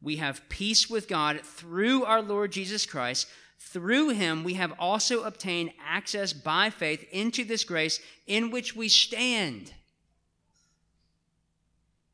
we 0.00 0.16
have 0.16 0.48
peace 0.48 0.88
with 0.88 1.08
God 1.08 1.40
through 1.42 2.04
our 2.04 2.22
Lord 2.22 2.52
Jesus 2.52 2.86
Christ." 2.86 3.26
Through 3.58 4.10
him, 4.10 4.44
we 4.44 4.54
have 4.54 4.74
also 4.78 5.24
obtained 5.24 5.72
access 5.84 6.32
by 6.32 6.70
faith 6.70 7.04
into 7.10 7.42
this 7.42 7.64
grace 7.64 7.98
in 8.26 8.50
which 8.50 8.76
we 8.76 8.88
stand 8.88 9.72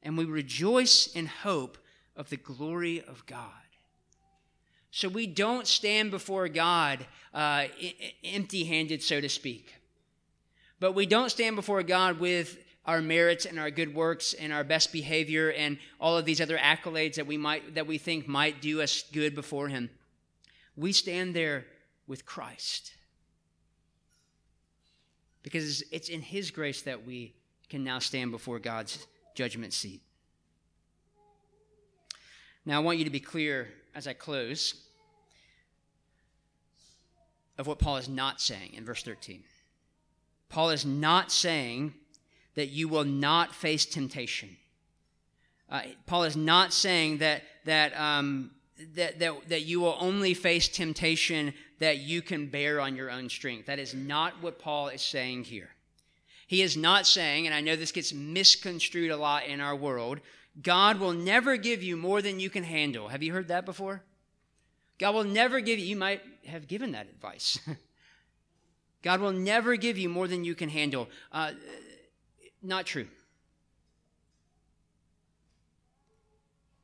and 0.03 0.16
we 0.16 0.24
rejoice 0.24 1.07
in 1.07 1.26
hope 1.26 1.78
of 2.16 2.30
the 2.30 2.36
glory 2.36 3.03
of 3.03 3.24
God. 3.26 3.50
So 4.90 5.09
we 5.09 5.26
don't 5.26 5.66
stand 5.66 6.11
before 6.11 6.48
God 6.48 7.07
uh, 7.32 7.64
empty 8.22 8.64
handed, 8.64 9.03
so 9.03 9.20
to 9.20 9.28
speak. 9.28 9.74
But 10.80 10.92
we 10.92 11.07
don't 11.07 11.30
stand 11.30 11.57
before 11.57 11.82
God 11.82 12.20
with 12.20 12.59
our 12.84 13.00
merits 13.00 13.46
and 13.46 13.59
our 13.59 13.70
good 13.70 13.94
works 13.94 14.34
and 14.34 14.53
our 14.53 14.64
best 14.64 14.92
behavior 14.92 15.50
and 15.53 15.78
all 16.00 16.18
of 16.18 16.24
these 16.24 16.40
other 16.40 16.59
accolades 16.59 17.14
that 17.14 17.26
we 17.26 17.36
might 17.36 17.76
that 17.76 17.86
we 17.86 17.96
think 17.96 18.26
might 18.26 18.61
do 18.61 18.82
us 18.82 19.05
good 19.12 19.34
before 19.34 19.68
him. 19.68 19.88
We 20.76 20.92
stand 20.92 21.34
there 21.34 21.66
with 22.07 22.26
Christ. 22.26 22.92
Because 25.42 25.82
it's 25.90 26.09
in 26.09 26.20
his 26.20 26.50
grace 26.50 26.82
that 26.82 27.07
we 27.07 27.34
can 27.68 27.82
now 27.82 27.98
stand 27.98 28.30
before 28.30 28.59
God's 28.59 29.07
judgment 29.34 29.72
seat. 29.72 30.02
Now, 32.64 32.76
I 32.76 32.78
want 32.80 32.98
you 32.98 33.04
to 33.04 33.10
be 33.10 33.20
clear 33.20 33.68
as 33.94 34.06
I 34.06 34.12
close 34.12 34.74
of 37.58 37.66
what 37.66 37.78
Paul 37.78 37.96
is 37.96 38.08
not 38.08 38.40
saying 38.40 38.74
in 38.74 38.84
verse 38.84 39.02
13. 39.02 39.42
Paul 40.48 40.70
is 40.70 40.86
not 40.86 41.32
saying 41.32 41.94
that 42.54 42.68
you 42.68 42.88
will 42.88 43.04
not 43.04 43.54
face 43.54 43.84
temptation. 43.84 44.56
Uh, 45.68 45.82
Paul 46.06 46.24
is 46.24 46.36
not 46.36 46.72
saying 46.72 47.18
that, 47.18 47.42
that, 47.64 47.98
um, 47.98 48.50
that, 48.94 49.18
that, 49.18 49.48
that 49.48 49.62
you 49.62 49.80
will 49.80 49.96
only 49.98 50.34
face 50.34 50.68
temptation 50.68 51.54
that 51.78 51.98
you 51.98 52.20
can 52.20 52.46
bear 52.46 52.80
on 52.80 52.94
your 52.94 53.10
own 53.10 53.28
strength. 53.28 53.66
That 53.66 53.78
is 53.78 53.94
not 53.94 54.42
what 54.42 54.58
Paul 54.58 54.88
is 54.88 55.02
saying 55.02 55.44
here. 55.44 55.70
He 56.53 56.61
is 56.61 56.76
not 56.76 57.07
saying, 57.07 57.46
and 57.46 57.55
I 57.55 57.62
know 57.62 57.76
this 57.76 57.92
gets 57.92 58.12
misconstrued 58.12 59.11
a 59.11 59.16
lot 59.16 59.46
in 59.46 59.59
our 59.59 59.74
world, 59.74 60.20
God 60.62 61.00
will 61.00 61.14
never 61.14 61.57
give 61.57 61.82
you 61.82 61.96
more 61.96 62.20
than 62.20 62.40
you 62.40 62.50
can 62.50 62.62
handle. 62.62 63.09
Have 63.09 63.22
you 63.22 63.32
heard 63.32 63.48
that 63.48 63.64
before? 63.64 64.03
God 64.98 65.14
will 65.14 65.24
never 65.24 65.61
give 65.61 65.78
you, 65.78 65.86
you 65.86 65.96
might 65.96 66.20
have 66.46 66.68
given 66.68 66.92
that 66.92 67.07
advice. 67.07 67.59
God 69.03 69.22
will 69.22 69.32
never 69.32 69.76
give 69.76 69.96
you 69.96 70.11
more 70.11 70.28
than 70.28 70.44
you 70.44 70.55
can 70.55 70.68
handle. 70.68 71.09
Uh, 71.32 71.53
not 72.62 72.84
true. 72.84 73.07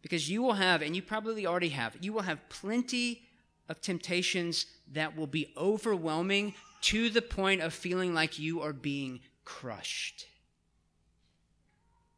Because 0.00 0.30
you 0.30 0.40
will 0.40 0.54
have, 0.54 0.80
and 0.80 0.96
you 0.96 1.02
probably 1.02 1.46
already 1.46 1.68
have, 1.68 1.94
you 2.00 2.14
will 2.14 2.22
have 2.22 2.48
plenty 2.48 3.20
of 3.68 3.82
temptations 3.82 4.64
that 4.94 5.14
will 5.14 5.26
be 5.26 5.52
overwhelming 5.58 6.54
to 6.80 7.10
the 7.10 7.20
point 7.20 7.60
of 7.60 7.74
feeling 7.74 8.14
like 8.14 8.38
you 8.38 8.62
are 8.62 8.72
being 8.72 9.20
crushed. 9.48 10.26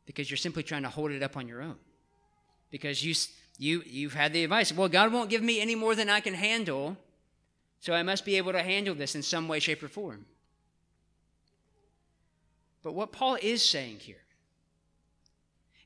Because 0.05 0.29
you're 0.29 0.37
simply 0.37 0.65
trying 0.65 0.83
to 0.83 0.89
hold 0.89 1.13
it 1.13 1.23
up 1.23 1.37
on 1.37 1.47
your 1.47 1.63
own. 1.63 1.77
Because 2.71 3.05
you, 3.05 3.15
you, 3.57 3.85
you've 3.87 4.15
had 4.15 4.33
the 4.33 4.43
advice 4.43 4.73
well, 4.73 4.89
God 4.89 5.13
won't 5.13 5.31
give 5.31 5.43
me 5.43 5.61
any 5.61 5.77
more 5.77 5.95
than 5.95 6.11
I 6.11 6.19
can 6.19 6.35
handle, 6.35 6.97
so 7.79 7.95
I 7.95 8.03
must 8.03 8.25
be 8.25 8.37
able 8.37 8.53
to 8.53 8.63
handle 8.63 8.97
this 8.97 9.15
in 9.15 9.23
some 9.23 9.47
way, 9.47 9.61
shape, 9.61 9.83
or 9.83 9.89
form. 9.89 10.27
But 12.83 12.95
what 12.95 13.13
Paul 13.13 13.39
is 13.41 13.63
saying 13.63 13.99
here 14.01 14.25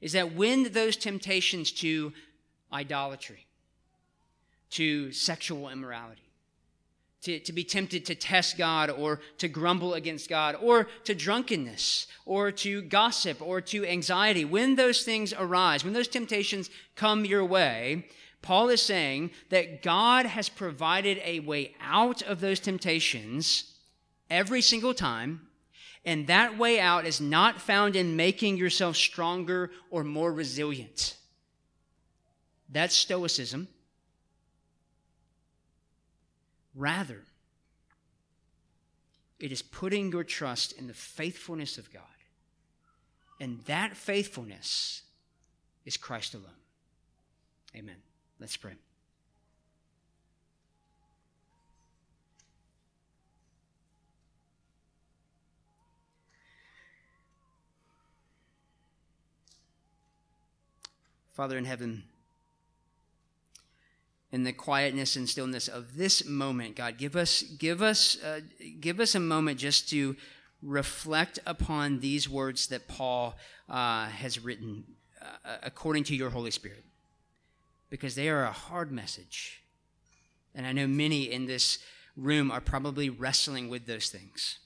is 0.01 0.13
that 0.13 0.35
when 0.35 0.73
those 0.73 0.97
temptations 0.97 1.71
to 1.73 2.13
idolatry, 2.73 3.47
to 4.71 5.13
sexual 5.13 5.69
immorality, 5.69 6.24
to, 7.25 7.39
to 7.41 7.53
be 7.53 7.65
tempted 7.65 8.07
to 8.07 8.15
test 8.15 8.57
God 8.57 8.91
or 8.91 9.21
to 9.39 9.49
grumble 9.49 9.95
against 9.95 10.29
God 10.29 10.57
or 10.61 10.89
to 11.05 11.15
drunkenness 11.15 12.07
or 12.25 12.51
to 12.53 12.83
gossip 12.83 13.43
or 13.43 13.61
to 13.61 13.87
anxiety, 13.87 14.45
when 14.45 14.77
those 14.77 15.05
things 15.05 15.33
arise, 15.33 15.85
when 15.85 15.93
those 15.93 16.09
temptations 16.09 16.71
come 16.97 17.25
your 17.25 17.45
way, 17.45 18.07
Paul 18.43 18.69
is 18.69 18.83
saying 18.83 19.31
that 19.49 19.83
God 19.83 20.27
has 20.27 20.49
provided 20.49 21.19
a 21.25 21.41
way 21.41 21.75
out 21.81 22.23
of 22.23 22.41
those 22.41 22.61
temptations 22.61 23.75
every 24.31 24.61
single 24.61 24.95
time 24.95 25.49
and 26.05 26.27
that 26.27 26.59
way 26.59 26.79
out 26.79 27.07
is 27.07 27.21
not 27.21 27.61
found 27.61 27.97
in 27.97 28.17
making 28.17 28.57
yourself 28.57 28.97
stronger 28.97 29.71
or 29.91 30.05
more 30.05 30.33
resilient. 30.33 31.17
That's 32.69 32.95
Stoicism. 32.95 33.69
Rather, 36.75 37.23
it 39.39 39.53
is 39.53 39.63
putting 39.63 40.11
your 40.11 40.25
trust 40.25 40.73
in 40.73 40.87
the 40.87 40.95
faithfulness 40.95 41.79
of 41.79 41.93
God. 41.93 42.03
And 43.41 43.61
that 43.67 43.97
faithfulness 43.97 45.03
is 45.85 45.97
Christ 45.97 46.35
alone. 46.35 46.47
Amen. 47.77 47.97
Let's 48.41 48.57
pray. 48.57 48.73
Father 61.35 61.59
in 61.59 61.65
heaven, 61.65 62.05
in 64.35 64.43
the 64.43 64.53
quietness 64.53 65.15
and 65.15 65.29
stillness 65.29 65.69
of 65.69 65.97
this 65.97 66.27
moment, 66.27 66.75
God, 66.75 66.99
give 66.99 67.15
us, 67.15 67.43
give 67.43 67.81
us, 67.81 68.21
uh, 68.21 68.41
give 68.81 68.99
us 68.99 69.15
a 69.15 69.21
moment 69.21 69.61
just 69.61 69.89
to 69.91 70.17
reflect 70.61 71.39
upon 71.47 72.01
these 72.01 72.29
words 72.29 72.67
that 72.67 72.89
Paul 72.89 73.37
uh, 73.69 74.07
has 74.07 74.43
written 74.43 74.83
uh, 75.23 75.59
according 75.63 76.03
to 76.05 76.17
your 76.17 76.31
Holy 76.31 76.51
Spirit, 76.51 76.83
because 77.91 78.17
they 78.17 78.29
are 78.29 78.43
a 78.43 78.51
hard 78.51 78.91
message. 78.91 79.63
And 80.53 80.67
I 80.67 80.73
know 80.73 80.89
many 80.89 81.31
in 81.31 81.47
this 81.47 81.79
room 82.17 82.51
are 82.51 82.61
probably 82.61 83.09
wrestling 83.09 83.69
with 83.69 83.87
those 83.87 84.09
things. 84.09 84.59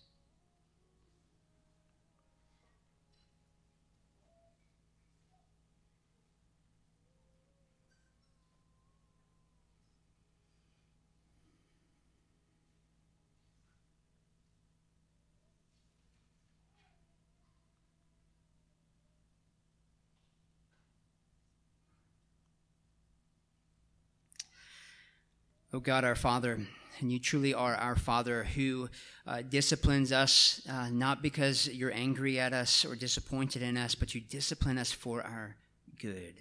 O 25.71 25.81
God, 25.81 26.03
our 26.03 26.15
Father, 26.15 26.59
and 26.99 27.13
you 27.13 27.19
truly 27.19 27.53
are 27.53 27.75
our 27.75 27.95
Father 27.95 28.45
who 28.45 28.89
uh, 29.27 29.43
disciplines 29.43 30.13
us 30.13 30.63
uh, 30.67 30.89
not 30.91 31.23
because 31.23 31.69
you're 31.69 31.93
angry 31.93 32.41
at 32.41 32.55
us 32.55 32.87
or 32.87 32.97
disappointed 32.97 33.61
in 33.61 33.77
us, 33.77 33.95
but 33.95 34.15
you 34.15 34.21
discipline 34.23 34.79
us 34.79 34.93
for 34.93 35.23
our 35.23 35.57
good. 36.01 36.35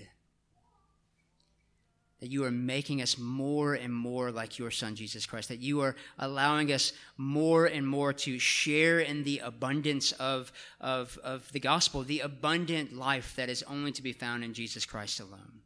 That 2.21 2.29
you 2.29 2.45
are 2.45 2.51
making 2.51 3.01
us 3.01 3.17
more 3.17 3.73
and 3.73 3.93
more 3.93 4.31
like 4.31 4.57
your 4.57 4.71
Son, 4.71 4.95
Jesus 4.95 5.25
Christ. 5.25 5.49
That 5.49 5.59
you 5.59 5.81
are 5.81 5.97
allowing 6.17 6.71
us 6.71 6.93
more 7.17 7.65
and 7.65 7.85
more 7.85 8.13
to 8.13 8.39
share 8.39 9.01
in 9.01 9.25
the 9.25 9.39
abundance 9.39 10.13
of, 10.13 10.53
of, 10.79 11.19
of 11.21 11.51
the 11.51 11.59
gospel, 11.59 12.01
the 12.03 12.21
abundant 12.21 12.93
life 12.93 13.35
that 13.35 13.49
is 13.49 13.61
only 13.63 13.91
to 13.91 14.01
be 14.01 14.13
found 14.13 14.45
in 14.45 14.53
Jesus 14.53 14.85
Christ 14.85 15.19
alone. 15.19 15.61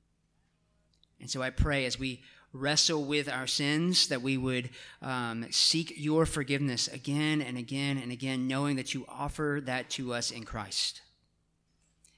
And 1.21 1.29
so 1.29 1.43
I 1.43 1.51
pray 1.51 1.85
as 1.85 1.99
we 1.99 2.21
wrestle 2.53 3.05
with 3.05 3.29
our 3.29 3.47
sins, 3.47 4.07
that 4.07 4.21
we 4.21 4.37
would 4.37 4.69
um, 5.01 5.45
seek 5.51 5.93
your 5.95 6.25
forgiveness 6.25 6.87
again 6.87 7.41
and 7.41 7.57
again 7.57 7.97
and 7.97 8.11
again, 8.11 8.47
knowing 8.47 8.75
that 8.75 8.93
you 8.93 9.05
offer 9.07 9.61
that 9.63 9.89
to 9.91 10.13
us 10.13 10.31
in 10.31 10.43
Christ. 10.43 11.01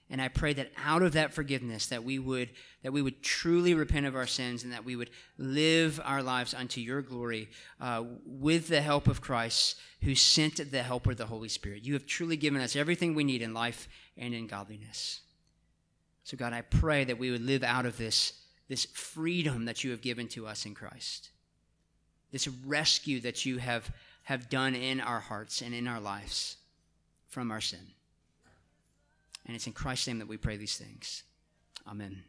And 0.09 0.21
I 0.21 0.27
pray 0.27 0.53
that 0.53 0.71
out 0.84 1.01
of 1.01 1.13
that 1.13 1.34
forgiveness, 1.34 1.88
that 1.88 2.03
we 2.03 2.19
would 2.19 2.49
that 2.84 2.91
we 2.91 3.01
would 3.01 3.23
truly 3.23 3.73
repent 3.73 4.05
of 4.05 4.15
our 4.15 4.27
sins, 4.27 4.63
and 4.63 4.73
that 4.73 4.84
we 4.84 4.95
would 4.95 5.09
live 5.38 6.01
our 6.03 6.21
lives 6.21 6.53
unto 6.53 6.81
your 6.81 7.01
glory, 7.01 7.49
uh, 7.79 8.03
with 8.25 8.67
the 8.67 8.81
help 8.81 9.07
of 9.07 9.21
Christ, 9.21 9.77
who 10.01 10.13
sent 10.13 10.69
the 10.69 10.84
Helper, 10.84 11.15
the 11.15 11.27
Holy 11.27 11.47
Spirit. 11.47 11.86
You 11.86 11.93
have 11.93 12.05
truly 12.05 12.36
given 12.36 12.61
us 12.61 12.75
everything 12.75 13.15
we 13.15 13.23
need 13.23 13.41
in 13.41 13.53
life 13.53 13.88
and 14.17 14.34
in 14.34 14.47
godliness. 14.47 15.21
So, 16.25 16.38
God, 16.38 16.53
I 16.53 16.61
pray 16.61 17.05
that 17.05 17.17
we 17.17 17.31
would 17.31 17.41
live 17.41 17.63
out 17.63 17.86
of 17.86 17.97
this 17.97 18.42
this 18.68 18.86
freedom 18.86 19.66
that 19.66 19.84
you 19.84 19.91
have 19.91 20.01
given 20.01 20.28
to 20.30 20.47
us 20.47 20.66
in 20.66 20.74
Christ, 20.74 21.30
this 22.32 22.47
rescue 22.47 23.20
that 23.22 23.45
you 23.45 23.57
have, 23.57 23.91
have 24.24 24.49
done 24.49 24.76
in 24.76 24.99
our 25.01 25.20
hearts 25.20 25.61
and 25.61 25.74
in 25.74 25.88
our 25.88 25.99
lives 25.99 26.57
from 27.30 27.51
our 27.51 27.61
sin. 27.61 27.91
And 29.45 29.55
it's 29.55 29.68
in 29.68 29.74
Christ's 29.74 30.07
name 30.07 30.20
that 30.20 30.28
we 30.28 30.38
pray 30.38 30.57
these 30.57 30.78
things. 30.78 31.24
Amen. 31.88 32.24